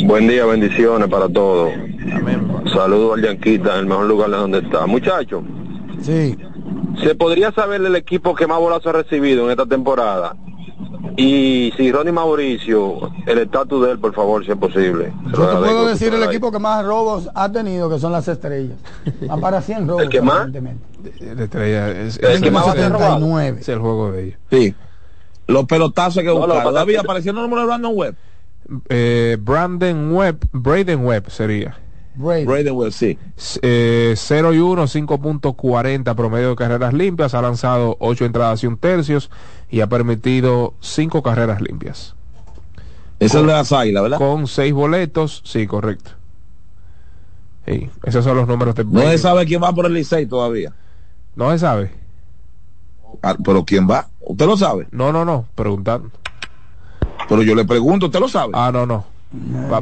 [0.06, 1.72] Buen día, bendiciones para todos.
[2.14, 2.48] Amén.
[2.74, 4.86] Saludos al Yanquita, en el mejor lugar de donde está.
[4.88, 5.44] Muchachos,
[6.04, 6.38] Sí.
[7.02, 10.36] ¿se podría saber el equipo que más bolas ha recibido en esta temporada?
[11.16, 15.14] Y si Ronnie Mauricio, el estatus de él, por favor, si es posible.
[15.32, 18.28] Se Yo te puedo decir el equipo que más robos ha tenido, que son las
[18.28, 18.78] estrellas.
[19.28, 20.04] Van para 100 robos.
[20.04, 20.50] ¿El que más?
[20.52, 23.16] La estrella es, El que más va a ser robado.
[23.20, 23.58] 79.
[23.62, 24.40] es el juego de ellos.
[24.52, 24.76] Sí.
[25.48, 26.50] Los pelotazos que No, buscar.
[26.56, 28.16] lo que Todavía apareció el número de Brandon Webb.
[28.90, 31.78] Eh, Brandon Webb, Braden Webb sería.
[32.16, 32.46] Brady.
[32.46, 33.18] Brandon Webb, sí.
[33.62, 37.34] Eh, 0 y 1, 5.40 promedio de carreras limpias.
[37.34, 39.32] Ha lanzado 8 entradas y un tercios
[39.70, 42.16] y ha permitido 5 carreras limpias.
[43.20, 44.18] Ese es de las águilas, ¿verdad?
[44.18, 46.12] Con 6 boletos, sí, correcto.
[47.66, 50.74] Sí, esos son los números de No se sabe quién va por el Licey todavía.
[51.36, 51.92] No se sabe.
[53.22, 54.88] Ah, pero quién va, usted lo sabe.
[54.92, 56.12] No, no, no, preguntando.
[57.30, 58.52] Pero yo le pregunto, usted lo sabe.
[58.54, 59.06] Ah, no, no.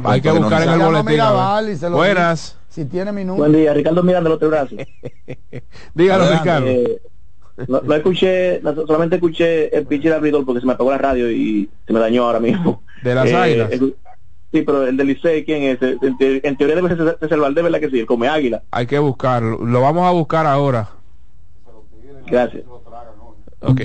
[0.04, 1.92] Hay que buscar en el boletín.
[1.92, 2.56] Buenas.
[2.68, 3.38] Si tiene minutos.
[3.38, 4.78] Buen día, Ricardo Miranda, los brazos.
[5.94, 6.42] Dígalo, Adelante.
[6.42, 6.66] Ricardo.
[6.68, 7.02] Eh,
[7.68, 10.96] no, no escuché, no, solamente escuché el pitch de abridor porque se me apagó la
[10.98, 12.82] radio y se me dañó ahora mismo.
[13.02, 13.72] De las Eh, águilas.
[13.72, 13.94] el-
[14.52, 15.78] sí, pero el del Licey, ¿quién es?
[15.82, 18.00] En, te- en teoría debe ser César Valdés, ¿verdad que sí?
[18.00, 18.62] El come águila.
[18.70, 19.58] Hay que buscarlo.
[19.66, 20.88] Lo vamos a buscar ahora.
[22.26, 22.62] Gracias.
[23.60, 23.80] Ok.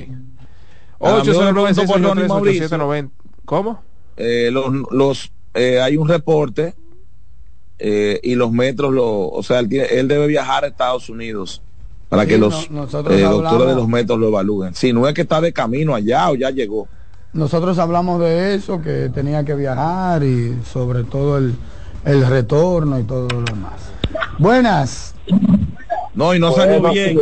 [1.00, 2.66] Ah, me 809 preguntó por Ronnie 683 Mauricio.
[2.66, 3.14] 8790.
[3.46, 3.82] ¿Cómo?
[4.16, 6.74] Eh, los, los eh, hay un reporte
[7.80, 11.62] eh, y los metros, lo, o sea, él, tiene- él debe viajar a Estados Unidos
[12.10, 14.74] para Sí, que los no- nosotros eh, doctores de los metros lo evalúen.
[14.74, 16.88] Si no es que está de camino allá o ya llegó.
[17.34, 21.54] Nosotros hablamos de eso, que tenía que viajar y sobre todo el,
[22.06, 23.74] el retorno y todo lo demás.
[24.40, 25.14] Buenas.
[26.16, 27.20] No, y no salió Bueno, bien.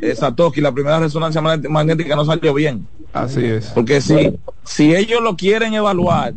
[0.00, 2.86] Esa Toki, la primera resonancia magnética no salió bien.
[3.12, 3.66] Así es.
[3.68, 6.34] Porque si, si ellos lo quieren evaluar,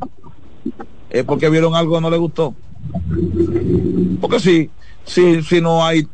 [1.10, 2.54] es porque vieron algo que no les gustó.
[4.22, 4.72] Porque si,
[5.06, 6.08] si, si no hay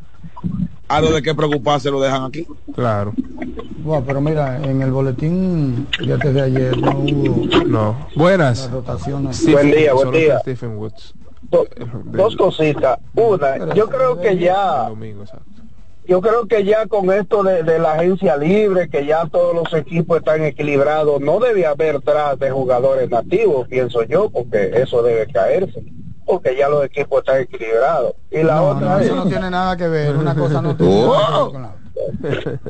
[0.88, 2.46] algo de qué preocuparse, lo dejan aquí.
[2.74, 3.12] Claro.
[3.82, 8.08] Bueno, pero mira, en el boletín de antes de ayer no hubo No.
[8.14, 8.70] Buenas.
[8.70, 9.36] rotaciones.
[9.42, 10.38] Stephen- día, buen día.
[10.40, 11.14] Stephen Woods.
[11.50, 12.98] Do- Del- dos cositas.
[13.14, 15.44] Una, yo creo que ya, domingo, exacto.
[16.06, 19.72] Yo creo que ya con esto de, de la agencia libre, que ya todos los
[19.74, 25.26] equipos están equilibrados, no debe haber tras de jugadores nativos, pienso yo, porque eso debe
[25.30, 25.84] caerse,
[26.26, 28.14] porque ya los equipos están equilibrados.
[28.30, 30.16] Y la No, otra no, es, eso no tiene nada que ver.
[30.16, 31.76] Una cosa no tiene nada que ver con la otra.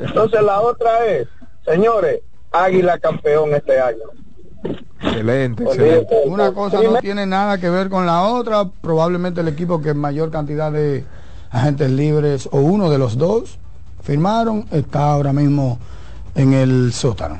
[0.07, 1.27] entonces la otra es,
[1.65, 2.21] señores,
[2.51, 4.03] Águila campeón este año.
[5.03, 6.15] Excelente, excelente.
[6.25, 8.65] Una cosa no tiene nada que ver con la otra.
[8.81, 11.05] Probablemente el equipo que mayor cantidad de
[11.51, 13.57] agentes libres o uno de los dos
[14.03, 15.77] firmaron está ahora mismo
[16.35, 17.39] en el sótano.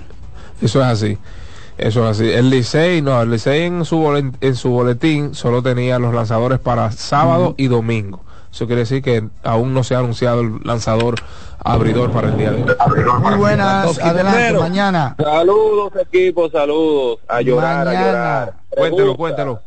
[0.61, 1.17] Eso es así.
[1.77, 2.29] Eso es así.
[2.29, 6.59] El Licey, no, el Licey en su, bolet- en su boletín solo tenía los lanzadores
[6.59, 8.21] para sábado y domingo.
[8.51, 11.15] Eso quiere decir que aún no se ha anunciado el lanzador
[11.63, 12.75] abridor para el día de hoy.
[13.21, 14.59] Muy buenas, adelante, Primero.
[14.59, 15.15] mañana.
[15.17, 17.19] Saludos, equipo, saludos.
[17.29, 18.05] A llorar, a Mañana.
[18.07, 18.53] llorar.
[18.69, 19.61] Cuéntelo, cuéntelo.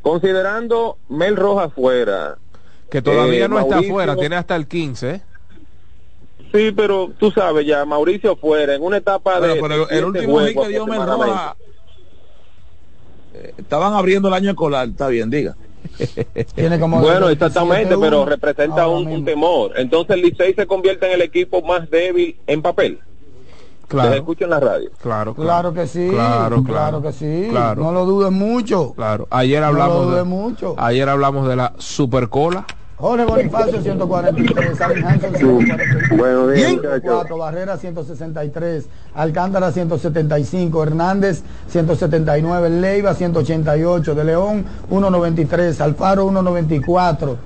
[0.00, 2.36] Considerando Mel Rojas fuera,
[2.92, 5.10] Que todavía Eh, no está afuera, tiene hasta el 15.
[5.10, 5.22] ¿eh?
[6.52, 9.60] sí, pero tú sabes ya, Mauricio fuera, en una etapa Bueno, de...
[9.62, 10.86] pero el, último hit juegos que dio.
[10.86, 11.54] Rojas,
[13.32, 15.56] eh, estaban abriendo el año escolar, está bien, diga.
[16.54, 19.72] Tiene como Bueno, 27-1 exactamente, pero representa un, temor.
[19.76, 23.00] Entonces el Licey se convierte en el equipo más débil en papel.
[23.88, 24.90] Claro, escucho en la radio.
[25.00, 27.02] claro, Claro que sí, Claro, claro, claro.
[27.02, 27.46] que sí.
[27.48, 27.82] Claro.
[27.82, 28.92] No lo dudes mucho.
[28.94, 29.28] Claro.
[29.30, 30.74] Ayer No lo hablamos dudes de, mucho.
[30.76, 32.66] ayer hablamos de la supercola.
[32.96, 36.18] Jorge Bonifacio 143, Alvin Hanson 143.
[36.18, 36.80] Buenos Bien.
[37.02, 47.36] 4, Barrera 163, Alcántara 175, Hernández 179, Leiva 188, De León 193, Alfaro 194.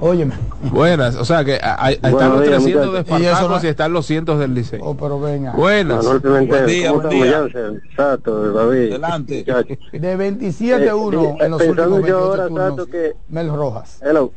[0.00, 0.34] Óyeme.
[0.72, 3.20] Buenas, o sea que a- están los días, 300 de muchachos.
[3.20, 4.80] Y eso Espartacos no- y están los cientos del Licey.
[4.82, 5.52] Oh, pero venga.
[5.52, 6.04] Buenas.
[6.04, 7.46] Buen día, ¿cómo buen día.
[7.96, 8.90] Sato, David.
[8.90, 9.44] Adelante.
[9.92, 12.86] De 27-1 Eh, en los últimos yo 28 ahora, turnos.
[12.88, 14.00] Que- Mel Rojas.
[14.02, 14.32] Hello.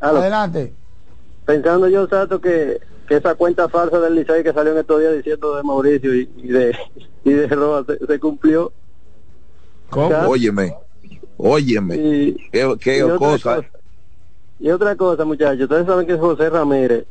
[0.00, 0.18] Hello.
[0.20, 0.72] Adelante.
[1.44, 5.14] Pensando yo, Sato, que, que esa cuenta falsa del Licey que salió en estos días
[5.14, 6.76] diciendo de Mauricio y, y de
[7.24, 8.72] y de Rojas se, se cumplió.
[9.90, 10.16] ¿Cómo?
[10.28, 10.74] Óyeme,
[11.36, 11.96] óyeme.
[11.96, 13.56] Y, Qué, qué y cosa.
[13.56, 13.66] cosa.
[14.60, 17.06] Y otra cosa, muchachos, ustedes saben que José Ramírez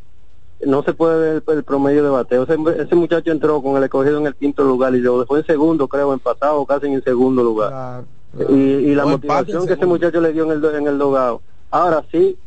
[0.65, 2.43] no se puede ver el, el promedio de bateo.
[2.43, 5.45] Ese, ese muchacho entró con el escogido en el quinto lugar y lo dejó en
[5.45, 7.69] segundo, creo, empatado casi en el segundo lugar.
[8.33, 8.61] Claro, Y,
[8.91, 11.41] y la motivación que ese muchacho le dio en el, do- en el dogado.
[11.71, 12.37] Ahora sí,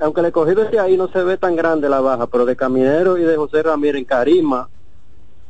[0.00, 3.18] aunque el escogido de ahí no se ve tan grande la baja, pero de Caminero
[3.18, 4.68] y de José Ramírez en carisma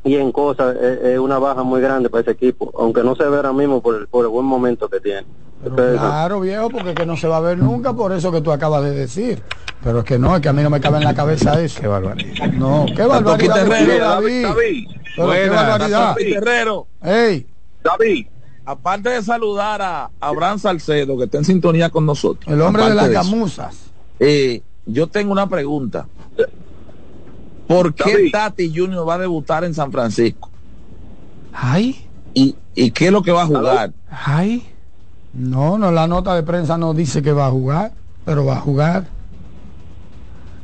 [0.04, 3.24] y en cosas es, es una baja muy grande para ese equipo, aunque no se
[3.24, 5.26] ve ahora mismo por el, por el buen momento que tiene.
[5.62, 8.40] Pero claro, viejo, porque es que no se va a ver nunca por eso que
[8.40, 9.42] tú acabas de decir.
[9.82, 11.80] Pero es que no, es que a mí no me cabe en la cabeza eso.
[11.80, 12.46] Qué barbaridad.
[12.52, 13.54] No, qué barbaridad.
[13.54, 14.42] Terrero, David.
[14.44, 14.88] David.
[15.16, 15.56] Pero qué Buenas.
[15.56, 16.14] barbaridad.
[16.16, 16.86] David Terrero.
[17.02, 17.46] Ey,
[17.82, 18.26] David,
[18.64, 22.52] aparte de saludar a Abraham Salcedo, que está en sintonía con nosotros.
[22.52, 23.87] el hombre de las eso, gamusas.
[24.20, 26.06] Eh, yo tengo una pregunta.
[27.66, 28.32] ¿Por qué David.
[28.32, 30.50] Tati Junior va a debutar en San Francisco?
[31.52, 33.92] Ay, ¿Y, y qué es lo que va a jugar?
[34.10, 34.66] ay.
[35.34, 37.92] No, no, la nota de prensa no dice que va a jugar,
[38.24, 39.06] pero va a jugar.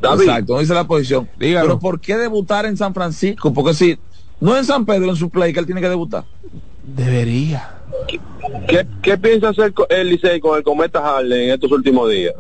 [0.01, 0.23] David.
[0.23, 1.29] Exacto, no dice la posición.
[1.39, 1.67] Dígalo.
[1.67, 3.53] Pero ¿por qué debutar en San Francisco?
[3.53, 3.99] Porque si
[4.41, 6.25] no en San Pedro, en su play, que él tiene que debutar.
[6.83, 7.79] Debería.
[8.67, 12.35] ¿Qué, qué piensa hacer el Licey con el Cometa Harlem en estos últimos días?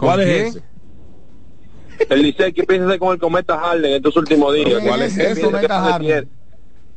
[0.00, 0.62] ¿Cuál es ese?
[2.08, 4.66] El Licey, ¿qué piensa hacer con el Cometa Harlem en estos últimos días?
[4.70, 5.40] ¿Quién ¿Cuál es ese?
[5.42, 6.28] Cometa quiere?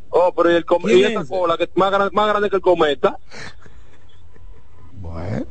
[0.10, 2.28] Oh, pero y, el com- ¿Quién y es esta cola que es más, gran- más
[2.28, 3.18] grande que el Cometa.
[4.94, 5.46] Bueno,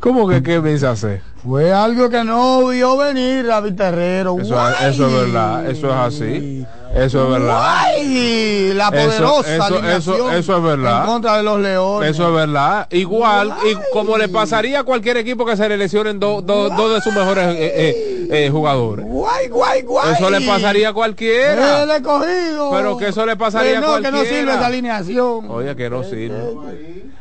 [0.00, 1.22] ¿Cómo que qué piensa hacer?
[1.44, 4.36] Fue algo que no vio venir David Terrero.
[4.40, 6.66] Eso, eso es verdad, eso es así.
[6.94, 7.58] Eso es verdad.
[7.92, 11.00] Guay, la poderosa eso- alineación eso- eso es verdad.
[11.00, 12.10] En contra de los leones.
[12.10, 12.86] Eso es verdad.
[12.92, 16.94] Igual, y como le pasaría a cualquier equipo que se le lesionen dos do- dos
[16.94, 19.04] de sus mejores eh, eh, eh, jugadores.
[19.06, 20.12] Guay, guay, guay.
[20.12, 21.82] Eso le pasaría a cualquiera.
[21.82, 22.70] El escogido.
[22.70, 24.38] Pero que eso le pasaría Que a no, que no cualquiera.
[24.38, 25.50] sirve esa alineación.
[25.50, 26.54] Oye, que no sirve.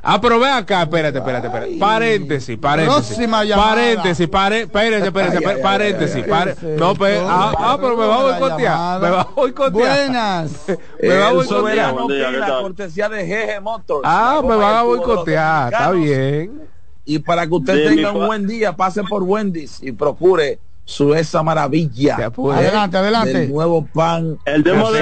[0.06, 1.78] Ah, pero ve acá, espérate, espérate, espérate.
[1.80, 3.08] Paréntesis, paréntesis.
[3.08, 3.70] Próxima llamada.
[3.70, 6.24] Paréntesis, pare, espérate, espérate, espérate, paréntesis.
[6.28, 9.02] pare- No, pe- ah, ah, pero me va a boicotear.
[9.02, 9.72] Me va a boicotear.
[10.08, 10.52] Buenas.
[11.02, 11.60] Me va a el boicotear.
[11.60, 12.62] soberano Buen día, ¿qué Pila, tal?
[12.62, 14.02] cortesía de GG Motors.
[14.04, 15.74] Ah, La me van a boicotear.
[15.74, 16.62] Está bien.
[17.06, 21.14] Y para que usted De tenga un buen día, pase por Wendy's y procure su
[21.14, 22.28] esa maravilla.
[22.28, 22.58] Apure.
[22.58, 23.34] Adelante, adelante.
[23.34, 24.38] Del nuevo pan.
[24.46, 25.00] El demo de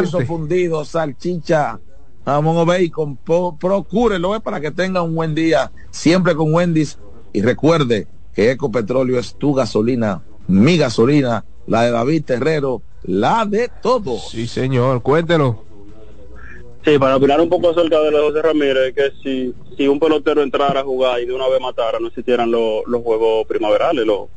[0.00, 1.78] queso fundido, salchicha,
[2.24, 3.18] jamón o bacon.
[3.58, 5.70] Procúrelo eh, para que tenga un buen día.
[5.90, 6.98] Siempre con Wendy's.
[7.32, 13.70] Y recuerde que Ecopetróleo es tu gasolina, mi gasolina, la de David Terrero, la de
[13.82, 14.30] todos.
[14.30, 15.64] Sí, señor, cuéntelo.
[16.84, 20.00] Sí, para opinar un poco acerca de lo de José Ramírez, que si, si un
[20.00, 24.06] pelotero entrara a jugar y de una vez matara, no existieran los, los juegos primaverales,
[24.06, 24.28] los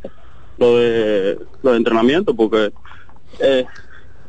[0.57, 2.71] lo de, lo de entrenamiento, porque
[3.39, 3.65] eh,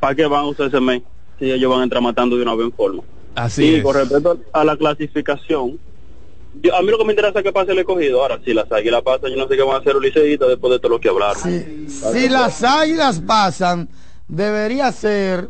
[0.01, 1.03] ¿para qué van ustedes ese mes
[1.39, 3.03] si ellos van a entrar matando de una vez en forma?
[3.35, 3.82] Así y es.
[3.82, 5.78] con respecto a la clasificación,
[6.72, 8.22] a mí lo que me interesa es que pase el escogido.
[8.22, 10.72] Ahora, si las águilas pasan, yo no sé qué van a hacer los liceístas después
[10.72, 11.43] de todo lo que hablaron.
[11.43, 13.89] Si las águilas pasan,
[14.28, 15.48] debería ser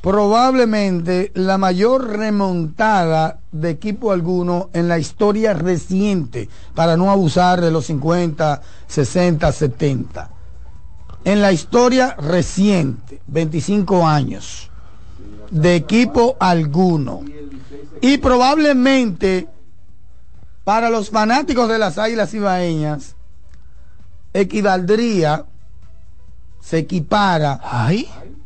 [0.00, 7.70] probablemente la mayor remontada de equipo alguno en la historia reciente, para no abusar de
[7.70, 10.30] los 50, 60, 70.
[11.24, 14.70] En la historia reciente, 25 años,
[15.50, 17.22] de equipo alguno.
[18.00, 19.48] Y probablemente
[20.68, 23.14] para los fanáticos de las águilas ibaeñas,
[24.34, 25.46] equivaldría,
[26.60, 27.58] se equipara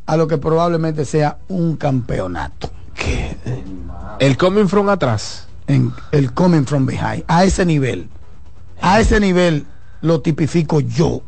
[0.05, 2.71] a lo que probablemente sea un campeonato.
[4.19, 5.49] El coming from atrás.
[5.67, 7.25] En el coming from behind.
[7.27, 8.07] A ese nivel.
[8.79, 9.65] A ese nivel
[9.99, 11.23] lo tipifico yo.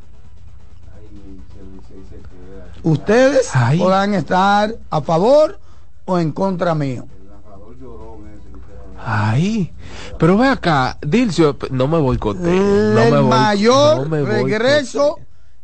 [2.84, 5.60] Ustedes podrán estar a favor
[6.06, 7.06] o en contra mío.
[9.08, 9.72] Ay,
[10.18, 14.24] pero ve acá, Dilcio, no me voy con no el me voy- mayor no me
[14.24, 15.20] voy regreso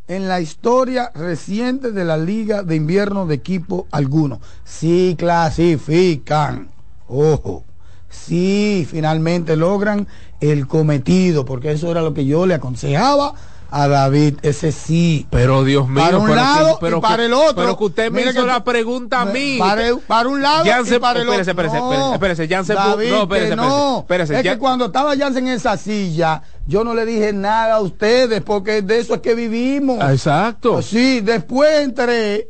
[0.07, 4.41] en la historia reciente de la Liga de Invierno de equipo alguno.
[4.63, 6.69] Si clasifican,
[7.07, 7.63] ojo,
[8.09, 10.07] si finalmente logran
[10.39, 13.33] el cometido, porque eso era lo que yo le aconsejaba
[13.71, 15.25] a David, ese sí.
[15.31, 17.55] Pero Dios mío, para un pero que- lado pero y para que- el otro.
[17.55, 19.55] pero que usted me Mire hizo que- la pregunta a mí.
[19.57, 21.39] Para, para un lado Jansen- y para el otro.
[21.41, 23.99] espérese, espérese, No, espérese, David, no, espérese, no.
[23.99, 27.79] espérese, es que cuando estaba Jansen en esa silla, yo no le dije nada a
[27.79, 30.03] ustedes, porque de eso es que vivimos.
[30.11, 30.81] Exacto.
[30.81, 32.49] Sí, después entré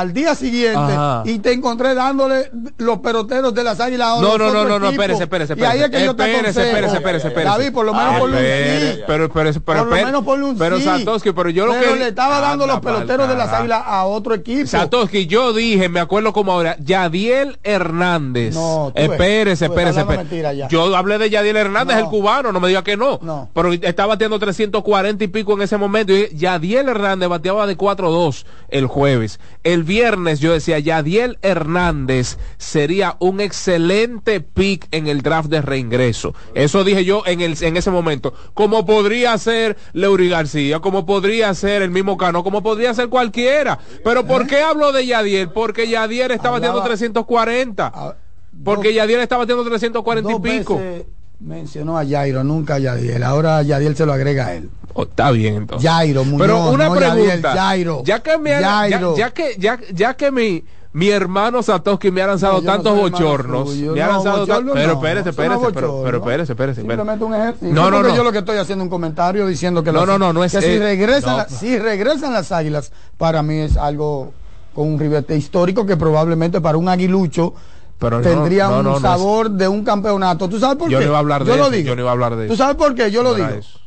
[0.00, 1.22] al día siguiente Ajá.
[1.24, 4.92] y te encontré dándole los peloteros de las águilas No, no, no, no, no, equipos.
[4.92, 7.50] espérese, espérese, Y ahí es que yo te espérese, espérese, espérese, espérese.
[7.50, 9.00] David, por lo menos Ah, ponle un sí.
[9.06, 10.84] Pero, pero, pero, por lo menos ponle un pero sí.
[10.84, 13.82] Satoshi, pero yo lo Pero que le estaba dando Anda los peloteros de las águilas
[13.86, 14.66] a otro equipo.
[14.66, 18.54] Satoshi, yo dije, me acuerdo como ahora, Yadiel Hernández.
[18.54, 20.66] No, tú espérese, tú espérese, espérese.
[20.68, 22.02] Yo hablé de Yadiel Hernández, No.
[22.04, 23.18] el cubano, no me diga que no.
[23.22, 23.48] No.
[23.54, 26.12] Pero estaba bateando 340 y pico en ese momento.
[26.12, 29.40] Y Yadiel Hernández bateaba de 4-2 el jueves.
[29.64, 36.34] El viernes yo decía, Yadiel Hernández sería un excelente pick en el draft de reingreso.
[36.54, 38.32] Eso dije yo en, el, en ese momento.
[38.54, 43.80] Como podría ser Leury García, como podría ser el mismo Cano, como podría ser cualquiera.
[44.04, 45.50] Pero ¿por qué hablo de Yadiel?
[45.50, 46.52] Porque Yadiel está ¿Eh?
[46.54, 47.90] Hablaba- 340.
[47.94, 48.14] Ah,
[48.62, 50.76] Porque Yadiel está batiendo 340 y Dos pico.
[50.78, 51.06] veces
[51.40, 53.22] mencionó a Jairo, nunca a Yadiel.
[53.22, 54.70] Ahora Yadiel se lo agrega a él.
[55.00, 55.88] Oh, está bien entonces.
[55.88, 57.52] Jairo, Muñoz, Pero una no pregunta.
[57.52, 58.02] Jairo.
[58.04, 59.16] Ya que me han- ya, Jairo.
[59.16, 62.72] ya que ya, ya que mi mi hermano Satoshi me ha lanzado No, yo no
[62.72, 63.92] tantos soy hermano bochornos, suyo.
[63.92, 66.80] me ha No, lanzado tan- bochorno pero espérese, espérese, pero, pero espérese, espérese.
[66.80, 67.72] Simplemente un ejercicio.
[67.74, 68.16] No, no, no.
[68.16, 70.60] Yo lo que estoy haciendo un comentario diciendo que, No, no, no, no es- que
[70.62, 71.36] si regresan, no.
[71.36, 74.32] la- si regresan las águilas, para mí es algo
[74.74, 77.54] con un ribete histórico que probablemente para un aguilucho
[78.00, 80.48] Pero tendría no, un no, sabor de un campeonato.
[80.48, 81.04] ¿Tú sabes por Yo qué?
[81.04, 81.86] no iba a hablar de yo lo eso, digo.
[81.88, 82.62] yo no iba a hablar de ¿Tú eso.
[82.64, 83.10] sabes por qué?
[83.12, 83.46] Yo lo digo.
[83.48, 83.78] eso.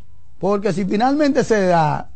[0.42, 2.10] Porque si finalmente se da,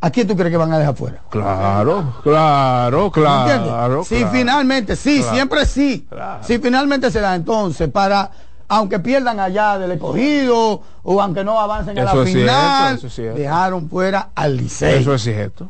[0.00, 1.20] ¿a quién tú crees que van a dejar fuera?
[1.30, 3.68] Claro, claro, ¿Me entiendes?
[3.68, 4.04] claro.
[4.04, 4.32] Si claro.
[4.32, 5.34] finalmente, sí, Claro.
[5.34, 6.08] siempre sí.
[6.42, 8.30] Si finalmente se da entonces para
[8.68, 13.06] aunque pierdan allá del escogido o aunque no avancen a la es cierto, final, eso
[13.06, 13.38] es cierto.
[13.38, 15.00] dejaron fuera al Licey.
[15.00, 15.68] Eso es cierto.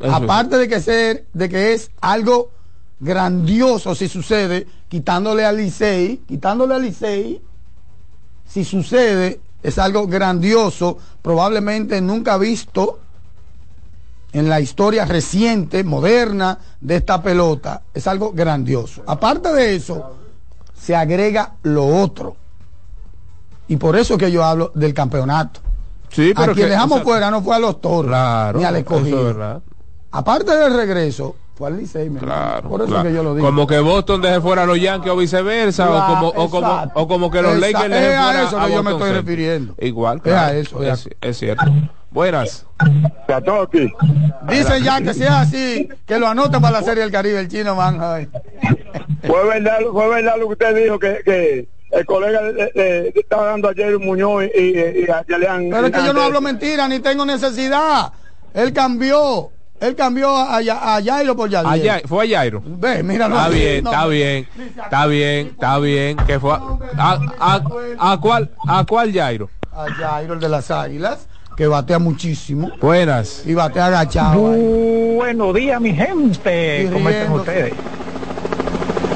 [0.00, 2.50] Eso Aparte de que ser de que es algo
[2.98, 7.40] grandioso si sucede quitándole al Licey, quitándole al Licey
[8.46, 12.98] si sucede es algo grandioso, probablemente nunca visto
[14.32, 19.02] en la historia reciente, moderna de esta pelota, es algo grandioso.
[19.06, 20.12] Aparte de eso,
[20.78, 22.36] se agrega lo otro.
[23.68, 25.60] Y por eso que yo hablo del campeonato.
[26.10, 28.58] Sí, pero a quien que- dejamos o sea, fuera no fue a los toros, Claro,
[28.58, 29.62] ni al escogido.
[30.12, 32.08] Aparte del regreso, fue al Licey.
[32.08, 33.08] Claro, por eso claro.
[33.08, 33.46] que yo lo digo.
[33.46, 36.66] Como que Boston deje fuera a los Yankees o viceversa, Claro, o, como, o, como,
[36.72, 37.00] exacto.
[37.00, 38.90] o como que los Esa- Lakers es dejen a fuera eso a que yo me
[38.92, 39.26] estoy Celtics.
[39.26, 39.74] refiriendo.
[39.78, 41.64] Igual, Es claro, a eso, es, es cierto.
[42.10, 42.66] Buenas.
[44.48, 47.74] Dicen ya que sea así, que lo anoten para la Serie del Caribe, el chino
[47.76, 47.98] man.
[48.00, 48.28] ay.
[49.22, 53.08] Fue verdad, fue verdad lo que usted dijo, que, que el colega le, le- le
[53.14, 55.24] estaba dando a Jerry Muñoz y, y, y a.
[55.26, 58.12] Pero es que yo no hablo mentira, ni tengo necesidad.
[58.54, 59.50] Él cambió,
[59.80, 61.72] él cambió a, Ya- a Jairo por Yadier.
[61.72, 62.62] A Yai- fue a Jairo.
[62.64, 66.16] Ve, míralo Está bien, No, está bien, está bien, está bien.
[66.26, 66.60] Que fue a,
[66.98, 67.18] a,
[67.98, 69.48] a- a cuál, a cuál Jairo.
[69.72, 71.26] A Jairo, el de las águilas,
[71.56, 72.70] que batea muchísimo.
[72.80, 73.42] Buenas.
[73.46, 74.52] Y batea agachado.
[74.52, 75.14] ahí.
[75.16, 76.82] Buenos días, mi gente.
[76.84, 77.72] Y ¿Cómo están ustedes?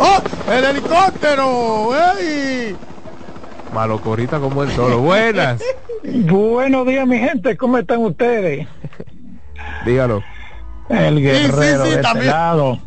[0.00, 0.50] ¡Oh!
[0.52, 1.90] ¡El helicóptero!
[2.18, 2.76] ¡Ey!
[3.72, 4.98] Malocorita como el solo.
[5.00, 5.60] Buenas.
[6.04, 7.56] Buenos días, mi gente.
[7.56, 8.66] ¿Cómo están ustedes?
[9.86, 10.22] Dígalo.
[10.88, 12.78] El guerrero sí, de este lado.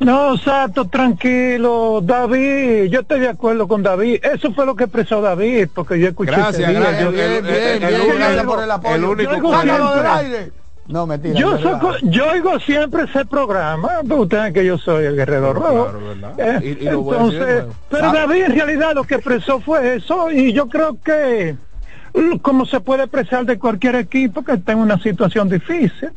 [0.00, 4.20] No, Sato, tranquilo, David, yo estoy de acuerdo con David.
[4.22, 6.80] Eso fue lo que expresó David, porque yo escuché Gracias, ese día.
[6.80, 7.02] gracias.
[7.04, 8.94] Yo- Bien, bien, el- el- bien, gracias por el apoyo.
[8.94, 9.62] el único Yo ¡Sácalo
[9.92, 10.52] siempre- del aire!
[10.86, 11.40] No, mentira.
[11.40, 11.92] Yo, relaja.
[12.02, 15.84] yo oigo siempre ese programa, pero ustedes saben que yo soy el guerrero rojo.
[15.90, 16.00] Claro,
[16.36, 16.40] ¿verdad?
[16.40, 20.52] Eh, Y- y decir entonces, pero David en realidad lo que expresó fue eso y
[20.52, 21.56] yo creo que
[22.42, 26.10] como se puede expresar de cualquier equipo que está en una situación difícil,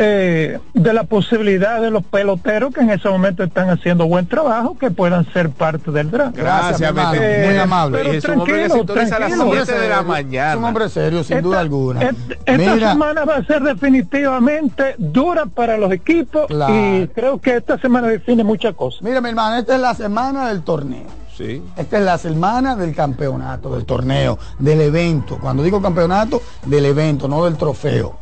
[0.00, 4.78] eh, de la posibilidad de los peloteros que en ese momento están haciendo buen trabajo
[4.78, 6.36] que puedan ser parte del draft.
[6.36, 7.98] Gracias, mi Eh, muy amable.
[7.98, 9.64] pero Y tranquilo, sintoniza a las tranquilo.
[9.64, 10.66] 7 de la Es un mañana.
[10.68, 12.02] hombre serio, sin Esta- duda alguna.
[12.02, 12.16] et-
[12.46, 16.74] Esta Mira, semana va a ser definitivamente dura para los equipos Claro.
[16.74, 19.02] y creo que esta semana define muchas cosas.
[19.02, 21.06] mira, mi hermano, esta es la semana del torneo.
[21.36, 21.62] Sí.
[21.76, 25.38] Esta es la semana del campeonato, del torneo, del evento.
[25.40, 28.18] Cuando digo campeonato, del evento, no del trofeo.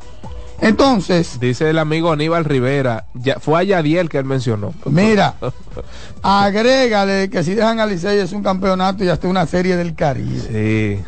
[0.60, 3.04] Entonces, Dice el amigo Aníbal Rivera.
[3.14, 4.72] Ya, fue a Yadiel que él mencionó.
[4.86, 5.34] mira,
[6.22, 10.40] agrégale que si dejan a Licey es un campeonato y hasta una serie del Caribe.
[10.40, 11.04] Sí.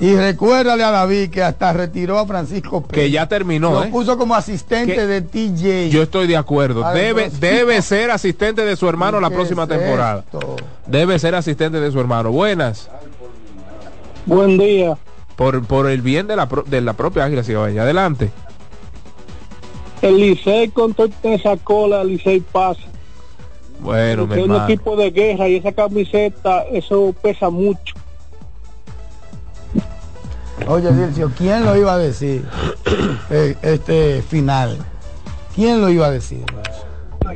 [0.00, 3.04] Y recuérdale a David que hasta retiró a Francisco Pérez.
[3.04, 3.88] Que ya terminó, Lo ¿eh?
[3.88, 5.90] puso como asistente Que- de TJ.
[5.90, 6.82] Yo estoy de acuerdo.
[6.92, 10.24] Debe, debe ser asistente de su hermano la ¿Qué próxima es temporada.
[10.24, 10.56] esto?
[10.86, 12.32] Debe ser asistente de su hermano.
[12.32, 12.88] Buenas.
[14.26, 14.96] Buen día.
[15.36, 17.82] Por, por el bien de la, pro- de la propia Águila Cibaeña.
[17.82, 18.30] Adelante.
[20.02, 22.82] El Licey con toda esa cola, el Licey pasa.
[23.80, 27.94] Bueno, mi es un equipo de guerra y esa camiseta, eso pesa mucho.
[30.68, 32.44] Oye, Dilcio, ¿quién lo iba a decir?
[33.30, 34.76] Eh, este final.
[35.54, 36.44] ¿Quién lo iba a decir?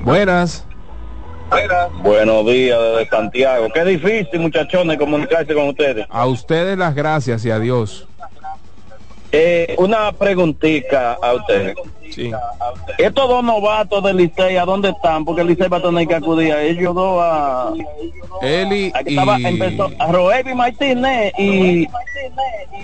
[0.04, 0.66] Buenas.
[2.02, 3.68] Buenos días desde Santiago.
[3.72, 6.06] Qué difícil, muchachones, comunicarse con ustedes.
[6.10, 8.06] A ustedes las gracias y adiós.
[9.38, 11.76] Eh, una preguntita a ustedes.
[12.10, 12.30] Sí.
[12.96, 15.24] Estos dos novatos del Licey, ¿a dónde están?
[15.26, 17.72] Porque el Licey va a tener que acudir a ellos dos a...
[18.40, 19.18] Eli Aquí y...
[19.18, 21.86] estaba, empezó a Roevi Martínez y...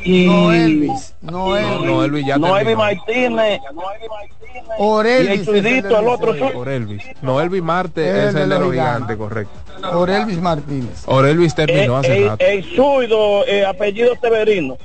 [0.05, 1.89] y No Elvis, no Elvis.
[1.89, 2.39] No, Elvis ya.
[2.77, 5.31] Martínez y Orelvis.
[5.31, 6.53] el Chuidito, el otro Licey.
[6.53, 7.03] Por Elvis.
[7.23, 9.17] No, Elvis Marte El es el de los gigantes.
[9.17, 9.53] correcto.
[9.95, 11.05] Orelvis Martínez.
[11.07, 12.45] Orelvis terminó hace el, rato.
[12.45, 14.77] el eh, apellido Severino.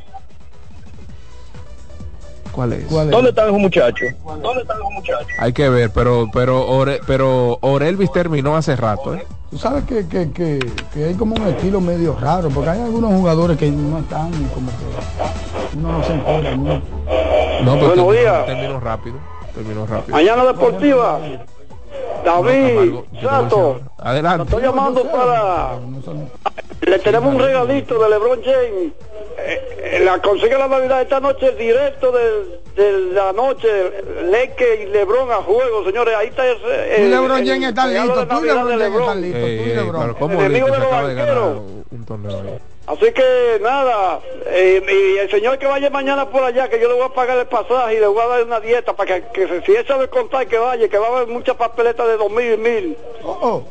[2.57, 2.85] ¿Cuál es?
[2.85, 3.11] ¿Cuál es?
[3.11, 4.09] ¿Dónde están esos muchachos?
[4.41, 5.27] ¿Dónde están esos muchachos?
[5.37, 9.23] Hay que ver, pero pero Ore- pero Orelvis terminó hace rato, ¿eh?
[9.51, 10.57] Tú sabes que, que, que,
[10.91, 14.71] que hay como un estilo medio raro, porque hay algunos jugadores que no están como
[14.71, 16.81] que uno no se entera mucho.
[17.63, 18.45] No, pero Buenos terminó- días.
[18.47, 19.17] terminó rápido.
[19.53, 20.17] Terminó rápido.
[20.17, 21.19] Mañana Deportiva.
[22.25, 24.43] David, Sato, Adelante.
[24.45, 25.75] estoy llamando para...
[26.81, 28.91] Le tenemos un regalito de LeBron James.
[29.49, 29.61] Eh,
[29.93, 33.67] eh, la consigue la Navidad esta noche, directo de, de la noche,
[34.29, 36.15] Leque y LeBron a juego, señores.
[36.17, 37.11] Ahí está y el-
[38.03, 38.49] listos, de tú James
[38.99, 40.01] están listos, tú y Ey, ey, LeBron.
[40.01, 41.57] pero ¿cómo El dice enemigo de los banqueros.
[41.91, 42.57] un, torneo ahí?
[42.87, 46.93] Así que nada, eh, y el señor que vaya mañana por allá, que yo le
[46.95, 49.47] voy a pagar el pasaje y le voy a dar una dieta para que, que
[49.47, 52.31] se- si él sabe contar que vaya, que va a haber muchas papeletas de dos
[52.31, 52.97] mil y mil.
[53.23, 53.63] Oh,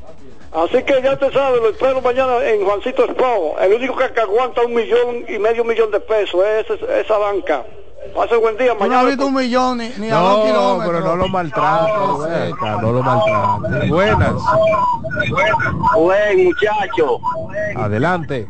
[0.53, 3.57] Así que ya usted sabe, lo espero mañana en Juancito Expo.
[3.61, 7.19] El único que, que aguanta un millón y medio millón de pesos es esa, esa
[7.19, 7.63] banca.
[8.15, 9.01] Pase buen día, no mañana.
[9.01, 10.87] has visto un millón ni, ni a dos No, kilómetros.
[10.87, 11.93] pero no lo maltrate,
[12.47, 13.89] Beca, no lo maltrate.
[13.91, 14.33] Buenas.
[15.95, 17.19] Güey, muchacho.
[17.77, 18.49] Adelante.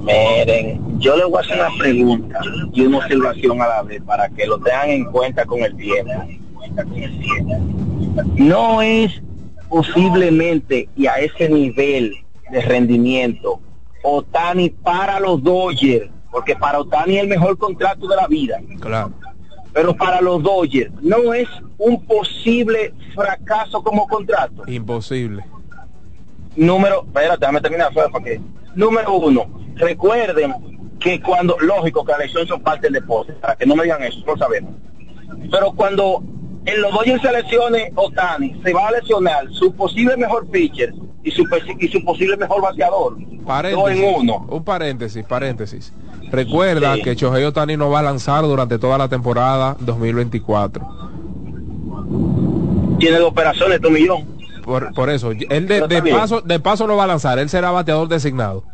[0.00, 2.38] Miren, yo les voy a hacer una pregunta
[2.72, 6.12] y una observación a la vez para que lo tengan en cuenta con el tiempo.
[8.34, 9.20] No es
[9.68, 12.12] posiblemente y a ese nivel
[12.50, 13.60] de rendimiento
[14.02, 18.60] Otani para los Dodgers, porque para Otani es el mejor contrato de la vida.
[18.80, 19.12] Claro.
[19.72, 21.48] Pero para los Dodgers no es
[21.78, 24.62] un posible fracaso como contrato.
[24.70, 25.44] Imposible.
[26.54, 27.92] Número, espérate, déjame terminar,
[28.74, 30.54] número uno, recuerden
[30.98, 34.02] que cuando, lógico que las lesiones son parte del deporte, para que no me digan
[34.02, 34.72] eso, no sabemos.
[35.50, 36.22] Pero cuando
[36.66, 41.42] en los Dodgers selecciones Otani se va a lesionar su posible mejor pitcher y su,
[41.44, 43.16] pesi- y su posible mejor bateador,
[43.46, 44.02] Paréntesis.
[44.02, 44.46] en uno.
[44.48, 45.92] Un paréntesis, paréntesis.
[46.30, 47.02] Recuerda Sí.
[47.02, 50.86] que Shohei Otani no va a lanzar durante toda la temporada 2024.
[52.98, 54.24] Tiene dos operaciones, tu millón.
[54.64, 57.70] Por, por eso, él de, de paso, de paso no va a lanzar, él será
[57.70, 58.64] bateador designado.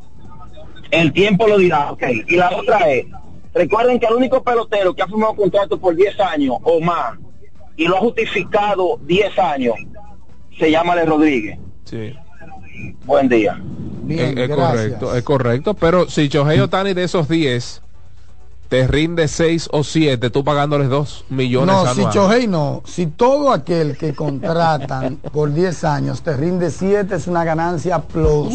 [0.91, 2.03] El tiempo lo dirá, ok.
[2.29, 3.07] Y la otra es,
[3.53, 7.19] recuerden que el único pelotero que ha firmado contrato por 10 años o más
[7.77, 9.75] y lo ha justificado 10 años
[10.59, 11.59] se llama Le Rodríguez.
[11.85, 12.15] Sí.
[13.05, 13.61] Buen día.
[14.09, 15.75] es, es correcto, es correcto.
[15.75, 17.83] Pero si Shohei Otani de esos 10
[18.69, 22.15] te rinde 6 o 7, tú pagándoles 2 millones No, si anuales.
[22.15, 27.45] Chohei no, si todo aquel que contratan por 10 años te rinde 7 es una
[27.45, 28.49] ganancia plus.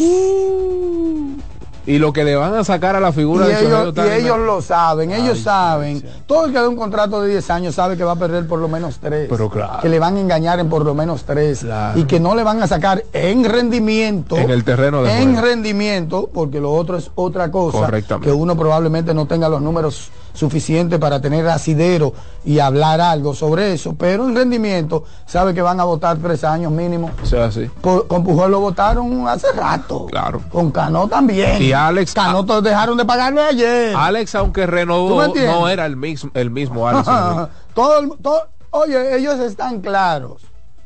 [1.88, 4.22] Y lo que le van a sacar a la y figura de Shohei ellos, y
[4.22, 6.04] ellos lo saben, ellos saben.
[6.26, 8.58] Todo el que da un contrato de 10 años sabe que va a perder por
[8.58, 9.26] lo menos 3.
[9.30, 9.80] Pero claro.
[9.80, 11.66] Que le van a engañar en por lo menos 3.
[11.96, 14.36] Y que no le van a sacar en rendimiento.
[14.36, 15.46] En el terreno de En juego.
[15.46, 17.78] rendimiento, porque lo otro es otra cosa.
[17.78, 18.28] Correctamente.
[18.28, 22.12] Que uno probablemente no tenga los números suficientes para tener asidero
[22.44, 23.94] y hablar algo sobre eso.
[23.98, 27.10] Pero en rendimiento sabe que van a votar 3 años mínimo.
[27.22, 27.68] O sea, sí.
[27.80, 30.06] Por- con Pujol lo votaron hace rato.
[30.06, 30.40] Claro.
[30.50, 31.60] Con Cano también.
[31.60, 33.94] Y Alex- Cano todos dejaron de pagarle ayer.
[33.96, 37.04] Alex, aunque ¿Tú me renovó, no era el mismo, el mismo Alex.
[37.74, 40.42] todo, el- todo- oye, ellos están claros.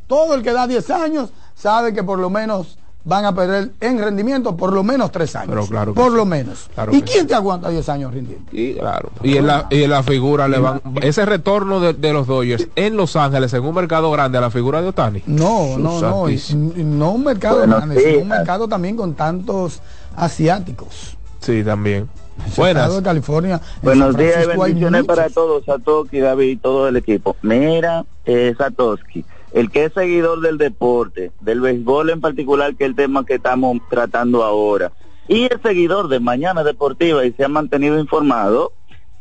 [0.07, 3.99] Todo el que da 10 años sabe que por lo menos van a perder en
[3.99, 5.49] rendimiento por lo menos 3 años.
[5.51, 6.17] Pero claro por sí.
[6.17, 6.71] lo menos.
[6.75, 8.47] Claro ¿Y quién te aguanta 10 años rindiendo?
[8.53, 9.11] Y claro.
[9.23, 10.81] Y en la, y en la figura le van.
[11.01, 14.51] Ese retorno de, de los Dodgers en Los Ángeles, en un mercado grande, a la
[14.51, 15.23] figura de Otani.
[15.27, 16.29] No, no, no.
[16.31, 18.27] y- no un mercado grande, sino un días.
[18.39, 19.81] mercado también con tantos
[20.17, 21.17] asiáticos.
[21.41, 22.09] Sí, también.
[22.57, 22.95] Buenas.
[22.95, 23.57] de California.
[23.57, 27.37] en Buenos días y bendiciones para todos, Satoshi, David y todo el equipo.
[27.43, 32.91] Mira, eh, Satoshi, el que es seguidor del deporte, del béisbol en particular, que es
[32.91, 34.93] el tema que estamos tratando ahora,
[35.29, 38.73] y el seguidor de Mañana Deportiva y se ha mantenido informado,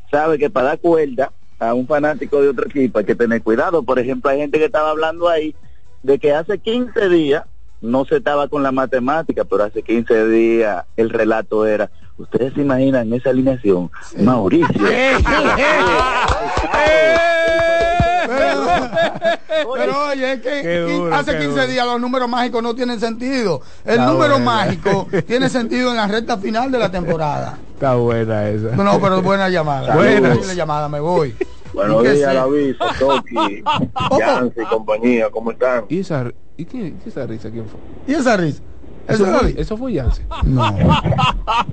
[0.09, 3.83] sabe que para dar cuerda a un fanático de otro equipo hay que tener cuidado.
[3.83, 5.55] Por ejemplo, hay gente que estaba hablando ahí
[6.01, 7.43] de que hace 15 días
[7.81, 12.61] no se estaba con la matemática, pero hace 15 días el relato era, ustedes se
[12.61, 14.67] imaginan esa alineación, Mauricio.
[19.75, 21.67] Pero oye, es que duro, hace qué 15 duro.
[21.67, 23.61] días los números mágicos no tienen sentido.
[23.85, 24.45] El Está número buena.
[24.45, 27.57] mágico tiene sentido en la recta final de la temporada.
[27.73, 28.75] Está buena esa.
[28.75, 29.95] No, pero buena llamada.
[29.95, 31.35] Buena llamada, me voy.
[31.73, 32.33] Buenos ¿Y qué días?
[32.33, 33.63] David, Satoshi,
[34.19, 35.85] Yancy y compañía, ¿cómo están?
[35.87, 36.25] ¿Y esa,
[36.57, 37.49] y qué, qué esa risa?
[37.49, 37.79] ¿Quién fue?
[38.13, 38.61] ¿Y esa risa?
[39.07, 40.23] Eso, ¿Eso es fue, eso fue Yance.
[40.43, 40.63] No.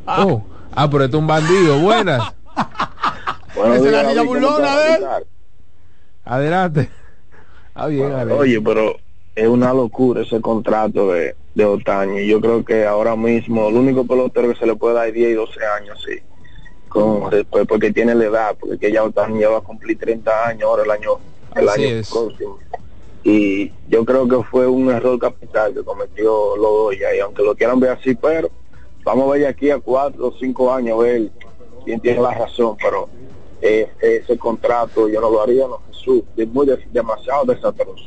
[0.06, 0.42] Oh.
[0.74, 1.78] Ah, pero este es un bandido.
[1.80, 2.32] Buenas.
[3.56, 5.04] Buenos Esa es la niña David, ¿cómo burlona de él.
[6.24, 6.90] Adelante.
[7.78, 8.12] Ah, bien.
[8.32, 8.96] Oye, pero
[9.34, 12.20] es una locura ese contrato de, de Otaño.
[12.20, 15.30] Yo creo que ahora mismo el único pelotero que se le puede dar es 10
[15.30, 16.18] y 12 años, sí.
[16.88, 20.64] Con, después, porque tiene la edad, porque ya Otaño ya va a cumplir 30 años
[20.64, 21.10] ahora el año,
[21.54, 22.10] el Así año es.
[22.10, 22.58] próximo.
[23.22, 27.78] y yo creo que fue un error capital que cometió Lodoya y aunque lo quieran
[27.78, 28.48] ver así, pero
[29.04, 31.30] vamos a ver aquí a cuatro o cinco años a ver
[31.84, 33.08] quién tiene la razón, pero
[33.60, 38.04] eh, ese contrato yo no lo haría, no Jesús, es muy de- demasiado desastroso.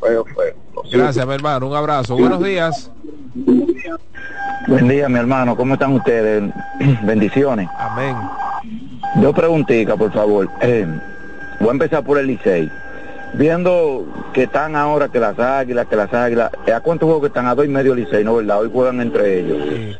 [0.00, 0.54] Feo, feo.
[0.92, 1.68] Gracias, mi hermano.
[1.68, 2.16] Un abrazo.
[2.16, 2.90] Buenos días.
[4.66, 5.56] Buen día, mi hermano.
[5.56, 6.42] ¿Cómo están ustedes?
[7.04, 7.68] Bendiciones.
[7.78, 8.16] Amén.
[9.16, 10.48] Dos preguntitas, por favor.
[10.60, 10.86] Eh,
[11.60, 12.70] voy a empezar por el Licey.
[13.34, 17.46] Viendo que están ahora que las águilas, que las águilas, ¿a cuántos juegos que están?
[17.46, 18.60] A dos y medio Licey, ¿no verdad?
[18.60, 19.96] Hoy juegan entre ellos.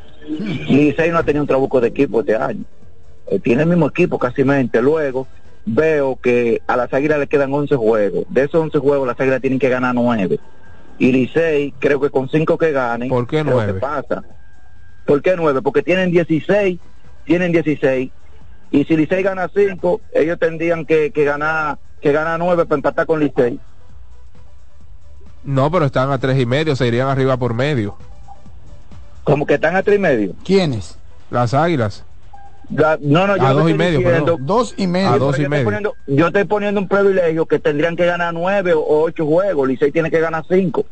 [0.68, 2.64] Licey no ha tenido un trabuco de equipo este año.
[3.28, 4.80] Eh, tiene el mismo equipo casi mente.
[4.82, 5.26] Luego
[5.66, 8.24] veo que a las águilas le quedan 11 juegos.
[8.28, 10.38] De esos 11 juegos las águilas tienen que ganar 9.
[10.98, 13.08] Y Licey creo que con 5 que ganen.
[13.08, 13.80] ¿Por qué creo que nueve?
[13.80, 14.22] pasa.
[15.04, 15.60] ¿Por qué 9?
[15.62, 16.78] Porque tienen 16,
[17.24, 18.10] tienen 16.
[18.70, 23.06] Y si Licey gana 5, ellos tendrían que, que ganar que ganar 9 para empatar
[23.06, 23.58] con Licey.
[25.44, 27.96] No, pero están a tres y medio, se irían arriba por medio.
[29.24, 30.34] Como que están a tres y medio.
[30.44, 30.98] ¿Quiénes?
[31.30, 32.04] Las águilas.
[32.70, 34.36] La- no, no, yo A dos y estoy medio, diciendo-.
[34.40, 35.10] Dos y medio.
[35.10, 38.84] A dos estoy poniendo- yo estoy poniendo un privilegio que tendrían que ganar nueve o
[39.02, 39.68] ocho juegos.
[39.68, 40.84] Licey tiene que ganar cinco.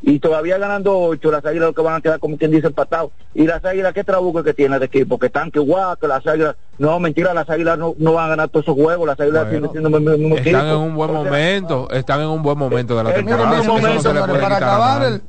[0.00, 3.10] Y todavía ganando ocho, las águilas lo que van a quedar como quien dice empatados.
[3.34, 5.18] Y las águilas, ¿qué trabuco que tiene de equipo?
[5.18, 8.28] Que están que guau, que las águilas, no, mentira, las águilas no, no van a
[8.28, 10.66] ganar todos esos juegos, las águilas Bueno, siguen siendo el mismo, mismo Están equipo.
[10.76, 13.36] en un buen O sea, momento, están en un buen momento de la Eh, Mira,
[13.36, 13.60] temporada.
[13.60, 15.22] mira, no para acabar el,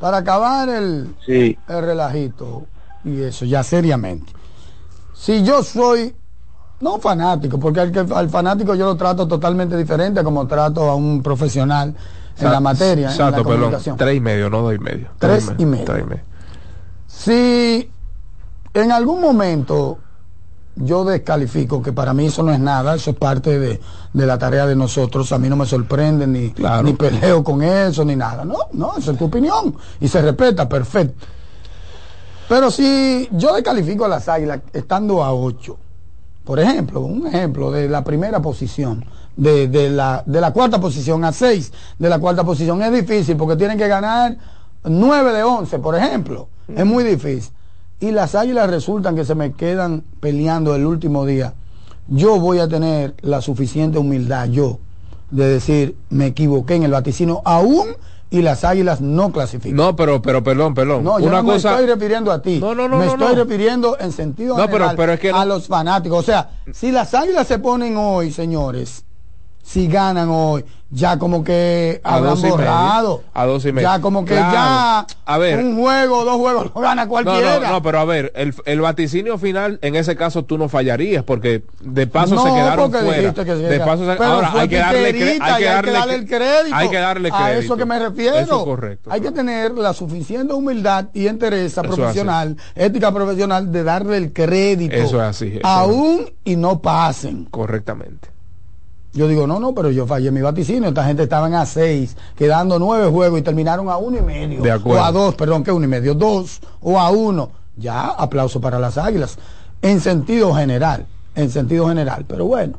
[0.00, 1.56] para acabar el, Sí.
[1.68, 2.64] el relajito
[3.04, 4.32] y eso, ya seriamente.
[5.16, 6.14] Si yo soy,
[6.80, 11.94] no fanático, porque al, fanático yo lo trato totalmente diferente como trato a un profesional
[12.38, 13.74] en la materia, Exacto, perdón.
[13.96, 15.08] Tres y medio, no dos y medio.
[15.18, 15.84] Tres y medio.
[15.86, 16.22] Tres y medio.
[17.06, 17.90] Si
[18.74, 19.98] en algún momento
[20.76, 23.80] yo descalifico, que para mí eso no es nada, eso es parte de,
[24.12, 26.52] de la tarea de nosotros, a mí no me sorprende ni,
[26.84, 30.68] ni peleo con eso ni nada, no, no, esa es tu opinión y se respeta,
[30.68, 31.26] perfecto.
[32.48, 35.76] Pero si yo descalifico a las águilas estando a 8,
[36.44, 39.04] por ejemplo, un ejemplo de la primera posición,
[39.36, 43.36] de, de la, de la cuarta posición a 6, de la cuarta posición es difícil
[43.36, 44.36] porque tienen que ganar
[44.84, 46.48] 9 de 11, por ejemplo.
[46.74, 47.52] Es muy difícil.
[47.98, 51.54] Y las águilas resultan que se me quedan peleando el último día.
[52.08, 54.78] Yo voy a tener la suficiente humildad, yo,
[55.30, 57.96] de decir, me equivoqué en el vaticino, aún
[58.28, 59.76] y las águilas no clasifican.
[59.76, 61.04] No, pero, pero, perdón, perdón.
[61.04, 61.72] No, yo Una no me cosa.
[61.74, 62.58] estoy refiriendo a ti.
[62.60, 63.44] No, no, no, Me no, estoy no.
[63.44, 66.18] refiriendo en sentido pero- general pero es que no- a los fanáticos.
[66.18, 69.04] O sea, si las águilas se ponen hoy, señores,
[69.66, 72.56] si ganan hoy, ya como que A habrán dos y medio.
[72.56, 73.22] borrado.
[73.34, 73.88] A dos y medio.
[73.88, 74.52] Ya como que Claro.
[74.52, 75.58] ya A ver.
[75.58, 77.58] un juego, dos juegos lo gana No, cualquiera.
[77.58, 81.24] no, no, pero a ver, el, el vaticinio final, en ese caso tú no fallarías,
[81.24, 83.34] porque de paso No, se quedaron fuera.
[83.34, 85.18] que se de paso se- ahora hay que darle, hay y
[85.58, 86.76] que darle, el crédito.
[86.76, 87.44] Hay que darle crédito.
[87.44, 88.36] A eso que me refiero.
[88.38, 89.10] Eso es correcto.
[89.12, 94.32] Hay que tener la suficiente humildad y entereza Eso profesional, ética profesional, de darle el
[94.32, 94.94] crédito.
[94.94, 95.64] Eso es así, eso es.
[95.64, 97.46] aún y no pasen.
[97.46, 98.28] Correctamente.
[99.16, 100.90] Yo digo, no, no, pero yo fallé mi vaticinio.
[100.90, 104.60] Esta gente estaban a seis, quedando nueve juegos y terminaron a uno y medio.
[104.60, 105.00] De acuerdo.
[105.00, 107.48] O a dos, perdón, que uno y medio, dos o a uno.
[107.78, 109.38] Ya, aplauso para las águilas.
[109.80, 112.26] En sentido general, en sentido general.
[112.28, 112.74] Pero bueno,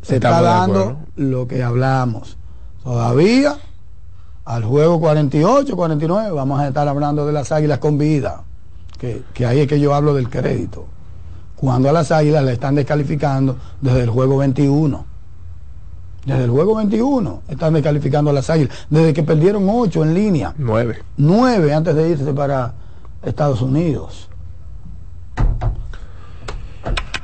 [0.00, 2.38] se Estamos está dando lo que hablamos.
[2.82, 3.58] Todavía,
[4.46, 8.44] al juego 48, 49, vamos a estar hablando de las águilas con vida.
[8.98, 10.86] Que, que ahí es que yo hablo del crédito
[11.56, 15.04] cuando a las águilas le están descalificando desde el juego 21.
[16.26, 18.86] Desde el juego 21 están descalificando a las águilas.
[18.88, 20.54] Desde que perdieron 8 en línea.
[20.56, 21.02] Nueve.
[21.16, 22.72] 9 antes de irse para
[23.22, 24.28] Estados Unidos.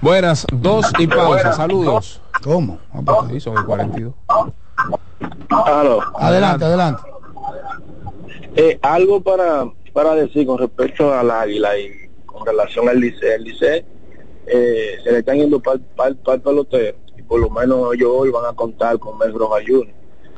[0.02, 1.52] Buenas, dos y pausa.
[1.52, 2.22] Saludos.
[2.42, 2.78] ¿Cómo?
[3.30, 4.14] Sí, son el 42.
[5.50, 6.00] Aló.
[6.16, 7.02] Adelante, adelante.
[8.56, 13.34] Eh, algo para, para decir con respecto al águila y con relación al liceo.
[13.34, 13.84] El liceo
[14.52, 18.46] eh, se le están yendo para el pelotero y por lo menos ellos hoy van
[18.46, 19.94] a contar con Mel Rojas Jr.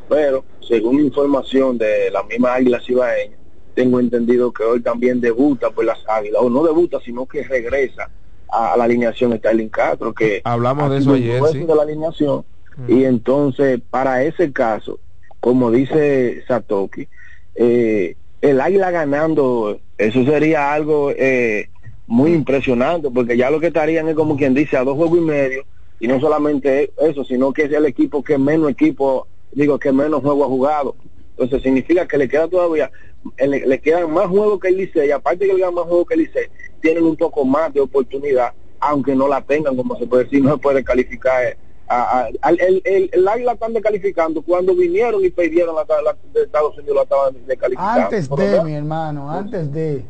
[0.08, 3.36] Pero según información de la misma águila cibaeña,
[3.74, 8.10] tengo entendido que hoy también debuta por las águilas, o no debuta, sino que regresa
[8.50, 11.60] a, a la alineación Stalin Castro, que Hablamos de eso ayer, sí.
[11.60, 12.44] de la alineación.
[12.88, 14.98] Y entonces, para ese caso,
[15.40, 17.08] como dice Satoki,
[17.54, 21.70] eh, el águila ganando, eso sería algo eh,
[22.12, 25.22] muy impresionante, porque ya lo que estarían es como quien dice a dos juegos y
[25.22, 25.64] medio,
[25.98, 30.20] y no solamente eso, sino que es el equipo que menos equipo, digo, que menos
[30.20, 30.94] juego ha jugado.
[31.30, 32.90] Entonces significa que le queda todavía,
[33.38, 35.84] eh, le, le quedan más juegos que el Licey, y aparte que le quedan más
[35.84, 36.46] juegos que el Licey,
[36.82, 40.52] tienen un poco más de oportunidad, aunque no la tengan, como se puede decir, no
[40.52, 41.56] se puede calificar eh,
[41.88, 46.16] a- a- al- el, el, el águila están descalificando cuando vinieron y pidieron la, la-
[46.34, 48.02] de Estados Unidos la estaban descalificando.
[48.04, 48.28] Antes
[48.58, 50.04] de, mi hermano, antes de.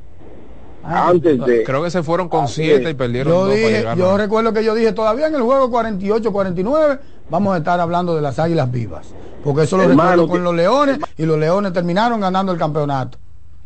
[0.84, 1.62] Antes de.
[1.64, 2.90] Creo que se fueron con Así siete es.
[2.90, 3.96] y perdieron Yo dos para dije, llegar.
[3.98, 6.98] yo recuerdo que yo dije, todavía en el juego 48-49
[7.30, 9.06] vamos a estar hablando de las águilas vivas.
[9.44, 13.18] Porque eso lo Hermano, recuerdo con los leones y los leones terminaron ganando el campeonato.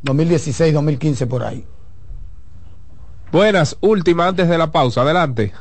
[0.05, 1.65] 2016-2015 por ahí.
[3.33, 5.03] Buenas, última antes de la pausa.
[5.03, 5.53] Adelante.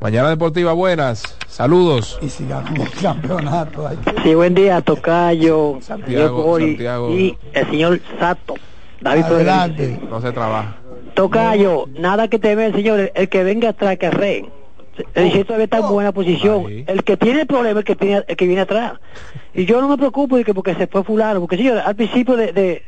[0.00, 1.22] Mañana Deportiva, buenas.
[1.46, 2.18] Saludos.
[2.20, 3.86] Y si ganamos el campeonato.
[3.86, 6.58] hay que- Sí, buen día, Tocayo, Santiago.
[6.58, 8.54] y el señor Sato.
[9.02, 10.00] David Adelante.
[10.08, 10.76] No se trabaja.
[11.14, 14.46] Tocayo, nada que temer, señor, el que venga atrás que arre.
[15.14, 16.66] El distrito todavía está en buena posición.
[16.86, 18.94] El que tiene el problema es el que, tiene, el que viene atrás.
[19.54, 22.36] Y yo no me preocupo de que porque se fue fulano, porque señor, al principio
[22.36, 22.82] de, de,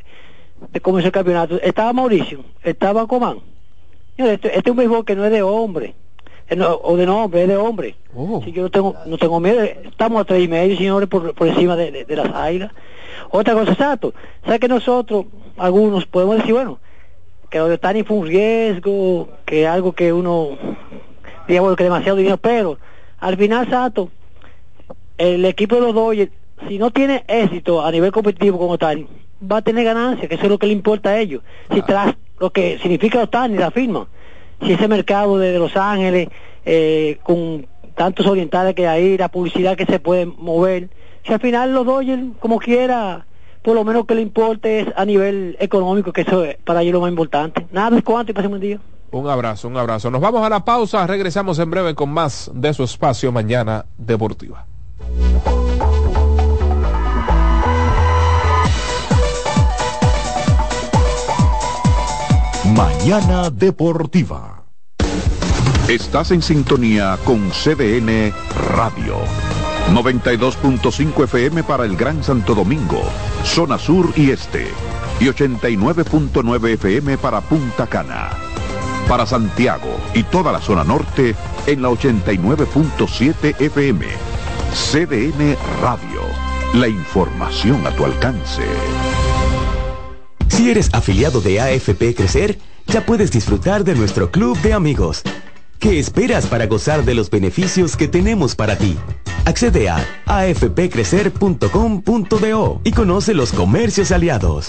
[0.73, 3.39] de comenzar el campeonato, estaba Mauricio, estaba Comán.
[4.16, 5.95] Señor, este, este es un béisbol que no es de hombre,
[6.49, 7.97] eh, no, o de nombre, es de hombre.
[8.45, 11.49] Si yo no tengo, no tengo miedo, estamos a tres y medio, señores, por, por
[11.49, 12.70] encima de, de- de las águilas.
[13.31, 14.12] Otra cosa, exacto,
[14.45, 15.24] ¿sabe que nosotros,
[15.56, 16.78] algunos, podemos decir, bueno,
[17.51, 20.59] que lo de Tani fue un riesgo, que algo que uno,
[21.47, 22.78] digamos, que demasiado dinero, pero
[23.20, 24.10] al final, Sato,
[25.18, 26.32] el equipo de los Dodgers,
[26.68, 29.06] si no tiene éxito a nivel competitivo como Tani,
[29.51, 31.43] va a tener ganancias, que eso es lo que le importa a ellos.
[31.72, 34.06] Si tras lo que significa Otani, la firma,
[34.62, 36.28] si ese mercado de, de Los Ángeles,
[36.64, 40.89] eh, con tantos orientales que hay, la publicidad que se puede mover,
[41.24, 43.26] si al final los Dodgers, como quiera,
[43.65, 46.93] por lo menos que le importe es a nivel económico, que eso es para ellos
[46.93, 47.66] lo más importante.
[47.73, 48.78] Nada, es cuánto y pasen buen día.
[49.11, 50.11] Un abrazo, un abrazo.
[50.11, 51.07] Nos vamos a la pausa.
[51.07, 54.66] Regresamos en breve con más de su espacio Mañana Deportiva.
[62.77, 64.62] Mañana Deportiva.
[65.89, 68.31] Estás en sintonía con CDN
[68.74, 69.16] Radio.
[69.93, 73.02] 92.5 FM para el Gran Santo Domingo,
[73.44, 74.69] zona sur y este.
[75.20, 78.31] Y 89.9 FM para Punta Cana.
[79.09, 81.36] Para Santiago y toda la zona norte
[81.66, 84.06] en la 89.7 FM.
[84.73, 86.23] CDN Radio.
[86.74, 88.65] La información a tu alcance.
[90.48, 95.23] Si eres afiliado de AFP Crecer, ya puedes disfrutar de nuestro club de amigos.
[95.78, 98.97] ¿Qué esperas para gozar de los beneficios que tenemos para ti?
[99.44, 99.97] Accede a
[100.27, 104.69] afpcrecer.com.do y conoce los comercios aliados.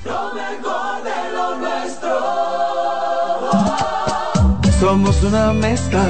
[4.82, 6.04] Somos una mezcla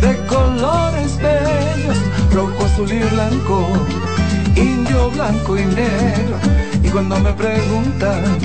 [0.00, 1.96] de colores bellos,
[2.32, 3.66] rojo, azul y blanco,
[4.54, 6.36] indio, blanco y negro.
[6.80, 8.38] Y cuando me preguntan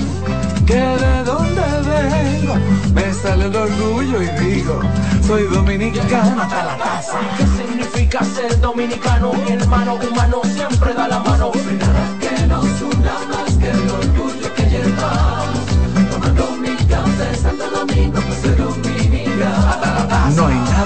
[0.66, 2.56] que de dónde vengo,
[2.92, 4.80] me sale el orgullo y digo,
[5.24, 7.20] soy dominicano hasta la casa.
[7.36, 9.34] ¿Qué significa ser dominicano?
[9.34, 11.52] Mi hermano humano siempre da la mano.
[11.52, 14.07] Que nos una más que el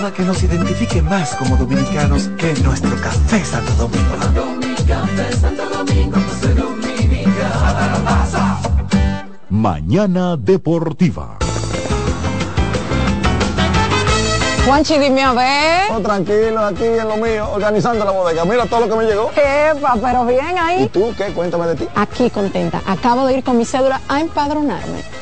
[0.03, 4.17] nada que nos identifique más como dominicanos que nuestro café Santo Domingo.
[4.89, 5.63] Café Santo.
[9.49, 11.39] Mañana Deportiva.
[14.67, 15.93] Juanchi, dime a ver.
[15.93, 18.45] Oh, tranquilo, aquí en lo mío, organizando la bodega.
[18.45, 19.31] Mira todo lo que me llegó.
[19.37, 20.85] Epa, pero bien ahí.
[20.85, 21.27] ¿Y tú qué?
[21.27, 21.89] Cuéntame de ti.
[21.95, 22.81] Aquí contenta.
[22.87, 25.22] Acabo de ir con mi cédula a empadronarme.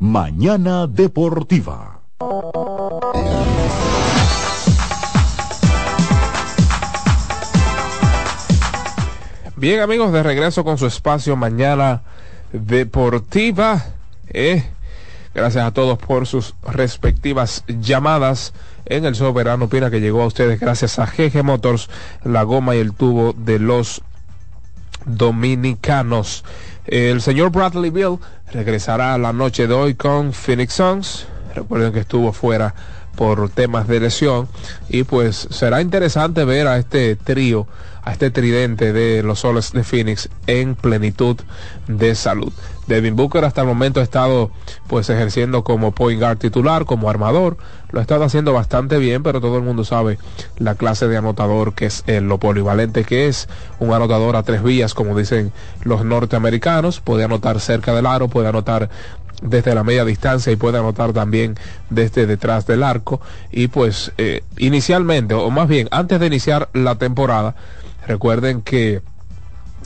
[0.00, 2.00] Mañana Deportiva.
[9.56, 12.00] Bien amigos, de regreso con su espacio Mañana
[12.50, 13.84] Deportiva.
[14.30, 14.64] Eh,
[15.34, 18.54] gracias a todos por sus respectivas llamadas
[18.86, 21.90] en el Soberano Pina que llegó a ustedes gracias a GG Motors,
[22.24, 24.00] la goma y el tubo de los
[25.04, 26.42] dominicanos.
[26.86, 28.18] El señor Bradley Bill
[28.52, 31.26] regresará la noche de hoy con Phoenix Suns.
[31.54, 32.74] Recuerden que estuvo fuera
[33.16, 34.48] por temas de lesión
[34.88, 37.66] y pues será interesante ver a este trío,
[38.02, 41.36] a este tridente de los soles de Phoenix en plenitud
[41.86, 42.52] de salud.
[42.86, 44.50] Devin Booker hasta el momento ha estado
[44.86, 47.58] pues ejerciendo como point guard titular, como armador,
[47.92, 50.18] lo ha estado haciendo bastante bien, pero todo el mundo sabe
[50.58, 53.48] la clase de anotador que es lo polivalente que es,
[53.78, 55.52] un anotador a tres vías, como dicen
[55.82, 58.90] los norteamericanos, puede anotar cerca del aro, puede anotar
[59.42, 61.56] desde la media distancia y puede anotar también
[61.88, 63.20] desde detrás del arco.
[63.50, 67.54] Y pues eh, inicialmente, o más bien antes de iniciar la temporada,
[68.06, 69.02] recuerden que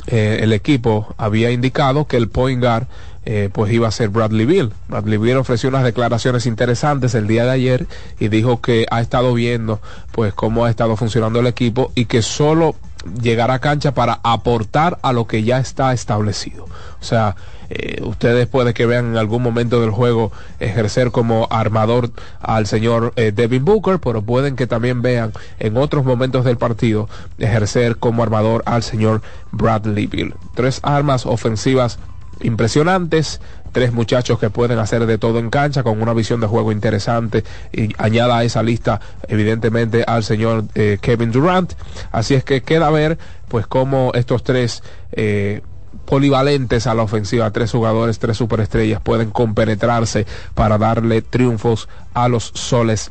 [0.06, 2.86] eh, el equipo había indicado que el point guard
[3.26, 4.72] eh, pues iba a ser Bradley Bill.
[4.88, 7.86] Bradley Bill ofreció unas declaraciones interesantes el día de ayer
[8.20, 9.80] y dijo que ha estado viendo
[10.12, 12.74] pues cómo ha estado funcionando el equipo y que solo
[13.20, 16.64] llegará a cancha para aportar a lo que ya está establecido.
[16.64, 17.36] O sea,
[17.70, 22.10] eh, ustedes puede que vean en algún momento del juego ejercer como armador
[22.40, 27.08] al señor eh, Devin Booker, pero pueden que también vean en otros momentos del partido
[27.38, 29.22] ejercer como armador al señor
[29.52, 30.34] Bradley Bill.
[30.54, 31.98] Tres armas ofensivas
[32.42, 33.40] impresionantes,
[33.72, 37.44] tres muchachos que pueden hacer de todo en cancha con una visión de juego interesante
[37.72, 41.72] y añada a esa lista evidentemente al señor eh, Kevin Durant.
[42.12, 44.82] Así es que queda ver pues cómo estos tres
[45.12, 45.62] eh,
[46.04, 52.52] polivalentes a la ofensiva, tres jugadores, tres superestrellas pueden compenetrarse para darle triunfos a los
[52.54, 53.10] soles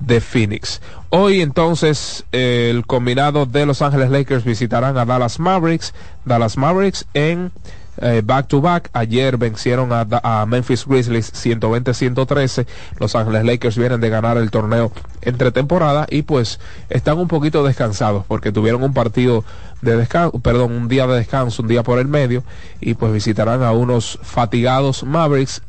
[0.00, 0.80] de Phoenix.
[1.10, 5.94] Hoy entonces el combinado de Los Ángeles Lakers visitarán a Dallas Mavericks.
[6.24, 7.52] Dallas Mavericks en
[7.98, 8.90] eh, back to back.
[8.92, 12.66] Ayer vencieron a, a Memphis Grizzlies 120-113.
[12.98, 14.92] Los Ángeles Lakers vienen de ganar el torneo
[15.22, 16.60] entre temporada y pues
[16.90, 19.44] están un poquito descansados porque tuvieron un partido
[19.82, 22.42] de descanso, perdón, un día de descanso, un día por el medio
[22.80, 25.62] y pues visitarán a unos fatigados Mavericks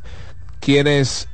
[0.59, 1.27] quienes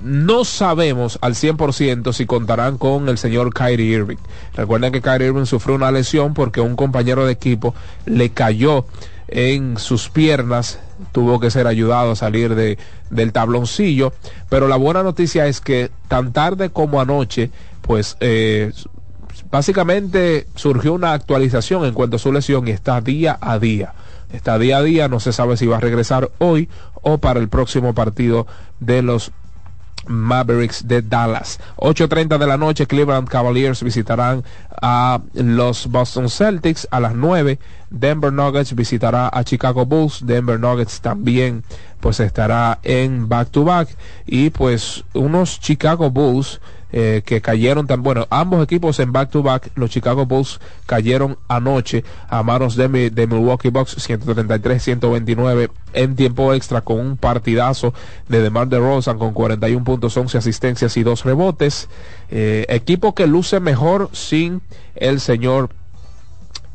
[0.00, 4.16] no sabemos al 100% si contarán con el señor Kyrie Irving.
[4.54, 7.74] Recuerden que Kyrie Irving sufrió una lesión porque un compañero de equipo
[8.06, 8.86] le cayó
[9.28, 10.80] en sus piernas,
[11.12, 12.78] tuvo que ser ayudado a salir de,
[13.10, 14.12] del tabloncillo,
[14.48, 17.50] pero la buena noticia es que tan tarde como anoche,
[17.82, 18.72] pues eh,
[19.50, 23.92] básicamente surgió una actualización en cuanto a su lesión y está día a día.
[24.32, 26.68] Está día a día, no se sabe si va a regresar hoy
[27.00, 28.46] o para el próximo partido
[28.80, 29.32] de los
[30.08, 31.60] Mavericks de Dallas.
[31.76, 34.42] 8.30 de la noche, Cleveland Cavaliers visitarán
[34.80, 37.58] a los Boston Celtics a las 9.
[37.90, 40.26] Denver Nuggets visitará a Chicago Bulls.
[40.26, 41.64] Denver Nuggets también
[42.00, 43.88] pues estará en back to back.
[44.26, 46.60] Y pues unos Chicago Bulls
[46.92, 51.38] eh, que cayeron tan bueno ambos equipos en back to back los Chicago Bulls cayeron
[51.48, 57.92] anoche a manos de, de Milwaukee Bucks 133 129 en tiempo extra con un partidazo
[58.28, 61.88] de DeMar DeRozan con 41 puntos 11 asistencias y dos rebotes.
[62.30, 64.60] Eh, equipo que luce mejor sin
[64.94, 65.70] el señor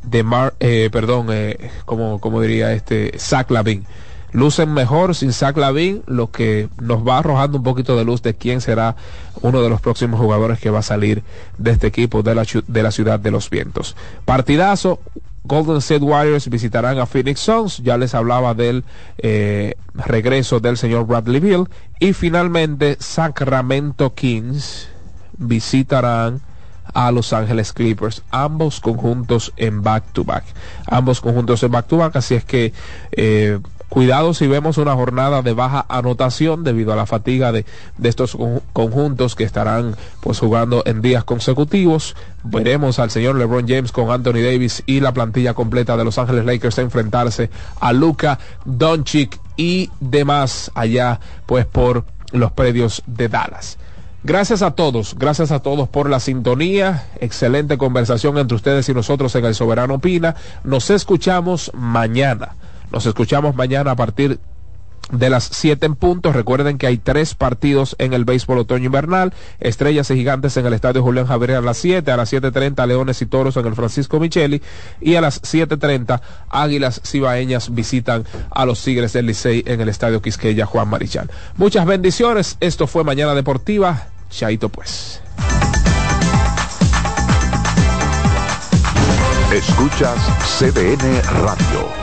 [0.04, 3.86] DeMar eh, perdón eh, como, como diría este Zach Lavin
[4.34, 8.34] lucen mejor sin Zach Lavin, lo que nos va arrojando un poquito de luz de
[8.34, 8.96] quién será
[9.42, 11.24] uno de los próximos jugadores que va a salir
[11.58, 13.96] de este equipo de la, de la ciudad de los vientos.
[14.26, 15.00] Partidazo,
[15.46, 17.80] Golden State Warriors visitarán a Phoenix Suns.
[17.80, 18.84] Ya les hablaba del
[19.18, 21.68] eh, regreso del señor Bradley Bill.
[22.00, 24.88] Y finalmente Sacramento Kings
[25.38, 26.42] visitarán
[26.94, 28.24] a Los Ángeles Clippers.
[28.32, 30.46] Ambos conjuntos en back to back.
[30.86, 32.16] Ambos conjuntos en back to back.
[32.16, 32.72] Así es que
[33.12, 33.60] eh,
[33.94, 37.64] Cuidado si vemos una jornada de baja anotación debido a la fatiga de,
[38.02, 38.36] estos
[38.74, 42.16] conjuntos que estarán pues jugando en días consecutivos.
[42.44, 46.44] Veremos al señor LeBron James con Anthony Davis y la plantilla completa de Los Ángeles
[46.44, 53.78] Lakers enfrentarse a Luca Doncic y demás allá pues por los predios de Dallas.
[54.24, 59.36] Gracias a todos, gracias a todos por la sintonía, excelente conversación entre ustedes y nosotros
[59.36, 60.36] en El Soberano Opina.
[60.64, 62.56] Nos escuchamos mañana.
[62.94, 64.40] Nos escuchamos mañana a partir
[65.12, 66.32] de las 7 en punto.
[66.32, 69.34] Recuerden que hay tres partidos en el béisbol otoño invernal.
[69.60, 73.20] Estrellas y gigantes en el estadio Julián Javier a las 7, a las 7.30 Leones
[73.24, 74.62] y Toros en el Francisco Micheli
[75.02, 76.22] y a las 7.30
[76.52, 81.32] Águilas Cibaeñas visitan a los Tigres del Licey en el estadio Quisqueya Juan Marichal.
[81.58, 82.58] Muchas bendiciones.
[82.60, 84.08] Esto fue Mañana Deportiva.
[84.30, 85.20] Chaito pues.
[89.52, 90.18] Escuchas
[90.60, 92.03] CDN Radio.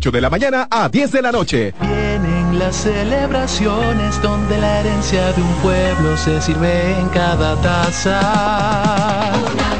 [0.09, 1.73] de la mañana a 10 de la noche.
[1.79, 8.19] Vienen las celebraciones donde la herencia de un pueblo se sirve en cada taza.
[9.53, 9.70] Una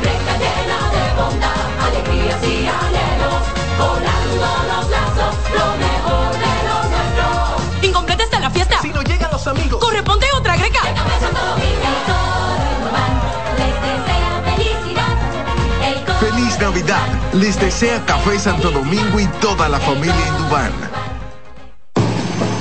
[16.71, 17.33] Navidad.
[17.33, 20.71] Les desea Café Santo Domingo y toda la familia Indubán.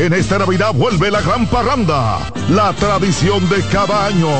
[0.00, 4.30] En esta Navidad vuelve la gran parranda, la tradición de cada año,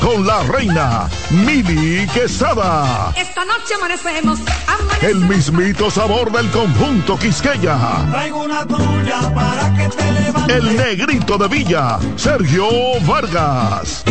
[0.00, 3.12] con la reina Mili Quesada.
[3.16, 4.40] Esta noche amanecemos,
[5.02, 7.78] El mismito sabor del conjunto Quisqueya.
[8.10, 10.56] Traigo una tuya para que te levantes.
[10.56, 12.66] El negrito de Villa, Sergio
[13.06, 14.02] Vargas.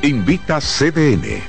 [0.02, 1.42] Invita CDN.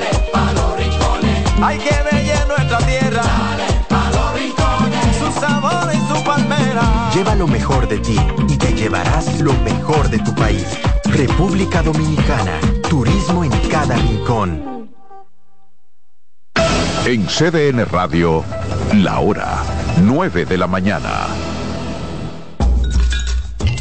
[1.62, 3.22] hay que bella nuestra tierra.
[3.22, 7.10] Dale pa' los rincones, su sabor y su palmera.
[7.14, 8.16] Lleva lo mejor de ti
[8.48, 10.66] y te llevarás lo mejor de tu país.
[11.04, 12.58] República Dominicana.
[12.88, 14.90] Turismo en cada rincón.
[17.06, 18.44] En CDN Radio,
[18.94, 19.62] la hora
[20.02, 21.26] 9 de la mañana.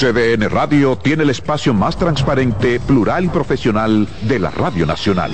[0.00, 5.30] CDN Radio tiene el espacio más transparente, plural y profesional de la Radio Nacional.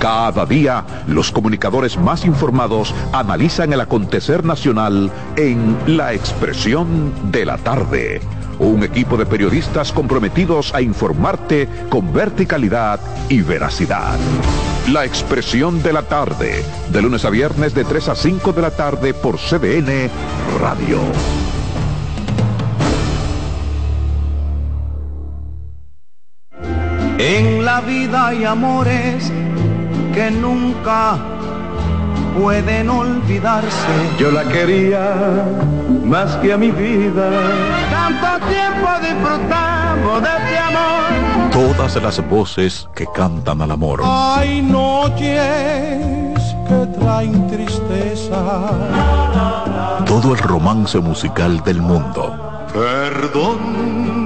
[0.00, 7.56] Cada día, los comunicadores más informados analizan el acontecer nacional en La Expresión de la
[7.58, 8.20] Tarde.
[8.58, 12.98] Un equipo de periodistas comprometidos a informarte con verticalidad
[13.28, 14.18] y veracidad.
[14.90, 18.72] La Expresión de la Tarde, de lunes a viernes de 3 a 5 de la
[18.72, 20.10] tarde por CDN
[20.60, 20.98] Radio.
[27.18, 29.32] En la vida hay amores
[30.12, 31.16] que nunca
[32.38, 33.88] pueden olvidarse.
[34.18, 35.44] Yo la quería
[36.04, 37.30] más que a mi vida.
[37.90, 41.50] Tanto tiempo disfrutamos de este amor.
[41.52, 44.02] Todas las voces que cantan al amor.
[44.04, 45.16] Hay noches
[46.68, 48.70] que traen tristeza.
[50.04, 52.66] Todo el romance musical del mundo.
[52.72, 54.25] Perdón,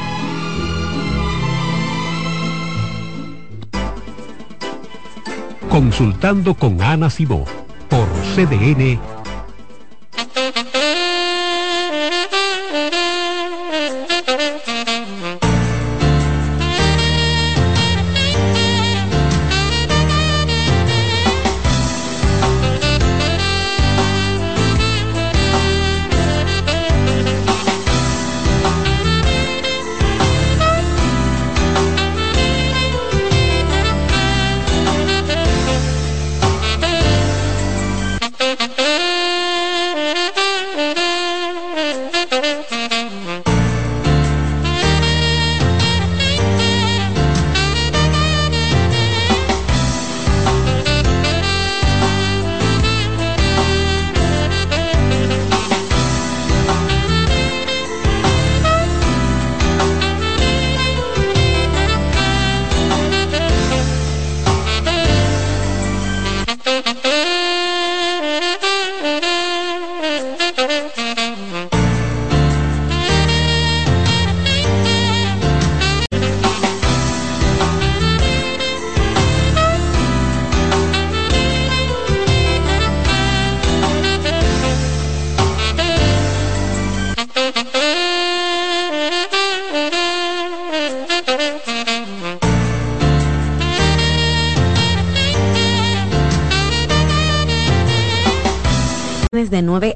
[5.71, 7.45] Consultando con Ana Simó
[7.87, 8.99] por CDN